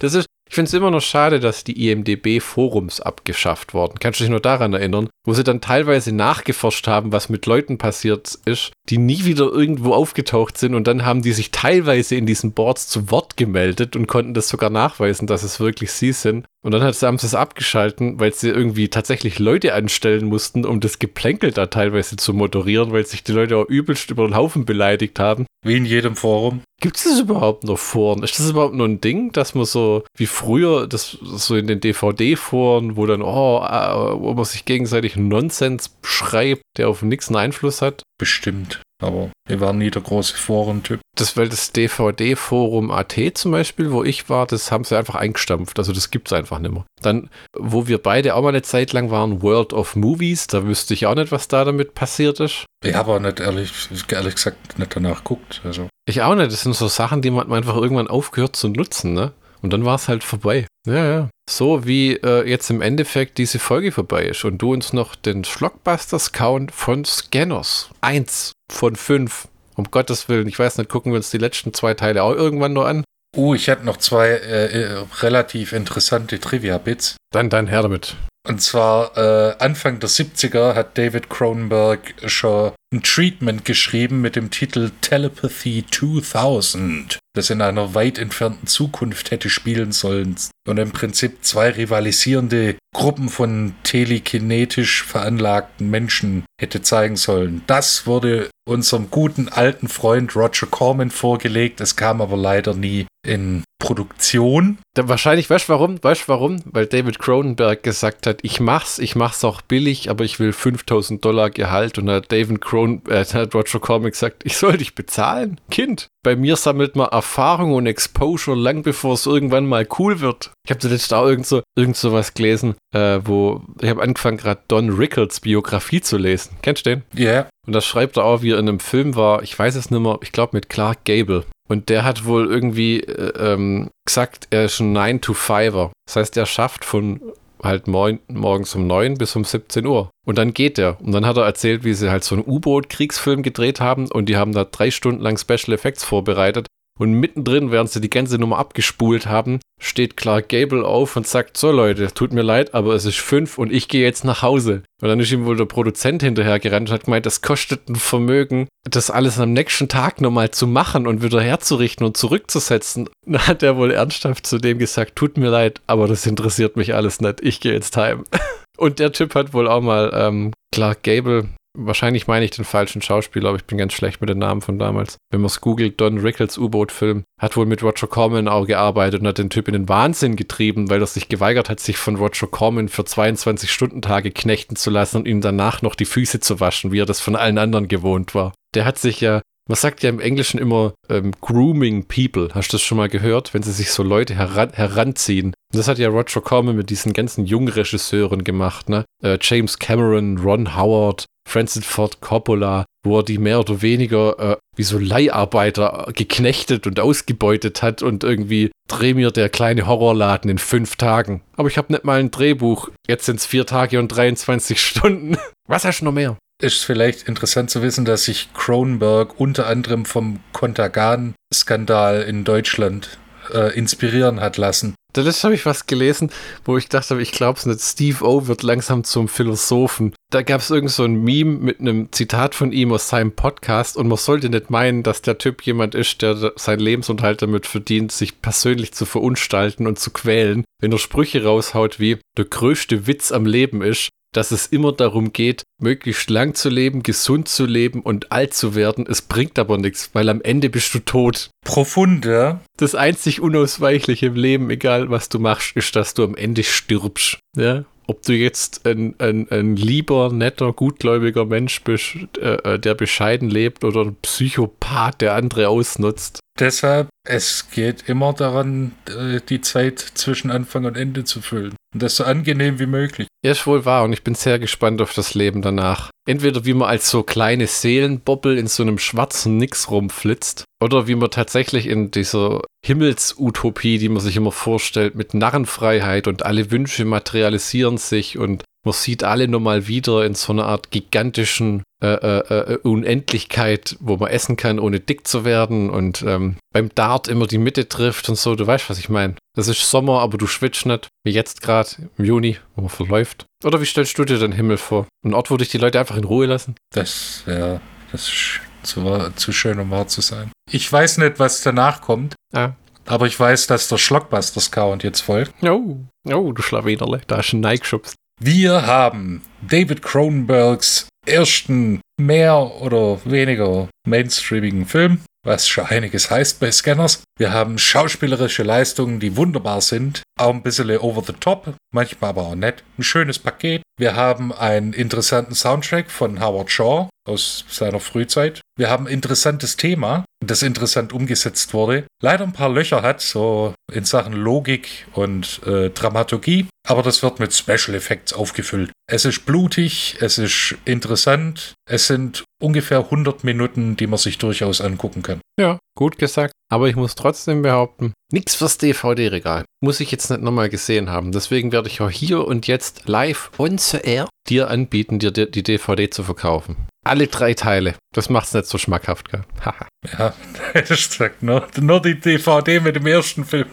das 0.00 0.12
ist, 0.14 0.26
Ich 0.46 0.54
finde 0.54 0.68
es 0.68 0.74
immer 0.74 0.90
noch 0.90 1.00
schade, 1.00 1.40
dass 1.40 1.64
die 1.64 1.90
IMDB-Forums 1.90 3.00
abgeschafft 3.00 3.72
wurden. 3.72 3.98
Kannst 3.98 4.20
du 4.20 4.24
dich 4.24 4.30
nur 4.30 4.40
daran 4.40 4.74
erinnern? 4.74 5.08
Wo 5.26 5.34
sie 5.34 5.44
dann 5.44 5.60
teilweise 5.60 6.12
nachgeforscht 6.12 6.86
haben, 6.86 7.12
was 7.12 7.28
mit 7.28 7.44
Leuten 7.46 7.76
passiert 7.78 8.38
ist, 8.46 8.72
die 8.88 8.98
nie 8.98 9.24
wieder 9.24 9.52
irgendwo 9.52 9.92
aufgetaucht 9.92 10.56
sind 10.56 10.74
und 10.74 10.86
dann 10.86 11.04
haben 11.04 11.22
die 11.22 11.32
sich 11.32 11.50
teilweise 11.50 12.14
in 12.14 12.26
diesen 12.26 12.52
Boards 12.52 12.86
zu 12.86 13.10
Wort 13.10 13.36
gemeldet 13.36 13.96
und 13.96 14.06
konnten 14.06 14.34
das 14.34 14.48
sogar 14.48 14.70
nachweisen, 14.70 15.26
dass 15.26 15.42
es 15.42 15.60
wirklich 15.60 15.90
sie 15.90 16.12
sind. 16.12 16.46
Und 16.62 16.72
dann 16.72 16.82
haben 16.82 17.18
sie 17.18 17.26
es 17.26 17.34
abgeschalten, 17.34 18.18
weil 18.18 18.32
sie 18.32 18.48
irgendwie 18.48 18.88
tatsächlich 18.88 19.38
Leute 19.38 19.74
anstellen 19.74 20.26
mussten, 20.26 20.64
um 20.64 20.80
das 20.80 20.98
Geplänkel 20.98 21.52
da 21.52 21.66
teilweise 21.66 22.16
zu 22.16 22.32
moderieren, 22.32 22.92
weil 22.92 23.06
sich 23.06 23.22
die 23.22 23.32
Leute 23.32 23.56
auch 23.56 23.68
übelst 23.68 24.10
über 24.10 24.26
den 24.26 24.34
Haufen 24.34 24.64
beleidigt 24.64 25.18
haben. 25.18 25.46
Wie 25.64 25.76
in 25.76 25.84
jedem 25.84 26.16
Forum. 26.16 26.62
Gibt 26.80 26.96
es 26.96 27.04
das 27.04 27.20
überhaupt 27.20 27.64
noch 27.64 27.78
Foren? 27.78 28.22
Ist 28.22 28.38
das 28.38 28.50
überhaupt 28.50 28.74
nur 28.74 28.86
ein 28.86 29.00
Ding, 29.00 29.32
dass 29.32 29.54
man 29.54 29.64
so 29.64 30.04
wie 30.16 30.26
früher, 30.26 30.86
das 30.86 31.10
so 31.22 31.56
in 31.56 31.66
den 31.66 31.80
DVD-Foren, 31.80 32.96
wo 32.96 33.06
dann, 33.06 33.22
oh, 33.22 33.64
äh, 33.64 34.20
wo 34.20 34.34
man 34.34 34.44
sich 34.44 34.64
gegenseitig 34.64 35.15
Nonsens 35.16 35.96
schreibt, 36.02 36.62
der 36.76 36.88
auf 36.88 37.02
nichts 37.02 37.28
einen 37.28 37.36
Einfluss 37.36 37.82
hat? 37.82 38.02
Bestimmt. 38.18 38.80
Aber 39.02 39.30
wir 39.46 39.60
waren 39.60 39.78
nie 39.78 39.90
der 39.90 40.00
große 40.00 40.36
Forentyp. 40.36 41.00
Das, 41.16 41.36
weil 41.36 41.48
das 41.48 41.72
DVD-Forum 41.72 42.90
AT 42.90 43.14
zum 43.34 43.52
Beispiel, 43.52 43.92
wo 43.92 44.02
ich 44.02 44.30
war, 44.30 44.46
das 44.46 44.72
haben 44.72 44.84
sie 44.84 44.96
einfach 44.96 45.16
eingestampft. 45.16 45.78
Also 45.78 45.92
das 45.92 46.10
gibt 46.10 46.28
es 46.28 46.32
einfach 46.32 46.58
nicht 46.58 46.72
mehr. 46.72 46.86
Dann, 47.02 47.28
wo 47.54 47.86
wir 47.86 47.98
beide 47.98 48.34
auch 48.34 48.42
mal 48.42 48.50
eine 48.50 48.62
Zeit 48.62 48.94
lang 48.94 49.10
waren, 49.10 49.42
World 49.42 49.74
of 49.74 49.96
Movies, 49.96 50.46
da 50.46 50.64
wüsste 50.64 50.94
ich 50.94 51.06
auch 51.06 51.14
nicht, 51.14 51.30
was 51.30 51.48
da 51.48 51.64
damit 51.64 51.94
passiert 51.94 52.40
ist. 52.40 52.64
Ich 52.82 52.94
habe 52.94 53.12
auch 53.12 53.20
nicht 53.20 53.40
ehrlich, 53.40 53.70
ehrlich 54.08 54.34
gesagt 54.34 54.78
nicht 54.78 54.96
danach 54.96 55.18
geguckt. 55.18 55.60
Also. 55.64 55.88
Ich 56.06 56.22
auch 56.22 56.34
nicht. 56.34 56.50
Das 56.50 56.62
sind 56.62 56.74
so 56.74 56.88
Sachen, 56.88 57.20
die 57.20 57.30
man 57.30 57.52
einfach 57.52 57.76
irgendwann 57.76 58.08
aufgehört 58.08 58.56
zu 58.56 58.68
nutzen, 58.68 59.12
ne? 59.12 59.32
Und 59.62 59.72
dann 59.72 59.84
war 59.84 59.96
es 59.96 60.08
halt 60.08 60.24
vorbei. 60.24 60.66
Ja, 60.86 61.04
ja. 61.04 61.30
So 61.48 61.86
wie 61.86 62.14
äh, 62.16 62.48
jetzt 62.48 62.70
im 62.70 62.82
Endeffekt 62.82 63.38
diese 63.38 63.58
Folge 63.58 63.92
vorbei 63.92 64.24
ist 64.26 64.44
und 64.44 64.58
du 64.58 64.72
uns 64.72 64.92
noch 64.92 65.14
den 65.14 65.44
Schlockbusters-Count 65.44 66.72
von 66.72 67.04
Scanners. 67.04 67.90
Eins 68.00 68.52
von 68.70 68.96
fünf. 68.96 69.48
Um 69.76 69.90
Gottes 69.90 70.28
Willen, 70.28 70.48
ich 70.48 70.58
weiß 70.58 70.78
nicht, 70.78 70.88
gucken 70.88 71.12
wir 71.12 71.16
uns 71.16 71.30
die 71.30 71.38
letzten 71.38 71.74
zwei 71.74 71.94
Teile 71.94 72.22
auch 72.22 72.32
irgendwann 72.32 72.72
noch 72.72 72.86
an. 72.86 73.04
Uh, 73.36 73.54
ich 73.54 73.66
hätte 73.68 73.84
noch 73.84 73.98
zwei 73.98 74.28
äh, 74.28 74.66
äh 74.68 75.04
relativ 75.20 75.72
interessante 75.72 76.40
Trivia-Bits. 76.40 77.16
Dann, 77.32 77.50
dann 77.50 77.66
her 77.66 77.82
damit. 77.82 78.16
Und 78.46 78.62
zwar 78.62 79.16
äh, 79.16 79.56
Anfang 79.58 79.98
der 79.98 80.08
70er 80.08 80.74
hat 80.74 80.96
David 80.96 81.28
Cronenberg 81.28 82.14
schon 82.26 82.72
ein 82.94 83.02
Treatment 83.02 83.64
geschrieben 83.64 84.20
mit 84.20 84.36
dem 84.36 84.50
Titel 84.50 84.92
Telepathy 85.00 85.84
2000, 85.90 87.18
das 87.34 87.50
in 87.50 87.60
einer 87.60 87.94
weit 87.94 88.18
entfernten 88.18 88.68
Zukunft 88.68 89.32
hätte 89.32 89.50
spielen 89.50 89.90
sollen 89.90 90.36
und 90.68 90.78
im 90.78 90.92
Prinzip 90.92 91.44
zwei 91.44 91.70
rivalisierende 91.70 92.76
Gruppen 92.94 93.28
von 93.28 93.74
telekinetisch 93.82 95.02
veranlagten 95.02 95.90
Menschen 95.90 96.44
hätte 96.60 96.82
zeigen 96.82 97.16
sollen. 97.16 97.62
Das 97.66 98.06
wurde 98.06 98.48
unserem 98.68 99.10
guten 99.10 99.48
alten 99.48 99.88
Freund 99.88 100.36
Roger 100.36 100.66
Corman 100.66 101.10
vorgelegt. 101.10 101.80
Es 101.80 101.96
kam 101.96 102.20
aber 102.20 102.36
leider 102.36 102.74
nie 102.74 103.06
in 103.26 103.64
Produktion. 103.78 104.78
Da 104.94 105.08
wahrscheinlich, 105.08 105.50
weißt 105.50 105.68
du 105.68 105.72
warum? 105.72 106.02
Weißt 106.02 106.22
du 106.22 106.28
warum? 106.28 106.60
Weil 106.64 106.86
David 106.86 107.18
Cronenberg 107.18 107.82
gesagt 107.82 108.26
hat, 108.26 108.38
ich 108.42 108.58
mach's, 108.58 108.98
ich 108.98 109.14
mach's 109.14 109.44
auch 109.44 109.60
billig, 109.60 110.10
aber 110.10 110.24
ich 110.24 110.40
will 110.40 110.52
5000 110.52 111.24
Dollar 111.24 111.50
Gehalt. 111.50 111.98
Und 111.98 112.10
hat 112.10 112.32
David 112.32 112.60
Cronen, 112.60 113.02
äh, 113.08 113.24
hat 113.24 113.54
Roger 113.54 113.78
Corman 113.78 114.10
gesagt, 114.10 114.42
ich 114.44 114.56
soll 114.56 114.78
dich 114.78 114.94
bezahlen, 114.94 115.60
Kind. 115.70 116.08
Bei 116.24 116.34
mir 116.34 116.56
sammelt 116.56 116.96
man 116.96 117.08
Erfahrung 117.08 117.74
und 117.74 117.86
Exposure 117.86 118.56
lang 118.56 118.82
bevor 118.82 119.14
es 119.14 119.26
irgendwann 119.26 119.66
mal 119.66 119.86
cool 119.98 120.20
wird. 120.20 120.50
Ich 120.64 120.70
habe 120.70 120.80
zuletzt 120.80 121.14
auch 121.14 121.26
irgend 121.26 121.46
so, 121.46 121.62
irgend 121.76 121.96
so 121.96 122.12
was 122.12 122.34
gelesen, 122.34 122.74
äh, 122.92 123.20
wo 123.24 123.62
ich 123.80 123.88
habe 123.88 124.02
angefangen 124.02 124.38
gerade 124.38 124.62
Don 124.66 124.90
Rickles 124.90 125.40
Biografie 125.40 126.00
zu 126.00 126.16
lesen. 126.16 126.56
Kennst 126.62 126.86
du 126.86 126.90
den? 126.90 127.02
Ja. 127.14 127.30
Yeah. 127.30 127.48
Und 127.66 127.74
da 127.74 127.80
schreibt 127.80 128.16
er 128.16 128.24
auch, 128.24 128.42
wie 128.42 128.52
er 128.52 128.58
in 128.58 128.68
einem 128.68 128.80
Film 128.80 129.14
war, 129.16 129.42
ich 129.42 129.56
weiß 129.56 129.74
es 129.74 129.90
nicht 129.90 130.00
mehr, 130.00 130.18
ich 130.22 130.32
glaube 130.32 130.56
mit 130.56 130.68
Clark 130.68 131.04
Gable. 131.04 131.44
Und 131.68 131.88
der 131.88 132.04
hat 132.04 132.24
wohl 132.24 132.46
irgendwie 132.46 133.00
äh, 133.00 133.52
ähm, 133.54 133.90
gesagt, 134.04 134.48
er 134.50 134.64
ist 134.64 134.80
ein 134.80 134.96
9-to-5er. 134.96 135.90
Das 136.06 136.16
heißt, 136.16 136.36
er 136.36 136.46
schafft 136.46 136.84
von 136.84 137.20
halt 137.62 137.88
morgen, 137.88 138.20
morgens 138.28 138.74
um 138.74 138.86
9 138.86 139.14
bis 139.14 139.34
um 139.34 139.44
17 139.44 139.86
Uhr. 139.86 140.10
Und 140.24 140.38
dann 140.38 140.54
geht 140.54 140.78
er. 140.78 141.00
Und 141.00 141.12
dann 141.12 141.26
hat 141.26 141.36
er 141.36 141.44
erzählt, 141.44 141.84
wie 141.84 141.94
sie 141.94 142.10
halt 142.10 142.24
so 142.24 142.34
einen 142.34 142.44
U-Boot-Kriegsfilm 142.46 143.42
gedreht 143.42 143.80
haben 143.80 144.10
und 144.10 144.28
die 144.28 144.36
haben 144.36 144.52
da 144.52 144.64
drei 144.64 144.90
Stunden 144.90 145.22
lang 145.22 145.38
Special 145.38 145.72
Effects 145.72 146.04
vorbereitet. 146.04 146.66
Und 146.98 147.12
mittendrin, 147.12 147.70
während 147.70 147.90
sie 147.90 148.00
die 148.00 148.10
ganze 148.10 148.38
Nummer 148.38 148.58
abgespult 148.58 149.26
haben, 149.26 149.60
steht 149.78 150.16
Clark 150.16 150.48
Gable 150.48 150.84
auf 150.84 151.16
und 151.16 151.26
sagt, 151.26 151.56
so 151.56 151.70
Leute, 151.70 152.08
tut 152.14 152.32
mir 152.32 152.42
leid, 152.42 152.74
aber 152.74 152.94
es 152.94 153.04
ist 153.04 153.18
fünf 153.18 153.58
und 153.58 153.70
ich 153.70 153.88
gehe 153.88 154.02
jetzt 154.02 154.24
nach 154.24 154.42
Hause. 154.42 154.82
Und 155.02 155.08
dann 155.08 155.20
ist 155.20 155.30
ihm 155.30 155.44
wohl 155.44 155.56
der 155.56 155.66
Produzent 155.66 156.22
hinterher 156.22 156.58
gerannt 156.58 156.88
und 156.88 156.94
hat 156.94 157.04
gemeint, 157.04 157.26
das 157.26 157.42
kostet 157.42 157.88
ein 157.88 157.96
Vermögen, 157.96 158.68
das 158.84 159.10
alles 159.10 159.38
am 159.38 159.52
nächsten 159.52 159.88
Tag 159.88 160.22
nochmal 160.22 160.50
zu 160.50 160.66
machen 160.66 161.06
und 161.06 161.22
wieder 161.22 161.42
herzurichten 161.42 162.06
und 162.06 162.16
zurückzusetzen. 162.16 163.10
Dann 163.26 163.46
hat 163.46 163.62
er 163.62 163.76
wohl 163.76 163.90
ernsthaft 163.90 164.46
zu 164.46 164.58
dem 164.58 164.78
gesagt, 164.78 165.16
tut 165.16 165.36
mir 165.36 165.50
leid, 165.50 165.82
aber 165.86 166.08
das 166.08 166.26
interessiert 166.26 166.76
mich 166.76 166.94
alles 166.94 167.20
nicht, 167.20 167.42
ich 167.42 167.60
gehe 167.60 167.72
jetzt 167.72 167.96
heim. 167.96 168.24
Und 168.78 168.98
der 168.98 169.10
Typ 169.10 169.34
hat 169.34 169.54
wohl 169.54 169.68
auch 169.68 169.80
mal 169.80 170.10
ähm, 170.14 170.52
Clark 170.70 171.02
Gable 171.02 171.48
wahrscheinlich 171.76 172.26
meine 172.26 172.44
ich 172.44 172.50
den 172.50 172.64
falschen 172.64 173.02
Schauspieler, 173.02 173.50
aber 173.50 173.58
ich 173.58 173.64
bin 173.64 173.78
ganz 173.78 173.92
schlecht 173.92 174.20
mit 174.20 174.30
den 174.30 174.38
Namen 174.38 174.60
von 174.60 174.78
damals. 174.78 175.16
Wenn 175.30 175.40
man 175.40 175.46
es 175.46 175.60
googelt, 175.60 176.00
Don 176.00 176.18
Rickles 176.18 176.58
U-Boot-Film, 176.58 177.24
hat 177.40 177.56
wohl 177.56 177.66
mit 177.66 177.82
Roger 177.82 178.06
Corman 178.06 178.48
auch 178.48 178.66
gearbeitet 178.66 179.20
und 179.20 179.26
hat 179.26 179.38
den 179.38 179.50
Typ 179.50 179.68
in 179.68 179.74
den 179.74 179.88
Wahnsinn 179.88 180.36
getrieben, 180.36 180.90
weil 180.90 181.00
er 181.00 181.06
sich 181.06 181.28
geweigert 181.28 181.68
hat, 181.68 181.80
sich 181.80 181.96
von 181.96 182.16
Roger 182.16 182.46
Corman 182.46 182.88
für 182.88 183.02
22-Stunden-Tage 183.02 184.30
knechten 184.30 184.76
zu 184.76 184.90
lassen 184.90 185.18
und 185.18 185.28
ihm 185.28 185.40
danach 185.40 185.82
noch 185.82 185.94
die 185.94 186.04
Füße 186.04 186.40
zu 186.40 186.60
waschen, 186.60 186.92
wie 186.92 187.00
er 187.00 187.06
das 187.06 187.20
von 187.20 187.36
allen 187.36 187.58
anderen 187.58 187.88
gewohnt 187.88 188.34
war. 188.34 188.52
Der 188.74 188.84
hat 188.84 188.98
sich 188.98 189.20
ja 189.20 189.40
man 189.68 189.76
sagt 189.76 190.02
ja 190.02 190.10
im 190.10 190.20
Englischen 190.20 190.58
immer 190.58 190.94
ähm, 191.08 191.32
grooming 191.40 192.06
people. 192.06 192.48
Hast 192.54 192.72
du 192.72 192.76
das 192.76 192.82
schon 192.82 192.98
mal 192.98 193.08
gehört? 193.08 193.52
Wenn 193.52 193.64
sie 193.64 193.72
sich 193.72 193.90
so 193.90 194.04
Leute 194.04 194.34
heran, 194.34 194.70
heranziehen. 194.72 195.46
Und 195.46 195.78
das 195.78 195.88
hat 195.88 195.98
ja 195.98 196.08
Roger 196.08 196.40
Corman 196.40 196.76
mit 196.76 196.90
diesen 196.90 197.12
ganzen 197.12 197.46
jungen 197.46 197.68
Regisseuren 197.68 198.44
gemacht, 198.44 198.88
ne? 198.88 199.04
Äh, 199.22 199.38
James 199.40 199.78
Cameron, 199.80 200.38
Ron 200.38 200.76
Howard, 200.76 201.26
Francis 201.46 201.86
Ford 201.86 202.20
Coppola, 202.20 202.84
wo 203.04 203.18
er 203.18 203.22
die 203.22 203.38
mehr 203.38 203.60
oder 203.60 203.80
weniger 203.80 204.38
äh, 204.38 204.56
wie 204.74 204.82
so 204.82 204.98
Leiharbeiter 204.98 206.08
geknechtet 206.14 206.86
und 206.86 207.00
ausgebeutet 207.00 207.82
hat 207.82 208.02
und 208.02 208.24
irgendwie 208.24 208.72
dreh 208.88 209.14
mir 209.14 209.30
der 209.30 209.48
kleine 209.48 209.86
Horrorladen 209.86 210.50
in 210.50 210.58
fünf 210.58 210.96
Tagen. 210.96 211.42
Aber 211.56 211.68
ich 211.68 211.78
habe 211.78 211.92
nicht 211.92 212.04
mal 212.04 212.18
ein 212.18 212.30
Drehbuch. 212.30 212.90
Jetzt 213.06 213.26
sind 213.26 213.36
es 213.36 213.46
vier 213.46 213.64
Tage 213.64 213.98
und 213.98 214.08
23 214.08 214.80
Stunden. 214.80 215.38
Was 215.68 215.84
hast 215.84 216.00
du 216.00 216.04
noch 216.06 216.12
mehr? 216.12 216.36
Ist 216.60 216.84
vielleicht 216.84 217.28
interessant 217.28 217.70
zu 217.70 217.82
wissen, 217.82 218.04
dass 218.04 218.24
sich 218.24 218.52
Cronenberg 218.52 219.38
unter 219.38 219.66
anderem 219.66 220.04
vom 220.04 220.40
Kontergan-Skandal 220.52 222.22
in 222.22 222.44
Deutschland 222.44 223.18
äh, 223.52 223.76
inspirieren 223.76 224.40
hat 224.40 224.56
lassen. 224.56 224.94
Das 225.12 225.44
habe 225.44 225.54
ich 225.54 225.64
was 225.64 225.86
gelesen, 225.86 226.30
wo 226.64 226.76
ich 226.76 226.88
dachte, 226.88 227.20
ich 227.20 227.32
glaube 227.32 227.58
es 227.58 227.66
nicht, 227.66 227.80
Steve 227.80 228.24
O 228.24 228.46
wird 228.46 228.62
langsam 228.62 229.04
zum 229.04 229.28
Philosophen. 229.28 230.14
Da 230.32 230.42
gab 230.42 230.60
es 230.60 230.70
irgend 230.70 230.90
so 230.90 231.04
ein 231.04 231.22
Meme 231.22 231.58
mit 231.58 231.78
einem 231.78 232.10
Zitat 232.10 232.56
von 232.56 232.72
ihm 232.72 232.92
aus 232.92 233.08
seinem 233.08 233.32
Podcast 233.32 233.96
und 233.96 234.08
man 234.08 234.18
sollte 234.18 234.48
nicht 234.48 234.70
meinen, 234.70 235.04
dass 235.04 235.22
der 235.22 235.38
Typ 235.38 235.62
jemand 235.62 235.94
ist, 235.94 236.20
der 236.20 236.52
seinen 236.56 236.80
Lebensunterhalt 236.80 237.42
damit 237.42 237.66
verdient, 237.66 238.10
sich 238.10 238.42
persönlich 238.42 238.92
zu 238.92 239.04
verunstalten 239.04 239.86
und 239.86 240.00
zu 240.00 240.10
quälen, 240.10 240.64
wenn 240.80 240.90
er 240.90 240.98
Sprüche 240.98 241.44
raushaut 241.44 242.00
wie 242.00 242.18
der 242.36 242.46
größte 242.46 243.06
Witz 243.06 243.30
am 243.30 243.46
Leben 243.46 243.82
ist, 243.82 244.08
dass 244.36 244.50
es 244.50 244.66
immer 244.66 244.92
darum 244.92 245.32
geht, 245.32 245.62
möglichst 245.80 246.28
lang 246.28 246.54
zu 246.54 246.68
leben, 246.68 247.02
gesund 247.02 247.48
zu 247.48 247.64
leben 247.64 248.02
und 248.02 248.32
alt 248.32 248.52
zu 248.52 248.74
werden. 248.74 249.06
Es 249.08 249.22
bringt 249.22 249.58
aber 249.58 249.78
nichts, 249.78 250.10
weil 250.12 250.28
am 250.28 250.42
Ende 250.42 250.68
bist 250.68 250.92
du 250.94 250.98
tot. 250.98 251.50
Profunde. 251.64 252.60
Das 252.76 252.94
einzig 252.94 253.40
Unausweichliche 253.40 254.26
im 254.26 254.34
Leben, 254.34 254.68
egal 254.70 255.08
was 255.08 255.28
du 255.28 255.38
machst, 255.38 255.76
ist, 255.76 255.96
dass 255.96 256.14
du 256.14 256.24
am 256.24 256.34
Ende 256.34 256.64
stirbst. 256.64 257.38
Ja? 257.56 257.84
Ob 258.06 258.22
du 258.22 258.32
jetzt 258.32 258.86
ein, 258.86 259.14
ein, 259.18 259.48
ein 259.50 259.76
lieber, 259.76 260.32
netter, 260.32 260.72
gutgläubiger 260.72 261.44
Mensch 261.44 261.82
bist, 261.82 262.16
äh, 262.38 262.74
äh 262.74 262.78
der 262.78 262.94
bescheiden 262.94 263.50
lebt, 263.50 263.84
oder 263.84 264.02
ein 264.02 264.16
Psychopath, 264.22 265.20
der 265.20 265.34
andere 265.34 265.68
ausnutzt. 265.68 266.40
Deshalb, 266.58 267.08
es 267.26 267.68
geht 267.70 268.08
immer 268.08 268.32
daran, 268.32 268.92
äh, 269.08 269.40
die 269.46 269.60
Zeit 269.60 269.98
zwischen 269.98 270.50
Anfang 270.50 270.84
und 270.84 270.96
Ende 270.96 271.24
zu 271.24 271.42
füllen. 271.42 271.74
Und 271.92 272.02
das 272.02 272.16
so 272.16 272.24
angenehm 272.24 272.78
wie 272.78 272.86
möglich. 272.86 273.28
Ja, 273.44 273.52
ist 273.52 273.66
wohl 273.66 273.84
wahr 273.84 274.04
und 274.04 274.12
ich 274.12 274.24
bin 274.24 274.34
sehr 274.34 274.58
gespannt 274.58 275.02
auf 275.02 275.12
das 275.12 275.34
Leben 275.34 275.62
danach. 275.62 276.10
Entweder 276.28 276.64
wie 276.64 276.74
man 276.74 276.88
als 276.88 277.10
so 277.10 277.22
kleine 277.22 277.66
Seelenbobbel 277.66 278.58
in 278.58 278.66
so 278.66 278.82
einem 278.82 278.98
schwarzen 278.98 279.56
Nix 279.56 279.90
rumflitzt 279.90 280.64
oder 280.82 281.06
wie 281.06 281.14
man 281.14 281.30
tatsächlich 281.30 281.86
in 281.86 282.10
dieser 282.10 282.62
Himmelsutopie, 282.84 283.98
die 283.98 284.08
man 284.08 284.20
sich 284.20 284.36
immer 284.36 284.52
vorstellt, 284.52 285.14
mit 285.14 285.34
Narrenfreiheit 285.34 286.28
und 286.28 286.44
alle 286.44 286.70
Wünsche 286.70 287.04
materialisieren 287.04 287.98
sich 287.98 288.38
und 288.38 288.62
man 288.84 288.92
sieht 288.92 289.24
alle 289.24 289.48
nochmal 289.48 289.88
wieder 289.88 290.24
in 290.24 290.34
so 290.36 290.52
einer 290.52 290.66
Art 290.66 290.92
gigantischen 290.92 291.82
äh, 292.00 292.06
äh, 292.06 292.74
äh, 292.74 292.78
Unendlichkeit, 292.84 293.96
wo 293.98 294.16
man 294.16 294.30
essen 294.30 294.56
kann, 294.56 294.78
ohne 294.78 295.00
dick 295.00 295.26
zu 295.26 295.44
werden 295.44 295.90
und 295.90 296.22
ähm, 296.22 296.56
beim 296.72 296.94
Dart 296.94 297.26
immer 297.26 297.48
die 297.48 297.58
Mitte 297.58 297.88
trifft 297.88 298.28
und 298.28 298.36
so. 298.36 298.54
Du 298.54 298.64
weißt, 298.64 298.88
was 298.88 299.00
ich 299.00 299.08
meine. 299.08 299.34
Das 299.56 299.66
ist 299.66 299.90
Sommer, 299.90 300.20
aber 300.20 300.38
du 300.38 300.46
schwitzt 300.46 300.86
nicht, 300.86 301.08
wie 301.24 301.32
jetzt 301.32 301.62
gerade 301.62 301.88
im 302.16 302.24
Juni, 302.24 302.58
wo 302.76 302.82
man 302.82 302.90
verläuft. 302.90 303.46
Oder 303.64 303.80
wie 303.80 303.86
stellst 303.86 304.16
du 304.18 304.24
dir 304.24 304.38
den 304.38 304.52
Himmel 304.52 304.76
vor? 304.76 305.08
Ein 305.24 305.34
Ort, 305.34 305.50
wo 305.50 305.56
dich 305.56 305.70
die 305.70 305.78
Leute 305.78 305.98
einfach 305.98 306.16
in 306.16 306.24
Ruhe 306.24 306.46
lassen? 306.46 306.76
Das 306.94 307.42
wäre 307.44 307.80
das 308.12 308.28
ist 308.28 308.60
zu, 308.86 309.30
zu 309.36 309.52
schön, 309.52 309.78
um 309.78 309.90
wahr 309.90 310.08
zu 310.08 310.20
sein. 310.20 310.50
Ich 310.70 310.90
weiß 310.90 311.18
nicht, 311.18 311.38
was 311.38 311.62
danach 311.62 312.00
kommt. 312.00 312.34
Ja. 312.54 312.76
Aber 313.04 313.26
ich 313.26 313.38
weiß, 313.38 313.66
dass 313.66 313.88
der 313.88 313.98
Schlockbusters-Count 313.98 315.04
jetzt 315.04 315.20
folgt. 315.20 315.52
Oh, 315.62 315.98
oh, 316.24 316.52
du 316.52 316.62
Schlawederle, 316.62 317.20
da 317.26 317.40
ist 317.40 317.52
ein 317.52 317.60
Nike 317.60 317.80
geschubst. 317.80 318.14
Wir 318.40 318.86
haben 318.86 319.42
David 319.62 320.02
Cronenbergs 320.02 321.08
ersten 321.26 322.00
mehr 322.20 322.56
oder 322.80 323.18
weniger 323.24 323.88
mainstreamigen 324.06 324.86
Film, 324.86 325.20
was 325.46 325.68
schon 325.68 325.86
einiges 325.86 326.30
heißt 326.30 326.60
bei 326.60 326.70
Scanners. 326.70 327.22
Wir 327.38 327.52
haben 327.52 327.78
schauspielerische 327.78 328.64
Leistungen, 328.64 329.20
die 329.20 329.36
wunderbar 329.36 329.80
sind, 329.80 330.22
auch 330.38 330.52
ein 330.52 330.62
bisschen 330.62 330.90
over 330.98 331.22
the 331.24 331.32
top, 331.32 331.74
manchmal 331.94 332.30
aber 332.30 332.42
auch 332.42 332.54
nett. 332.54 332.82
Ein 332.98 333.04
schönes 333.04 333.38
Paket. 333.38 333.82
Wir 333.98 334.16
haben 334.16 334.52
einen 334.52 334.92
interessanten 334.92 335.54
Soundtrack 335.54 336.10
von 336.10 336.40
Howard 336.40 336.70
Shaw 336.70 337.08
aus 337.26 337.64
seiner 337.68 338.00
Frühzeit. 338.00 338.60
Wir 338.76 338.90
haben 338.90 339.06
ein 339.06 339.12
interessantes 339.12 339.76
Thema, 339.76 340.24
das 340.44 340.62
interessant 340.62 341.12
umgesetzt 341.12 341.72
wurde. 341.72 342.04
Leider 342.22 342.44
ein 342.44 342.52
paar 342.52 342.68
Löcher 342.68 343.02
hat, 343.02 343.20
so 343.20 343.74
in 343.92 344.04
Sachen 344.04 344.32
Logik 344.32 345.06
und 345.12 345.60
äh, 345.66 345.90
Dramaturgie, 345.90 346.66
aber 346.86 347.02
das 347.02 347.22
wird 347.22 347.40
mit 347.40 347.52
Special 347.52 347.94
Effects 347.94 348.32
aufgefüllt. 348.32 348.90
Es 349.08 349.24
ist 349.24 349.44
blutig, 349.44 350.16
es 350.20 350.38
ist 350.38 350.76
interessant, 350.84 351.74
es 351.88 352.06
sind 352.06 352.44
ungefähr 352.62 352.98
100 352.98 353.44
Minuten, 353.44 353.96
die 353.96 354.06
man 354.06 354.18
sich 354.18 354.38
durchaus 354.38 354.80
angucken 354.80 355.22
kann. 355.22 355.40
Ja, 355.60 355.78
gut 355.96 356.18
gesagt. 356.18 356.52
Aber 356.68 356.88
ich 356.88 356.96
muss 356.96 357.14
trotzdem 357.14 357.62
behaupten, 357.62 358.12
nichts 358.32 358.56
fürs 358.56 358.78
DVD-Regal. 358.78 359.64
Muss 359.80 360.00
ich 360.00 360.10
jetzt 360.10 360.30
nicht 360.30 360.42
nochmal 360.42 360.68
gesehen 360.68 361.10
haben. 361.10 361.32
Deswegen 361.32 361.70
werde 361.70 361.88
ich 361.88 362.00
auch 362.00 362.10
hier 362.10 362.44
und 362.44 362.66
jetzt 362.66 363.08
live 363.08 363.50
on 363.58 363.78
the 363.78 363.98
air 363.98 364.28
dir 364.48 364.68
anbieten, 364.68 365.18
dir 365.18 365.30
die 365.30 365.62
DVD 365.62 366.10
zu 366.10 366.24
verkaufen. 366.24 366.88
Alle 367.06 367.28
drei 367.28 367.54
Teile. 367.54 367.94
Das 368.12 368.28
macht 368.30 368.48
es 368.48 368.54
nicht 368.54 368.66
so 368.66 368.78
schmackhaft, 368.78 369.30
gell? 369.30 369.42
ja, 370.18 370.34
hättest 370.72 371.10
gesagt, 371.12 371.42
nur, 371.42 371.66
nur 371.80 372.02
die 372.02 372.18
DVD 372.18 372.80
mit 372.80 372.96
dem 372.96 373.06
ersten 373.06 373.44
Film. 373.44 373.68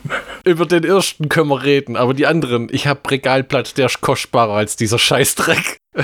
Über 0.45 0.65
den 0.65 0.84
ersten 0.84 1.29
können 1.29 1.49
wir 1.49 1.63
reden, 1.63 1.95
aber 1.95 2.13
die 2.13 2.27
anderen, 2.27 2.67
ich 2.71 2.86
habe 2.86 3.09
Regalplatz, 3.09 3.73
der 3.73 3.88
ist 3.88 4.01
kostbarer 4.01 4.53
als 4.53 4.75
dieser 4.75 4.99
Scheißdreck. 4.99 5.77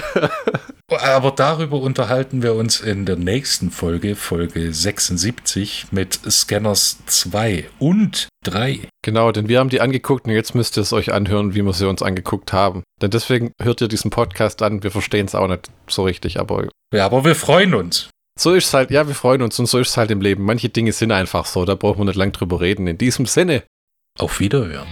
Aber 0.92 1.32
darüber 1.32 1.80
unterhalten 1.80 2.42
wir 2.42 2.56
uns 2.56 2.80
in 2.80 3.06
der 3.06 3.16
nächsten 3.16 3.72
Folge, 3.72 4.16
Folge 4.16 4.74
76, 4.74 5.88
mit 5.92 6.20
Scanners 6.30 6.98
2 7.06 7.70
und 7.80 8.28
3. 8.44 8.88
Genau, 9.04 9.32
denn 9.32 9.50
wir 9.50 9.60
haben 9.60 9.70
die 9.70 9.82
angeguckt 9.82 10.26
und 10.26 10.34
jetzt 10.34 10.56
müsst 10.56 10.78
ihr 10.78 10.82
es 10.82 10.94
euch 10.94 11.14
anhören, 11.14 11.54
wie 11.54 11.62
wir 11.62 11.74
sie 11.74 11.88
uns 11.88 12.02
angeguckt 12.02 12.54
haben. 12.54 12.84
Denn 13.02 13.12
deswegen 13.12 13.52
hört 13.62 13.82
ihr 13.82 13.88
diesen 13.88 14.12
Podcast 14.12 14.62
an. 14.62 14.84
Wir 14.84 14.92
verstehen 14.92 15.26
es 15.26 15.36
auch 15.36 15.48
nicht 15.48 15.70
so 15.88 16.04
richtig, 16.04 16.40
aber. 16.40 16.68
Ja, 16.94 17.06
aber 17.06 17.24
wir 17.24 17.36
freuen 17.36 17.74
uns. 17.74 18.10
So 18.40 18.54
ist 18.54 18.68
es 18.68 18.74
halt, 18.74 18.90
ja, 18.90 19.08
wir 19.08 19.16
freuen 19.16 19.42
uns 19.42 19.60
und 19.60 19.66
so 19.66 19.80
ist 19.80 19.90
es 19.90 19.98
halt 19.98 20.12
im 20.12 20.22
Leben. 20.22 20.46
Manche 20.46 20.70
Dinge 20.70 20.94
sind 20.94 21.12
einfach 21.12 21.46
so, 21.46 21.66
da 21.66 21.76
brauchen 21.76 22.00
wir 22.00 22.06
nicht 22.06 22.16
lang 22.16 22.32
drüber 22.32 22.62
reden. 22.62 22.88
In 22.88 22.98
diesem 22.98 23.26
Sinne. 23.26 23.64
Auf 24.18 24.40
Wiederhören. 24.40 24.88